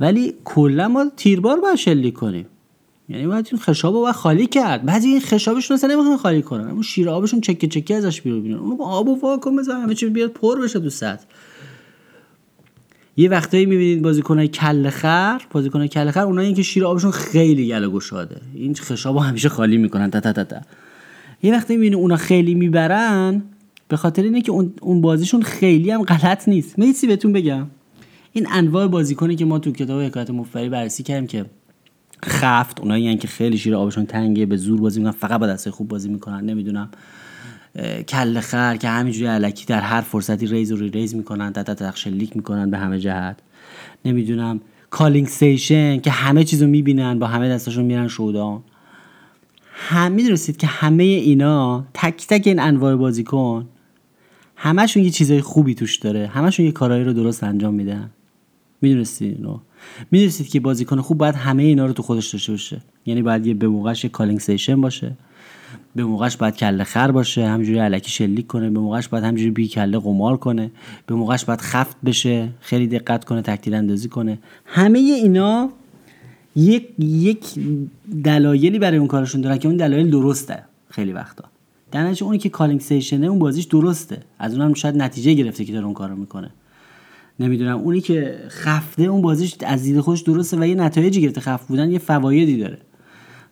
ولی 0.00 0.34
کلا 0.44 0.88
ما 0.88 1.06
تیربار 1.16 1.60
باید 1.60 1.76
شلیک 1.76 2.14
کنیم. 2.14 2.46
یعنی 3.08 3.26
باید 3.26 3.48
این 3.52 3.60
خشاب 3.60 3.94
رو 3.94 4.12
خالی 4.12 4.46
کرد. 4.46 4.84
بعضی 4.84 5.08
این 5.08 5.20
خشابشون 5.20 5.74
اصلا 5.74 5.94
نمی‌خوان 5.94 6.16
خالی 6.16 6.42
کنن. 6.42 6.70
اون 6.70 6.82
شیر 6.82 7.08
آبشون 7.08 7.40
چکه 7.40 7.66
چکه 7.66 7.94
ازش 7.94 8.20
بیرون 8.20 8.42
بینن 8.42 8.56
اونو 8.56 8.76
با 8.76 8.84
آب 8.84 9.08
و 9.08 9.20
واکن 9.20 9.56
بزن 9.56 9.80
همه 9.80 9.94
چی 9.94 10.08
بیاد 10.08 10.30
پر 10.30 10.60
بشه 10.60 10.80
تو 10.80 10.90
سطح. 10.90 11.24
یه 13.16 13.28
وقتایی 13.28 13.66
می‌بینید 13.66 14.02
بازیکنای 14.02 14.48
کله 14.48 14.90
خر 14.90 15.42
بازیکنای 15.50 15.88
کله 15.88 16.10
خر 16.10 16.20
اونایی 16.20 16.54
که 16.54 16.62
شیر 16.62 16.84
آبشون 16.84 17.10
خیلی 17.10 17.68
گله 17.68 17.88
گشاده. 17.88 18.40
این 18.54 18.74
خشابو 18.74 19.18
همیشه 19.18 19.48
خالی 19.48 19.76
می‌کنن. 19.76 20.10
تا 20.10 20.20
تا 20.20 20.44
تا 20.44 20.60
یه 21.42 21.52
وقتی 21.52 21.74
می‌بینید 21.74 21.98
اونا 21.98 22.16
خیلی 22.16 22.54
می‌برن 22.54 23.42
به 23.88 23.96
خاطر 23.96 24.22
اینه 24.22 24.40
که 24.40 24.52
اون, 24.52 25.00
بازیشون 25.00 25.42
خیلی 25.42 25.90
هم 25.90 26.02
غلط 26.02 26.48
نیست. 26.48 26.78
من 26.78 26.86
بهتون 27.08 27.32
بگم. 27.32 27.66
این 28.32 28.46
انواع 28.50 28.86
بازیکنی 28.86 29.36
که 29.36 29.44
ما 29.44 29.58
تو 29.58 29.72
کتاب 29.72 30.02
حکایت 30.02 30.30
مفبری 30.30 30.68
بررسی 30.68 31.02
کردیم 31.02 31.26
که 31.26 31.44
خفت. 32.28 32.80
اونایی 32.80 33.16
که 33.16 33.28
خیلی 33.28 33.58
شیر 33.58 33.74
آبشون 33.74 34.06
تنگه 34.06 34.46
به 34.46 34.56
زور 34.56 34.80
بازی 34.80 35.00
می‌کنن 35.00 35.12
فقط 35.12 35.40
با 35.40 35.46
دسته 35.46 35.70
خوب 35.70 35.88
بازی 35.88 36.08
می‌کنن 36.08 36.44
نمی‌دونم. 36.44 36.88
کل 38.08 38.40
خر 38.40 38.76
که 38.76 38.88
همینجوری 38.88 39.26
الکی 39.26 39.66
در 39.66 39.80
هر 39.80 40.00
فرصتی 40.00 40.46
raise 40.46 40.72
و 40.72 40.76
re-raise 40.76 41.14
می‌کنن 41.14 41.52
تا 41.52 41.62
تهش 41.62 42.06
شلیک 42.06 42.36
می‌کنن 42.36 42.70
به 42.70 42.78
همه 42.78 42.98
جهت. 42.98 43.38
نمی‌دونم. 44.04 44.60
calling 44.90 45.28
station 45.28 46.00
که 46.00 46.10
همه 46.10 46.44
چیزو 46.44 46.66
می‌بینن 46.66 47.18
با 47.18 47.26
همه 47.26 47.48
دستاشون 47.48 47.84
میرن 47.84 48.08
showdown. 48.08 48.62
هم 49.72 50.12
می‌دونستید 50.12 50.56
که 50.56 50.66
همه 50.66 51.02
اینا 51.04 51.84
تک 51.94 52.26
تک 52.26 52.42
این 52.46 52.60
انواع 52.60 52.96
بازیکن 52.96 53.68
همشون 54.56 55.02
یه 55.02 55.10
چیزای 55.10 55.40
خوبی 55.40 55.74
توش 55.74 55.96
داره. 55.96 56.26
همشون 56.26 56.66
یه 56.66 56.72
کارهایی 56.72 57.04
رو 57.04 57.12
درست 57.12 57.44
انجام 57.44 57.74
میدن. 57.74 58.10
می‌دونستید 58.82 59.36
اینو؟ 59.36 59.58
می‌دونستید 60.10 60.48
که 60.48 60.60
بازیکن 60.60 61.00
خوب 61.00 61.18
باید 61.18 61.34
همه 61.34 61.62
اینا 61.62 61.86
رو 61.86 61.92
تو 61.92 62.02
خودش 62.02 62.28
داشته 62.32 62.52
باشه. 62.52 62.80
یعنی 63.06 63.22
باید 63.22 63.46
یه 63.46 63.54
به 63.54 63.68
موقعش 63.68 64.04
یه 64.04 64.10
calling 64.10 64.40
station 64.40 64.80
باشه. 64.80 65.12
به 65.96 66.04
موقعش 66.04 66.36
باید 66.36 66.56
کله 66.56 66.84
خر 66.84 67.10
باشه 67.10 67.46
همینجوری 67.46 67.78
الکی 67.78 68.10
شلیک 68.10 68.46
کنه 68.46 68.70
به 68.70 68.80
موقعش 68.80 69.08
باید 69.08 69.24
همینجوری 69.24 69.50
بی 69.50 69.68
کله 69.68 69.98
قمار 69.98 70.36
کنه 70.36 70.70
به 71.06 71.14
موقعش 71.14 71.44
باید 71.44 71.60
خفت 71.60 71.96
بشه 72.04 72.48
خیلی 72.60 72.86
دقت 72.86 73.24
کنه 73.24 73.42
تک‌تیراندازی 73.42 74.08
کنه. 74.08 74.38
همه 74.64 74.98
اینا 74.98 75.70
یک 76.56 76.88
یک 76.98 77.44
دلایلی 78.24 78.78
برای 78.78 78.98
اون 78.98 79.08
کارشون 79.08 79.40
دارن 79.40 79.58
که 79.58 79.68
اون 79.68 79.76
دلایل 79.76 80.10
درسته 80.10 80.62
خیلی 80.90 81.12
وقتا. 81.12 81.44
در 81.92 82.14
اونی 82.20 82.38
که 82.38 82.48
calling 82.48 82.80
station 82.80 83.20
ه 83.20 83.26
اون 83.26 83.38
بازیش 83.38 83.64
درسته. 83.64 84.22
از 84.38 84.54
اونم 84.54 84.74
شاید 84.74 84.96
نتیجه 84.96 85.32
گرفته 85.32 85.64
که 85.64 85.72
داره 85.72 85.84
اون 85.84 85.94
کارو 85.94 86.16
می‌کنه. 86.16 86.50
نمی‌دونم. 87.40 87.78
اونی 87.78 88.00
که 88.00 88.38
خفته 88.48 89.02
اون 89.02 89.22
بازیش 89.22 89.56
از 89.66 89.82
دید 89.82 90.00
خودش 90.00 90.20
درسته 90.20 90.56
و 90.60 90.66
یه 90.66 90.74
نتایجی 90.74 91.20
گرفته 91.20 91.40
خفت 91.40 91.68
بودن 91.68 91.90
یه 91.90 91.98
فوایدی 91.98 92.56
داره. 92.56 92.78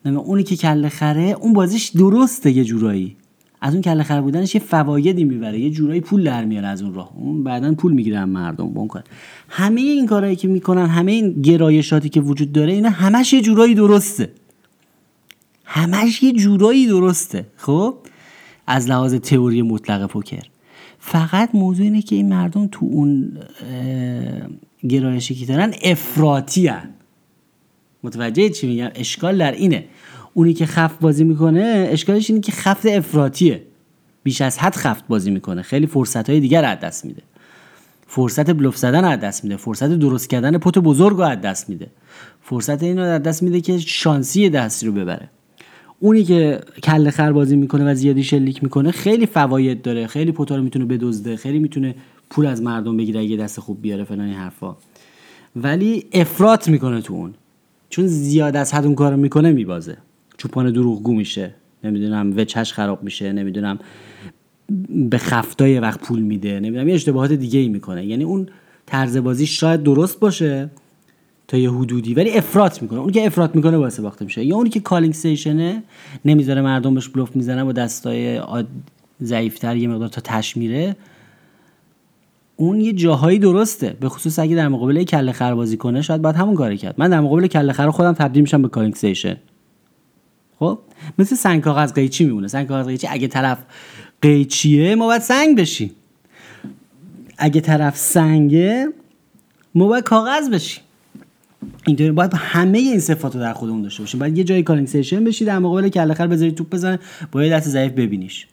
اونی 0.05 0.43
که 0.43 0.57
کله 0.57 0.89
خره 0.89 1.37
اون 1.41 1.53
بازیش 1.53 1.89
درسته 1.89 2.51
یه 2.51 2.64
جورایی. 2.64 3.16
از 3.61 3.72
اون 3.72 3.82
کله 3.82 4.03
خره 4.03 4.20
بودنش 4.20 4.55
یه 4.55 4.61
فوایدی 4.61 5.24
می‌بره 5.24 5.61
یه 5.61 5.70
جورایی 5.70 6.01
پول 6.01 6.24
در 6.24 6.45
میاره 6.45 6.68
از 6.68 6.82
اون 6.82 6.95
راه. 6.95 7.11
اون 7.16 7.45
بعدا 7.45 7.74
پول 7.74 7.93
می‌گیرن 7.93 8.24
مردم 8.24 8.66
بون 8.66 8.89
کن 8.89 9.03
همه 9.49 9.80
این 9.80 10.07
کارهایی 10.07 10.37
که 10.37 10.49
می‌کنن 10.49 10.87
همه 10.87 11.12
این 11.12 11.43
گرایشاتی 11.43 12.09
که 12.09 12.20
وجود 12.20 12.53
داره 12.53 12.72
اینا 12.72 12.91
همش 12.91 13.32
یه 13.32 13.41
جورایی 13.41 13.74
درسته. 13.74 14.32
همش 15.64 16.22
یه 16.22 16.32
جورایی 16.32 16.87
درسته. 16.87 17.47
خب؟ 17.57 17.95
از 18.66 18.89
لحاظ 18.89 19.14
تئوری 19.14 19.62
مطلق 19.62 20.07
پوکر. 20.07 20.43
فقط 21.07 21.55
موضوع 21.55 21.84
اینه 21.84 22.02
که 22.02 22.16
این 22.16 22.28
مردم 22.28 22.66
تو 22.66 22.86
اون 22.86 23.38
گرایشی 24.88 25.34
که 25.34 25.46
دارن 25.46 25.74
افراطی 25.82 26.66
هن. 26.66 26.90
متوجه 28.02 28.48
چی 28.48 28.66
میگم؟ 28.66 28.90
اشکال 28.94 29.38
در 29.38 29.52
اینه. 29.52 29.84
اونی 30.34 30.55
که 30.55 30.66
خفت 30.66 31.00
بازی 31.00 31.24
می‌کنه 31.24 31.88
اشکالش 31.90 32.30
اینه 32.30 32.42
که 32.42 32.52
خفت 32.52 32.86
افراطیه. 32.86 33.62
بیش 34.22 34.40
از 34.40 34.59
حد 34.59 34.74
خفت 34.74 35.07
بازی 35.09 35.30
می‌کنه. 35.30 35.62
خیلی 35.62 35.86
فرصت 35.86 36.30
های 36.30 36.40
دیگر 36.40 36.64
از 36.64 36.80
دست 36.80 37.05
میده. 37.05 37.22
فرصت 38.07 38.50
بلوف 38.50 38.76
زدن 38.76 39.05
از 39.05 39.20
دست 39.20 39.44
میده. 39.44 39.57
فرصت 39.57 39.88
درست 39.88 40.30
کردن 40.30 40.59
پت 40.59 40.78
بزرگ 40.78 41.16
رو 41.16 41.22
از 41.22 41.40
دست 41.40 41.68
میده. 41.68 41.86
فرصت 42.42 42.82
اینو 42.82 43.02
از 43.02 43.22
دست 43.22 43.42
میده 43.42 43.61
که 43.61 43.78
شانسی 43.78 44.50
دستی 44.50 44.86
رو 44.86 44.92
ببره. 44.92 45.30
اونی 46.01 46.24
که 46.24 46.61
کله 46.82 47.11
خر 47.11 47.32
بازی 47.32 47.57
می‌کنه 47.57 47.90
و 47.90 47.95
زیادی 47.95 48.22
شلیک 48.22 48.62
می‌کنه 48.62 48.90
خیلی 48.90 49.26
فواید 49.26 49.82
داره. 49.82 50.07
خیلی 50.07 50.32
رو 50.32 50.62
می‌تونه 50.62 50.84
بدزده. 50.84 51.36
خیلی 51.36 51.59
می‌تونه 51.59 51.95
پول 52.30 52.47
از 52.47 52.62
مردم 52.62 52.97
بگیره 52.97 53.20
اگه 53.20 53.36
دست 53.36 53.61
خوب 53.61 53.82
بیاره 53.82 54.05
فلان 54.05 54.28
حرفا. 54.28 54.76
ولی 55.57 56.05
افراط 56.12 56.68
می‌کنه 56.68 57.01
تو 57.01 57.14
اون. 57.14 57.34
چون 57.90 58.07
زیاد 58.07 58.57
از 58.57 58.74
حد 58.74 58.84
اون 58.84 58.95
کارو 58.95 59.16
می‌کنه 59.16 59.53
میبازه. 59.53 59.97
چوپان 60.36 60.72
دروغگو 60.72 61.14
میشه. 61.14 61.55
نمی‌دونم 61.84 62.32
وچش 62.36 62.72
خراب 62.72 63.03
میشه. 63.03 63.32
نمی‌دونم 63.32 63.78
به 65.11 65.18
خفتای 65.18 65.78
وقت 65.78 66.01
پول 66.01 66.20
میده. 66.20 66.61
نمی‌دونم 66.61 66.88
یه 66.88 66.95
اشتباهات 66.95 67.32
دیگه 67.32 67.59
ای 67.59 67.68
می‌کنه. 67.68 68.07
یعنی 68.07 68.24
اون 68.24 68.49
طرز 68.86 69.16
بازی 69.16 69.47
شاید 69.47 69.82
درست 69.82 70.20
باشه 70.20 70.70
تا 71.49 71.57
یه 71.57 71.70
حدودی. 71.70 72.14
ولی 72.14 72.30
افراط 72.30 72.82
می‌کنه. 72.82 73.01
اون 73.01 73.12
که 73.12 73.26
افراط 73.26 73.55
می‌کنه 73.55 73.76
واسه 73.76 74.03
باخته 74.03 74.24
میشه. 74.24 74.45
یا 74.45 74.57
اونی 74.57 74.70
که 74.70 74.80
calling 74.80 75.14
station 75.14 75.74
ه 75.74 75.82
نمی‌ذاره 76.24 76.62
مردم 76.62 76.95
بهش 76.95 77.09
بلوف 77.09 77.36
می‌زنه 77.36 77.64
با 77.64 77.72
دستای 77.72 78.40
ضعیفتر 79.22 79.76
یه 79.76 79.88
مقدار 79.88 80.09
تا 80.09 80.20
تهش 80.20 80.57
میره. 80.57 80.97
اون 82.57 82.80
یه 82.80 82.92
جاهایی 82.92 83.38
درسته. 83.38 83.97
به 84.01 84.09
خصوص 84.09 84.38
اگه 84.38 84.57
در 84.57 84.68
مقابل 84.68 85.03
کله 85.03 85.32
خر 85.32 85.55
بازی 85.55 85.76
کنه 85.76 86.03
شاید 86.03 86.22
باید 86.22 86.36
همون 86.36 86.55
کاری 86.55 86.76
کرد. 86.76 86.95
من 86.99 87.11
در 87.11 87.20
مقابل 87.20 87.47
کله 87.47 87.72
خر 87.72 87.90
خودم 87.90 88.12
تبدیل 88.12 88.42
میشم 88.42 88.62
به 88.62 88.68
calling 88.68 88.94
station 88.94 89.36
خب؟ 90.59 90.78
مثل 91.18 91.36
سنگ 91.36 91.62
کاغذ 91.62 91.92
قیچی 91.92 92.24
میمونه. 92.24 92.49
سنگ 92.49 92.68
کاغذ 92.68 92.86
قیچی 92.86 93.07
اگه 93.11 93.28
طرف 93.28 93.59
قیچیه 94.22 94.95
ما 94.95 95.07
باید 95.07 95.22
سنگ 95.22 95.59
بشیم. 95.59 95.90
اگه 97.38 97.61
طرف 97.61 97.97
سنگه 97.97 98.88
ما 99.74 99.88
باید 99.88 100.05
کاغذ 100.05 100.51
بشیم. 100.51 100.84
اینطوری 101.87 102.11
باید 102.11 102.35
همه 102.35 102.78
این 102.78 103.01
صفات 103.01 103.35
رو 103.35 103.41
در 103.41 103.53
خودمون 103.53 103.82
داشته 103.82 104.03
باشیم. 104.03 104.20
باید 104.20 104.39
یه 104.39 104.45
جای 104.45 104.62
calling 104.62 104.88
station 104.88 105.24
بشی 105.24 105.45
در 105.45 105.59
مقابل 105.59 105.89
کله 105.89 106.14
خر 106.14 106.26
بذاری 106.26 106.53
توپ 106.53 106.70
بزنه 106.70 106.99
با 107.32 107.45
یه 107.45 107.53
دست 107.53 107.68
ضعیف 107.68 107.93
ببینیش. 107.93 108.47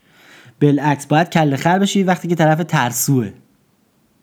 بالعکس 0.62 1.06
باید 1.06 1.30
کله 1.30 1.56
خر 1.56 1.80
بشی 1.80 2.04
وقتی 2.04 2.28
که 2.28 2.36
طرف 2.36 2.64
ترسوه. 2.64 3.32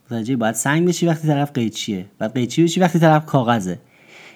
متوجه 0.06 0.36
باید 0.36 0.54
سنگ 0.54 0.88
بشی 0.88 1.06
وقتی 1.06 1.28
طرف 1.28 1.52
قیچیه. 1.52 2.06
بعد 2.18 2.34
قیچی 2.34 2.62
بشی 2.64 2.80
وقتی 2.80 2.98
طرف 2.98 3.26
کاغذه. 3.26 3.78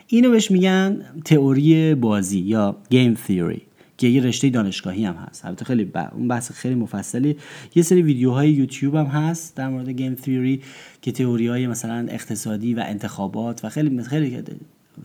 اینو 0.07 0.31
بهش 0.31 0.51
میگن 0.51 1.05
تئوری 1.25 1.95
بازی 1.95 2.39
یا 2.39 2.77
game 2.90 3.14
theory 3.14 3.62
که 4.03 4.09
یه 4.09 4.22
رشته 4.22 4.50
دانشگاهی 4.50 5.05
هم 5.05 5.14
هست. 5.14 5.44
البته 5.44 5.64
خیلی 5.64 5.84
ب... 5.84 5.96
اون 6.12 6.28
بحث 6.28 6.53
خیلی 6.53 6.74
مفصلی. 6.74 7.36
یه 7.74 7.82
سری 7.82 8.03
ویدیوهای 8.03 8.50
یوتیوب 8.50 8.94
هم 8.94 9.07
هست 9.07 9.57
در 9.57 9.68
مورد 9.68 9.88
گیم 9.88 10.14
تیوری 10.14 10.62
که 11.03 11.12
تئوری 11.12 11.48
های 11.48 11.66
مثلا 11.66 12.07
اقتصادی 12.11 12.74
و 12.74 12.84
انتخابات 12.86 13.64
و 13.64 13.68
خیلی 13.68 14.03
خیلی 14.03 14.42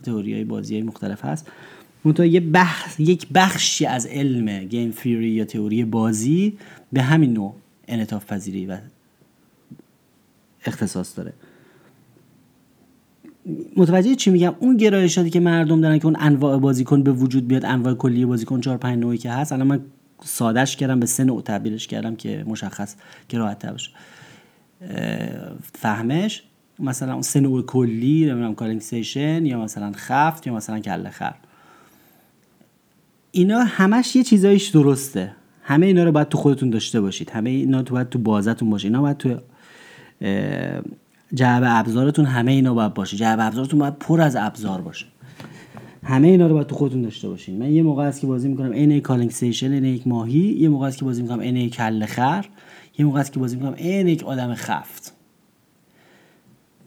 تئوری 0.02 0.34
های 0.34 0.44
بازی 0.44 0.74
های 0.74 0.82
مختلف 0.82 1.24
هست. 1.24 1.50
منتها 2.04 2.26
یه 2.26 2.40
بخش 2.40 3.00
یک 3.00 3.26
بخشی 3.34 3.86
از 3.86 4.06
علم 4.06 4.64
گیم 4.64 4.90
تیوری 4.90 5.30
یا 5.30 5.44
تئوری 5.44 5.84
بازی 5.84 6.58
به 6.92 7.02
همین 7.02 7.32
نوع 7.32 7.54
انعطاف 7.88 8.26
پذیری 8.26 8.66
و 8.66 8.78
اختصاص 10.64 11.18
داره. 11.18 11.32
متوجه 13.76 14.14
چی 14.14 14.30
میگم؟ 14.30 14.54
اون 14.58 14.76
گرایشاتی 14.76 15.30
که 15.30 15.40
مردم 15.40 15.80
دارن 15.80 15.98
که 15.98 16.06
اون 16.06 16.16
انواع 16.20 16.58
بازیکن 16.58 17.02
به 17.02 17.12
وجود 17.12 17.48
بیاد 17.48 17.64
انواع 17.64 17.94
کلی 17.94 18.24
بازیکن 18.24 18.60
4 18.60 18.76
5 18.76 18.98
نوعی 18.98 19.18
که 19.18 19.30
هست 19.30 19.52
الان 19.52 19.66
من 19.66 19.80
سادهش 20.24 20.76
کردم 20.76 21.00
به 21.00 21.06
سه 21.06 21.24
نوع 21.24 21.42
تعبیرش 21.42 21.86
کردم 21.86 22.16
که 22.16 22.44
مشخص 22.46 22.94
که 23.28 23.38
راحت 23.38 23.66
باشه. 23.66 23.90
فهمش؟ 25.74 26.42
مثلا 26.78 27.12
اون 27.12 27.22
سه 27.22 27.40
نوع 27.40 27.62
کلی 27.62 28.26
نمی‌دونم 28.26 28.54
calling 28.54 28.80
station 28.80 29.46
یا 29.46 29.60
مثلا 29.60 29.92
خفت 29.96 30.46
یا 30.46 30.54
مثلا 30.54 30.80
کله 30.80 31.10
خر. 31.10 31.34
اینا 33.30 33.58
همش 33.58 34.16
یه 34.16 34.22
چیزایش 34.22 34.68
درسته. 34.68 35.32
همه 35.62 35.86
اینا 35.86 36.04
رو 36.04 36.12
باید 36.12 36.28
تو 36.28 36.38
خودتون 36.38 36.70
داشته 36.70 37.00
باشید. 37.00 37.30
همه 37.30 37.50
اینا 37.50 37.82
تو 37.82 37.94
باید 37.94 38.08
تو 38.08 38.18
بازیتون 38.18 38.70
باشه. 38.70 38.88
اینا 38.88 39.02
باید 39.02 39.16
تو 39.16 39.38
جعبه 41.34 41.62
ابزارتون 41.66 42.24
همه 42.24 42.52
اینا 42.52 42.74
باید 42.74 42.94
باشه. 42.94 43.16
جعبه 43.16 43.38
ابزارتون 43.40 43.80
باید 43.80 43.98
پر 43.98 44.20
از 44.20 44.36
ابزار 44.36 44.80
باشه. 44.80 45.06
همه 46.04 46.28
اینا 46.28 46.46
رو 46.46 46.54
باید 46.54 46.66
تو 46.66 46.74
خودتون 46.74 47.02
داشته 47.02 47.28
باشین. 47.28 47.58
من 47.58 47.72
یه 47.72 47.82
موقع 47.82 48.04
است 48.04 48.20
که 48.20 48.26
بازی 48.26 48.48
می‌کنم 48.48 48.72
عین 48.72 49.00
calling 49.00 49.30
station 49.30 49.72
عین 49.72 49.84
یک 49.84 50.06
ماهی. 50.06 50.38
یه 50.38 50.68
موقع 50.68 50.86
است 50.86 50.98
که 50.98 51.04
بازی 51.04 51.22
می‌کنم 51.22 51.56
یک 51.56 51.74
کله 51.74 52.06
خر. 52.06 52.46
یه 52.98 53.04
موقع 53.06 53.20
است 53.20 53.32
که 53.32 53.40
بازی 53.40 53.56
می‌کنم 53.56 53.74
عین 53.74 54.08
یک 54.08 54.22
آدم 54.22 54.54
خفت. 54.54 55.14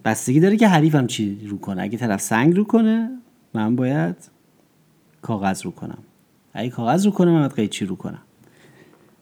بستگی 0.06 0.40
داره 0.40 0.58
که 0.58 0.68
حریفم 0.68 1.08
چی 1.08 1.48
رو 1.48 1.58
کنه. 1.58 1.82
اگه 1.82 1.98
طرف 1.98 2.22
سنگ 2.22 2.56
رو 2.56 2.64
کنه 2.64 3.10
من 3.54 3.76
باید 3.76 4.16
کاغذ 5.22 5.62
رو 5.62 5.72
کنم. 5.72 5.98
اگه 6.54 6.70
کاغذ 6.70 7.06
رو 7.06 7.12
کنه 7.12 7.32
من 7.32 7.40
باید 7.40 7.52
قیچی 7.52 7.86
رو 7.86 7.96
کنم. 7.96 8.22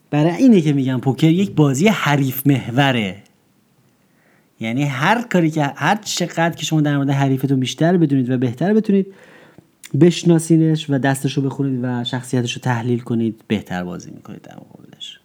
برای 0.09 0.32
اینه 0.32 0.61
که 0.61 0.74
میگم 0.74 0.99
پوکر 0.99 1.30
یک 1.30 1.51
بازی 1.51 1.88
حریف 1.88 2.47
محوره. 2.47 3.24
یعنی 4.60 4.84
هر 4.84 5.22
کاری 5.22 5.51
که 5.51 5.64
هر 5.64 5.95
چقدر 5.95 6.49
که 6.49 6.66
شما 6.66 6.82
در 6.82 6.97
مورد 6.97 7.10
حریفتون 7.10 7.60
بیشتر 7.60 7.97
بدونید 7.97 8.30
و 8.30 8.38
بهتر 8.38 8.74
بتونید 8.74 9.14
بشناسینش 10.01 10.89
و 10.89 10.97
دستش 10.97 11.34
رو 11.34 11.43
بخونید 11.43 11.80
و 11.84 12.03
شخصیتش 12.03 12.53
رو 12.53 12.62
تحلیل 12.62 12.99
کنید 12.99 13.43
بهتر 13.47 13.84
بازی 13.84 14.12
می‌کنید 14.12 14.41
در 14.41 14.55
مقابلش. 14.55 15.20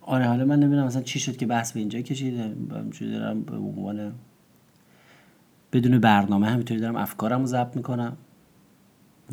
آره 0.00 0.24
حالا 0.24 0.44
من 0.44 0.60
نمی‌دونم 0.60 0.86
مثلا 0.86 1.02
چی 1.02 1.20
شد 1.20 1.36
که 1.36 1.46
بحث 1.46 1.72
به 1.72 1.80
اینجا 1.80 2.00
کشیده 2.00 2.42
همینجوری 2.42 3.12
دارم 3.12 3.42
به 3.42 3.56
عنوان 3.56 4.12
بدون 5.72 5.98
برنامه 5.98 6.46
همینطوری 6.46 6.80
دارم 6.80 6.96
افکارم 6.96 7.40
رو 7.40 7.46
ضبط 7.46 7.76
می‌کنم 7.76 8.16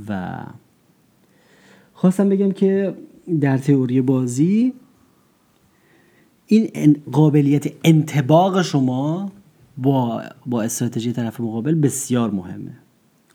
و 0.09 0.37
خواستم 1.93 2.29
بگم 2.29 2.51
که 2.51 2.93
در 3.41 3.57
تئوری 3.57 4.01
بازی 4.01 4.73
این 6.47 6.97
قابلیت 7.11 7.65
انتباق 7.83 8.61
شما 8.61 9.31
با 9.77 10.23
با 10.45 10.61
استراتژی 10.61 11.11
طرف 11.13 11.39
مقابل 11.39 11.75
بسیار 11.75 12.31
مهمه. 12.31 12.71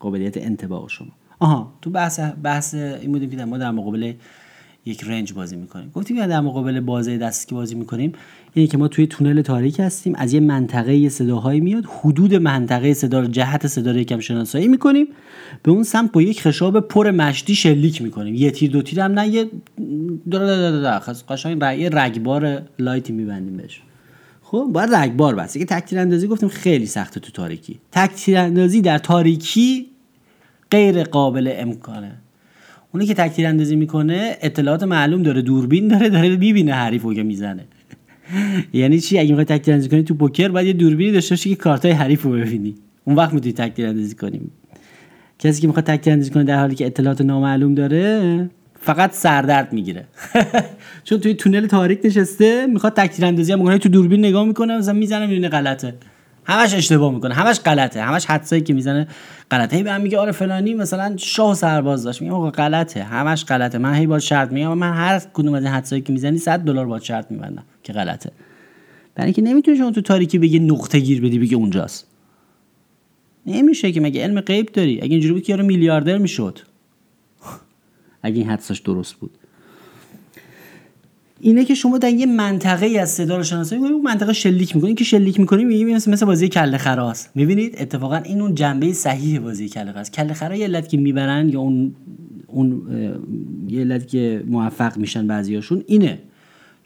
قابلیت 0.01 0.36
انتباق 0.36 0.89
شما. 0.89 1.09
آها 1.39 1.72
تو 1.82 1.91
بحث 1.91 2.20
بحث 2.43 2.74
این 2.74 3.12
بودیم 3.12 3.30
که 3.30 3.45
ما 3.45 3.59
در 3.59 3.70
مقابل 3.70 4.12
یک 4.84 5.05
رنج 5.05 5.32
بازی 5.32 5.57
می‌کنیم. 5.57 5.91
گفتیم 5.91 6.26
در 6.26 6.41
مقابل 6.41 6.80
بازی 6.80 7.18
دستی 7.18 7.47
که 7.47 7.55
بازی 7.55 7.74
می‌کنیم 7.74 8.12
اینه 8.55 8.68
که 8.68 8.78
ما 8.78 8.88
توی 8.88 9.07
تونل 9.07 9.42
تاریک 9.42 9.80
هستیم. 9.80 10.14
از 10.14 10.32
یه 10.32 10.40
منطقه 10.40 10.96
یه 10.96 11.09
صداهایی 11.09 11.61
میاد. 11.61 11.84
حدود 12.01 12.34
منطقه 12.34 12.94
صدا 12.94 13.20
رو 13.20 13.26
جهت 13.26 13.66
صدا 13.66 13.90
رو 13.90 13.99
یکم 13.99 14.20
شناسایی 14.20 14.68
می‌کنیم. 14.68 15.07
به 15.62 15.70
اون 15.70 15.82
سمت 15.82 16.12
با 16.12 16.22
یک 16.22 16.42
خشاب 16.42 16.80
پر 16.80 17.11
مشتی 17.11 17.55
شلیک 17.55 18.03
می‌کنیم. 18.03 18.34
یه 18.34 18.51
تیر 18.51 18.70
دو 18.70 18.82
تیر 18.82 19.01
هم 19.01 19.12
نه 19.12 19.28
یه 19.28 19.51
قشنگ 21.28 21.62
یه 21.62 21.88
رگبار 21.92 22.62
لایتی 22.78 23.12
میبندیم 23.12 23.57
بهش. 23.57 23.82
خب 24.42 24.68
باید 24.72 24.94
رگبار 24.94 25.34
بس 25.34 25.57
که 25.57 25.64
تک‌تیراندازی 25.64 26.26
گفتیم 26.26 26.49
خیلی 26.49 26.86
سخته 26.86 27.20
تو 27.20 27.32
تاریکی. 27.32 27.78
تک‌تیراندازی 27.92 28.80
در 28.80 28.99
تاریکی 28.99 29.86
غیر 30.70 31.03
قابل 31.03 31.53
امکانه. 31.57 32.12
اونی 32.92 33.07
که 33.07 33.14
تک‌تیراندازی 33.14 33.76
می‌کنه 33.76 34.36
اطلاعات 34.42 34.82
معلوم 34.82 35.22
داره 35.22 35.42
دوربین 35.42 35.88
داره 35.88 36.09
داره 36.09 36.36
می‌بینه 36.36 36.72
حریفو 36.72 37.14
که 37.14 37.22
می‌زنه. 37.22 37.64
یعنی 38.72 39.00
چی؟ 39.00 39.18
اگه 39.18 39.28
می‌خوای 39.28 39.44
تک‌تیراندازی 39.44 39.88
کنی 39.88 40.02
تو 40.02 40.14
پوکر 40.14 40.48
باید 40.48 40.66
یه 40.66 40.72
دوربینی 40.72 41.12
داشته 41.12 41.32
باشی 41.32 41.50
که 41.50 41.56
کارتای 41.56 41.90
حریف 41.92 42.22
رو 42.22 42.30
ببینی. 42.32 42.74
اون 43.04 43.16
وقت 43.16 43.32
می‌تونی 43.32 43.52
تک‌تیراندازی 43.52 44.14
کنیم 44.14 44.50
کسی 45.38 45.60
که 45.60 45.66
می‌خواد 45.66 45.84
تک‌تیراندازی 45.84 46.30
کنه 46.30 46.44
در 46.44 46.58
حالی 46.58 46.74
که 46.74 46.86
اطلاعات 46.86 47.20
نامعلوم 47.20 47.74
داره 47.74 48.50
فقط 48.80 49.12
سردرد 49.12 49.72
می‌گیره. 49.72 50.04
چون 51.04 51.20
توی 51.20 51.34
تونل 51.34 51.66
تاریک 51.66 52.00
نشسته 52.04 52.66
می‌خواد 52.66 52.94
تکتیر 52.94 53.24
اندازی 53.24 53.52
هم 53.52 53.78
تو 53.78 53.88
دوربین 53.88 54.20
نگاه 54.20 54.44
می‌کنه 54.44 54.78
مثلا 54.78 54.94
می‌زنه 54.94 55.26
می‌بینه 55.26 55.48
غلطه. 55.48 55.94
همش 56.44 56.74
اشتباه 56.74 57.14
می‌کنه. 57.14 57.34
همش 57.34 57.60
غلطه. 57.60 58.02
همش 58.02 58.26
حدسایی 58.26 58.62
که 58.62 58.74
می‌زنه 58.74 59.08
غلطه. 59.50 59.76
هی 59.76 59.82
به 59.82 59.92
هم 59.92 60.00
میگه 60.00 60.18
آره 60.18 60.32
فلانی 60.32 60.74
مثلا 60.74 61.14
شاه 61.16 61.54
سرباز 61.54 62.02
داشت. 62.02 62.22
میگم 62.22 62.34
آقا 62.34 62.50
غلطه. 62.50 63.02
همش 63.02 63.44
غلطه. 63.44 63.78
من 63.78 63.94
هی 63.94 64.06
با 64.06 64.18
شرط 64.18 64.52
میگم 64.52 64.78
من 64.78 64.92
هر 64.92 65.22
کدوم 65.32 65.54
از 65.54 65.62
این 65.62 65.72
حدسایی 65.72 66.02
که 66.02 66.12
می‌زنی 66.12 66.38
100 66.38 66.58
دلار 66.58 66.86
با 66.86 67.00
شرط 67.00 67.30
میبندم. 67.30 67.64
که 67.89 67.93
غلطه. 67.93 68.32
برای 69.14 69.26
اینکه 69.26 69.43
نمی‌تونی 69.43 69.76
شما 69.76 69.91
تو 69.91 70.01
تاریکی 70.01 70.39
بگی 70.39 70.59
نقطه 70.59 71.01
گیر 71.01 71.20
بدی 71.20 71.39
بگی 71.39 71.55
اونجاست. 71.55 72.07
نمیشه 73.47 73.93
که 73.93 74.01
مگه 74.01 74.22
علم 74.22 74.41
غیب 74.41 74.66
داری؟ 74.66 75.01
اگه 75.03 75.12
اینجوری 75.12 75.34
بود 75.34 75.43
که 75.43 75.53
یارو 75.53 75.66
میلیاردر 75.66 76.18
می‌شد. 76.18 76.59
اگه 78.22 78.36
این 78.36 78.49
حدسش 78.49 78.78
درست 78.78 79.14
بود. 79.14 79.30
اینه 81.41 81.64
که 81.64 81.74
شما 81.74 81.99
در 81.99 82.11
یه 82.11 82.26
منطقه 82.26 82.86
ای 82.86 82.99
از 82.99 83.11
صدا 83.11 83.36
رو 83.36 83.43
شناسایی 83.43 83.82
می‌کنید 83.82 84.03
منطقه 84.03 84.32
شلیک 84.32 84.76
می‌کنید 84.76 84.99
که 84.99 85.05
شلیک 85.05 85.41
می‌کنید 85.41 85.66
میگه 85.66 85.84
مثل 85.84 86.11
مثل 86.11 86.26
بازی 86.26 86.49
کله 86.49 86.78
خراس 86.78 87.28
می‌بینید؟ 87.34 87.74
اتفاقا 87.78 88.16
این 88.16 88.41
اون 88.41 88.55
جنبه 88.55 88.93
صحیح 88.93 89.41
بازی 89.41 89.68
کله 89.68 89.93
خراس 89.93 90.11
کله 90.11 90.34
خرا 90.34 90.57
یه 90.57 90.64
علت 90.64 90.89
که 90.89 90.97
می‌برن 90.97 91.49
یا 91.49 91.61
اون 91.61 91.95
اون 92.47 92.82
یه 93.68 93.80
علت 93.80 94.09
که 94.09 94.45
موفق 94.47 94.97
میشن 94.97 95.26
بعضیاشون 95.26 95.84
اینه. 95.86 96.18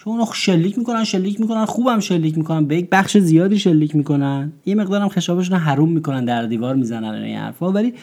چون 0.05 0.13
اونو 0.13 0.27
شلیک 0.33 0.79
می‌کنن 0.79 1.05
شلیک 1.05 1.41
می‌کنن 1.41 1.65
خوبم 1.65 2.01
شلیک 2.01 2.39
می‌کنن 2.39 2.67
به 2.67 2.77
یک 2.77 2.89
بخش 2.91 3.19
زیادی 3.19 3.59
شلیک 3.59 3.97
می‌کنن. 3.97 4.53
یه 4.67 4.75
مقدارم 4.75 5.09
خشابشون 5.09 5.59
حروم 5.59 5.93
می‌کنن 5.93 6.25
در 6.25 6.47
دیوار 6.47 6.75
می‌زنن 6.75 7.23
این 7.23 7.39
حرفا. 7.39 7.73
ولی 7.73 7.95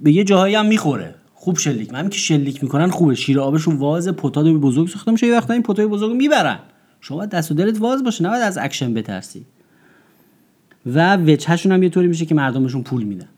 به 0.00 0.12
یه 0.12 0.24
جاهایی 0.24 0.54
هم 0.54 0.66
می‌خوره. 0.66 1.14
خوب 1.34 1.58
شلیک. 1.58 1.92
من 1.92 2.08
که 2.08 2.18
شلیک 2.18 2.62
می‌کنن 2.62 2.90
خوبه. 2.90 3.14
شیر 3.14 3.40
آبشون 3.40 3.76
واز 3.76 4.08
pot 4.08 4.31
های 4.31 4.46
بزرگ 4.46 4.88
ساخته 4.88 5.12
میشه. 5.12 5.26
یه 5.26 5.34
وقتا 5.34 5.52
این 5.52 5.62
pot 5.62 5.80
ای 5.80 5.86
بزرگ 5.86 6.16
می‌برن. 6.16 6.58
شما 7.00 7.26
دست 7.26 7.50
و 7.50 7.54
دلت 7.54 7.80
واز 7.80 8.04
باشه 8.04 8.24
نباید 8.24 8.42
از 8.42 8.58
اکشن 8.58 8.94
بترسی. 8.94 9.46
و 10.86 11.16
وجهشون 11.16 11.72
هم 11.72 11.82
یه 11.82 11.88
طوری 11.88 12.06
میشه 12.08 12.26
که 12.26 12.34
مردمشون 12.34 12.82
پول 12.82 13.02
میدن. 13.02 13.28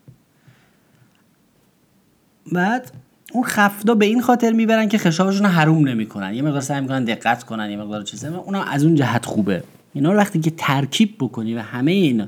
بعد 2.51 2.91
اون 3.37 3.45
خفتا 3.45 3.95
به 3.95 4.05
این 4.05 4.21
خاطر 4.21 4.51
می‌برن 4.51 4.89
که 4.89 4.97
خشابشون 4.97 5.43
رو 5.43 5.51
حروم 5.51 5.87
نمی‌کنن. 5.87 6.33
یه 6.33 6.41
مقدار 6.41 6.61
سعی 6.61 6.81
می‌کنن 6.81 7.03
دقت 7.03 7.43
کنن 7.43 7.71
یه 7.71 7.77
مقدار 7.77 8.03
چیزا. 8.03 8.37
اونم 8.37 8.65
از 8.67 8.83
اون 8.83 8.95
جهت 8.95 9.25
خوبه. 9.25 9.63
اینا 9.93 10.11
رو 10.11 10.17
وقتی 10.17 10.39
که 10.39 10.51
ترکیب 10.57 11.15
بکنی 11.19 11.53
و 11.53 11.59
همه 11.59 11.91
این 11.91 12.25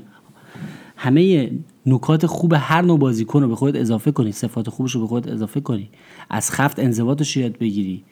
همه 0.96 1.50
نکات 1.86 2.26
خوب 2.26 2.54
هر 2.56 2.82
نوع 2.82 2.98
بازیکن 2.98 3.42
رو 3.42 3.48
به 3.48 3.56
خودت 3.56 3.80
اضافه 3.80 4.10
کنی 4.10 4.32
صفات 4.32 4.70
خوبش 4.70 4.92
رو 4.92 5.00
به 5.00 5.06
خودت 5.06 5.28
اضافه 5.28 5.60
کنی 5.60 5.90
از 6.30 6.50
خفت 6.50 6.78
انضباطش 6.78 7.36
یاد 7.36 7.58
بگیری 7.58 8.04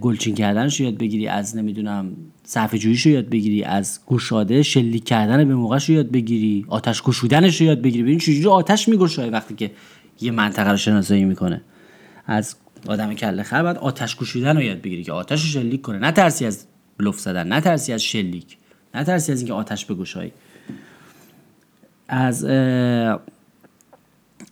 گلچین 0.00 0.34
کردنش 0.34 0.80
یاد 0.80 0.98
بگیری 0.98 1.28
از 1.28 1.56
نمی‌دونم 1.56 2.12
صفحه 2.44 2.78
جوییش 2.78 3.06
یاد 3.06 3.28
بگیری 3.28 3.64
از 3.64 4.00
گشاده 4.06 4.62
شلیک 4.62 5.04
کردن 5.04 5.48
به 5.48 5.54
موقعش 5.54 5.88
یاد 5.88 6.10
بگیری 6.10 6.66
آتش 6.68 7.02
گشودنش 7.02 7.60
یاد 7.60 7.82
بگیری. 7.82 8.02
ببین 8.02 8.18
چجوری 8.18 8.46
آتش 8.46 8.88
میگشای 8.88 9.30
وقتی 9.30 9.54
که 9.54 9.70
یه 10.20 10.30
منطقه 10.30 10.70
رو 10.70 10.76
شناسایی 10.76 11.24
می‌کنه. 11.24 11.60
از 12.26 12.56
آدم 12.88 13.14
کله 13.14 13.42
خر 13.42 13.62
بعد 13.62 13.78
آتش 13.78 14.16
گشودن 14.16 14.56
رو 14.56 14.62
یاد 14.62 14.80
بگیری 14.80 15.04
که 15.04 15.12
آتش 15.12 15.42
رو 15.42 15.46
شلیک 15.46 15.82
کنه. 15.82 15.98
نه 15.98 16.12
ترسی 16.12 16.46
از 16.46 16.66
بلوف 16.98 17.20
زدن 17.20 17.48
نه 17.48 17.60
ترسی 17.60 17.92
از 17.92 18.02
شلیک 18.02 18.56
نه 18.94 19.04
ترسی 19.04 19.32
از 19.32 19.38
اینکه 19.38 19.52
آتش 19.52 19.84
بگشایی 19.84 20.32
از 22.08 22.44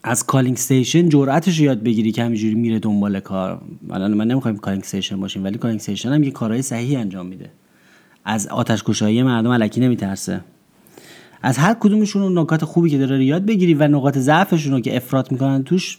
از 0.02 0.26
calling 0.26 0.56
station 0.56 1.08
جرأتش 1.08 1.60
یاد 1.60 1.82
بگیری 1.82 2.12
که 2.12 2.24
همینجوری 2.24 2.54
میره 2.54 2.78
دنبال 2.78 3.20
call. 3.20 3.62
الان 3.90 4.14
من 4.14 4.26
نمی‌خوایم 4.26 4.56
calling 4.56 4.82
station 4.82 5.20
باشیم 5.20 5.44
ولی 5.44 5.58
calling 5.58 5.80
station 5.80 6.12
هم 6.12 6.22
یه 6.22 6.30
کارهای 6.30 6.62
صحیح 6.62 7.00
انجام 7.00 7.26
میده. 7.26 7.50
از 8.24 8.46
آتش 8.46 9.00
مردم 9.02 9.50
الکی 9.50 9.80
نمیترسه. 9.80 10.40
از 11.42 11.58
هر 11.58 11.74
کدومشون 11.80 12.22
اون 12.22 12.38
نکات 12.38 12.64
خوبی 12.64 12.90
که 12.90 12.98
داره 12.98 13.24
یاد 13.24 13.46
بگیری 13.46 13.74
و 13.74 13.88
نقاط 13.88 14.18
ضعفشون 14.18 14.72
رو 14.72 14.80
که 14.80 14.96
افراط 14.96 15.32
می‌کنن 15.32 15.64
توش 15.64 15.98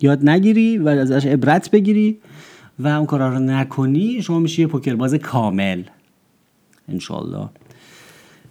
یاد 0.00 0.28
نگیری 0.28 0.78
و 0.78 0.88
ازش 0.88 1.26
عبرت 1.26 1.70
بگیری 1.70 2.18
و 2.78 2.88
اون 2.88 3.06
کارا 3.06 3.28
رو 3.28 3.38
نکنی 3.38 4.22
شما 4.22 4.38
میشی 4.38 4.62
یه 4.62 4.68
پوکر 4.68 4.94
باز 4.94 5.14
کامل. 5.14 5.82
انشالله 6.88 7.48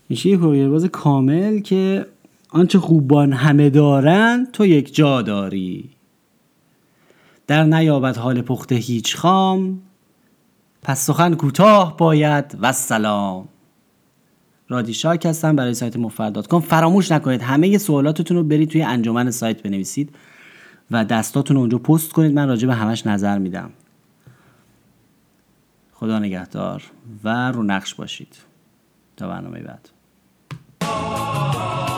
میشی 0.09 0.29
یه 0.29 0.37
پوکر 0.37 0.69
باز 0.69 0.85
کامل 0.85 1.59
که 1.59 2.05
آنچه 2.49 2.79
خوبان 2.79 3.33
همه 3.33 3.69
دارن 3.69 4.47
تو 4.53 4.65
یک 4.65 4.95
جا 4.95 5.21
داری. 5.21 5.89
در 7.47 7.63
نیابت 7.63 8.17
حال 8.17 8.41
پخته 8.41 8.75
هیچ 8.75 9.15
خام 9.15 9.81
پس 10.83 11.05
سخن 11.05 11.35
کوتاه 11.35 11.97
باید. 11.97 12.57
و 12.61 12.71
سلام. 12.71 13.47
رادی 14.69 14.93
شاک 14.93 15.25
هستم 15.25 15.55
برای 15.55 15.73
سایت 15.73 15.97
مفرد 15.97 16.37
فراموش 16.59 17.11
نکنید 17.11 17.41
همه 17.41 17.77
سوالاتتون 17.77 18.37
رو 18.37 18.43
برید 18.43 18.69
توی 18.69 18.81
انجمن 18.81 19.31
سایت 19.31 19.61
بنویسید 19.61 20.15
و 20.91 21.05
دستاتون 21.05 21.55
رو 21.55 21.61
اونجا 21.61 21.77
پست 21.77 22.13
کنید. 22.13 22.33
من 22.33 22.47
راجع 22.47 22.67
به 22.67 22.73
همش 22.73 23.07
نظر 23.07 23.37
میدم. 23.37 23.69
خدا 25.93 26.19
نگهدار 26.19 26.83
و 27.23 27.51
رو 27.51 27.63
نقش 27.63 27.95
باشید. 27.95 28.35
تا 29.17 29.27
برنامه 29.27 29.59
بعد. 29.59 29.89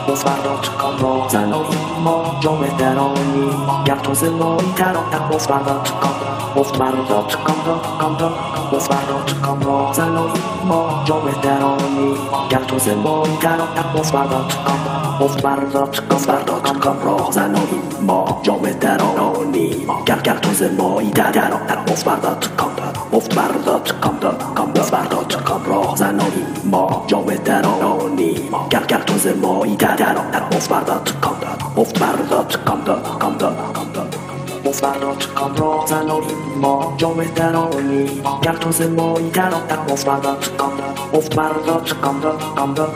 باز 0.08 0.24
بردار 0.24 0.58
کام 0.78 0.98
را 0.98 1.28
زنایی 1.28 1.78
ما 2.04 2.36
جام 2.40 2.66
درانی. 2.78 3.50
گر 3.84 3.96
تازه 3.96 4.30
مایی 4.30 4.72
ترانم 4.76 5.28
باز 5.32 5.48
بردار 5.48 5.88
کام 6.00 6.14
گفت 6.56 6.78
بردار 6.78 7.36
کام 7.44 7.56
را 7.66 7.80
کام 7.98 8.18
را 8.18 8.32
باز 8.72 8.88
بردار 8.88 9.34
کام 9.42 9.60
را 9.60 9.92
زنایی 9.92 10.42
ما 10.64 11.02
جام 11.04 11.30
درانی. 11.42 12.14
گر 12.50 12.58
تازه 12.68 12.94
مایی 12.94 13.36
ترانم 13.36 13.92
باز 13.96 14.12
بردار 14.12 14.44
کام 14.66 14.78
گفت 15.20 15.42
بردار 15.42 15.90
باز 16.10 16.26
بردار 16.26 16.60
کام 16.60 17.00
را 17.04 17.28
زنایی 17.30 17.82
ما 18.00 18.40
جام 18.42 18.70
درانی. 18.80 19.86
گر 20.06 20.20
گر 20.20 20.36
تازه 20.36 20.70
مایی 20.78 21.10
ترانم 21.10 21.84
باز 21.86 22.04
بردار 22.04 22.36
کام 22.56 22.68
گفت 23.12 23.34
بردار 23.34 23.80
کام 24.00 24.18
را 24.20 24.32
کام 24.54 24.72
باز 24.72 24.90
زنایی 25.98 26.46
ما 26.64 27.04
جام 27.06 27.34
درانی. 27.34 28.34
گر 28.70 28.84
گر 28.88 28.98
تازه 28.98 29.34
مایی 29.34 29.76
در 29.76 29.96
در 29.96 30.16
مفت 30.56 30.70
برداد 30.70 31.20
کام 31.20 31.36
داد 31.40 31.62
مفت 31.76 31.98
برداد 31.98 32.64
کام 32.64 32.80
داد 32.84 33.18
کام 33.18 33.36
مفت 34.68 34.82
بردار 34.82 35.16
کام 35.34 35.56
را 35.56 35.84
زناریم 35.86 36.36
ما 36.60 36.94
جام 36.96 37.24
درانی 37.24 38.22
گر 38.42 38.52
تو 38.52 38.72
زمایی 38.72 39.30
در 39.30 39.52
افت 39.90 40.06
بردار 40.06 40.36
کام 40.58 40.76
را 40.78 41.20
بردار 41.36 41.82
کام 42.02 42.22
را 42.22 42.32
کام 42.56 42.74
را 42.74 42.88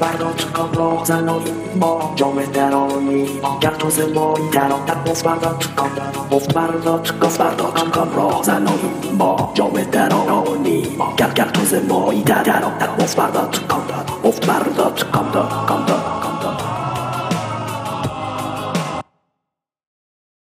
بردار 0.00 0.34
کام 0.52 0.72
را 0.72 1.04
زناریم 1.04 1.54
ما 1.80 2.12
جام 2.16 2.44
درانی 2.44 3.28
گر 3.60 3.70
تو 3.70 3.90
زمایی 3.90 4.48
در 4.52 4.72
افت 5.06 5.24
بردار 5.24 5.56
کام 5.76 5.90
را 5.96 6.36
افت 6.36 6.54
بردار 6.54 7.00
گفت 7.22 7.38
بردار 7.38 7.72
کام 7.72 8.12
را 8.16 8.42
زناریم 8.42 9.16
ما 9.18 9.50
جام 9.54 9.82
درانی 9.92 10.86
گر 11.16 11.30
گر 11.30 11.48
تو 11.48 11.64
زمایی 11.64 12.22
در 12.22 12.42
دران 12.42 12.78
در 12.78 13.04
افت 13.04 13.16
بردار 13.16 13.50
کام 13.68 13.82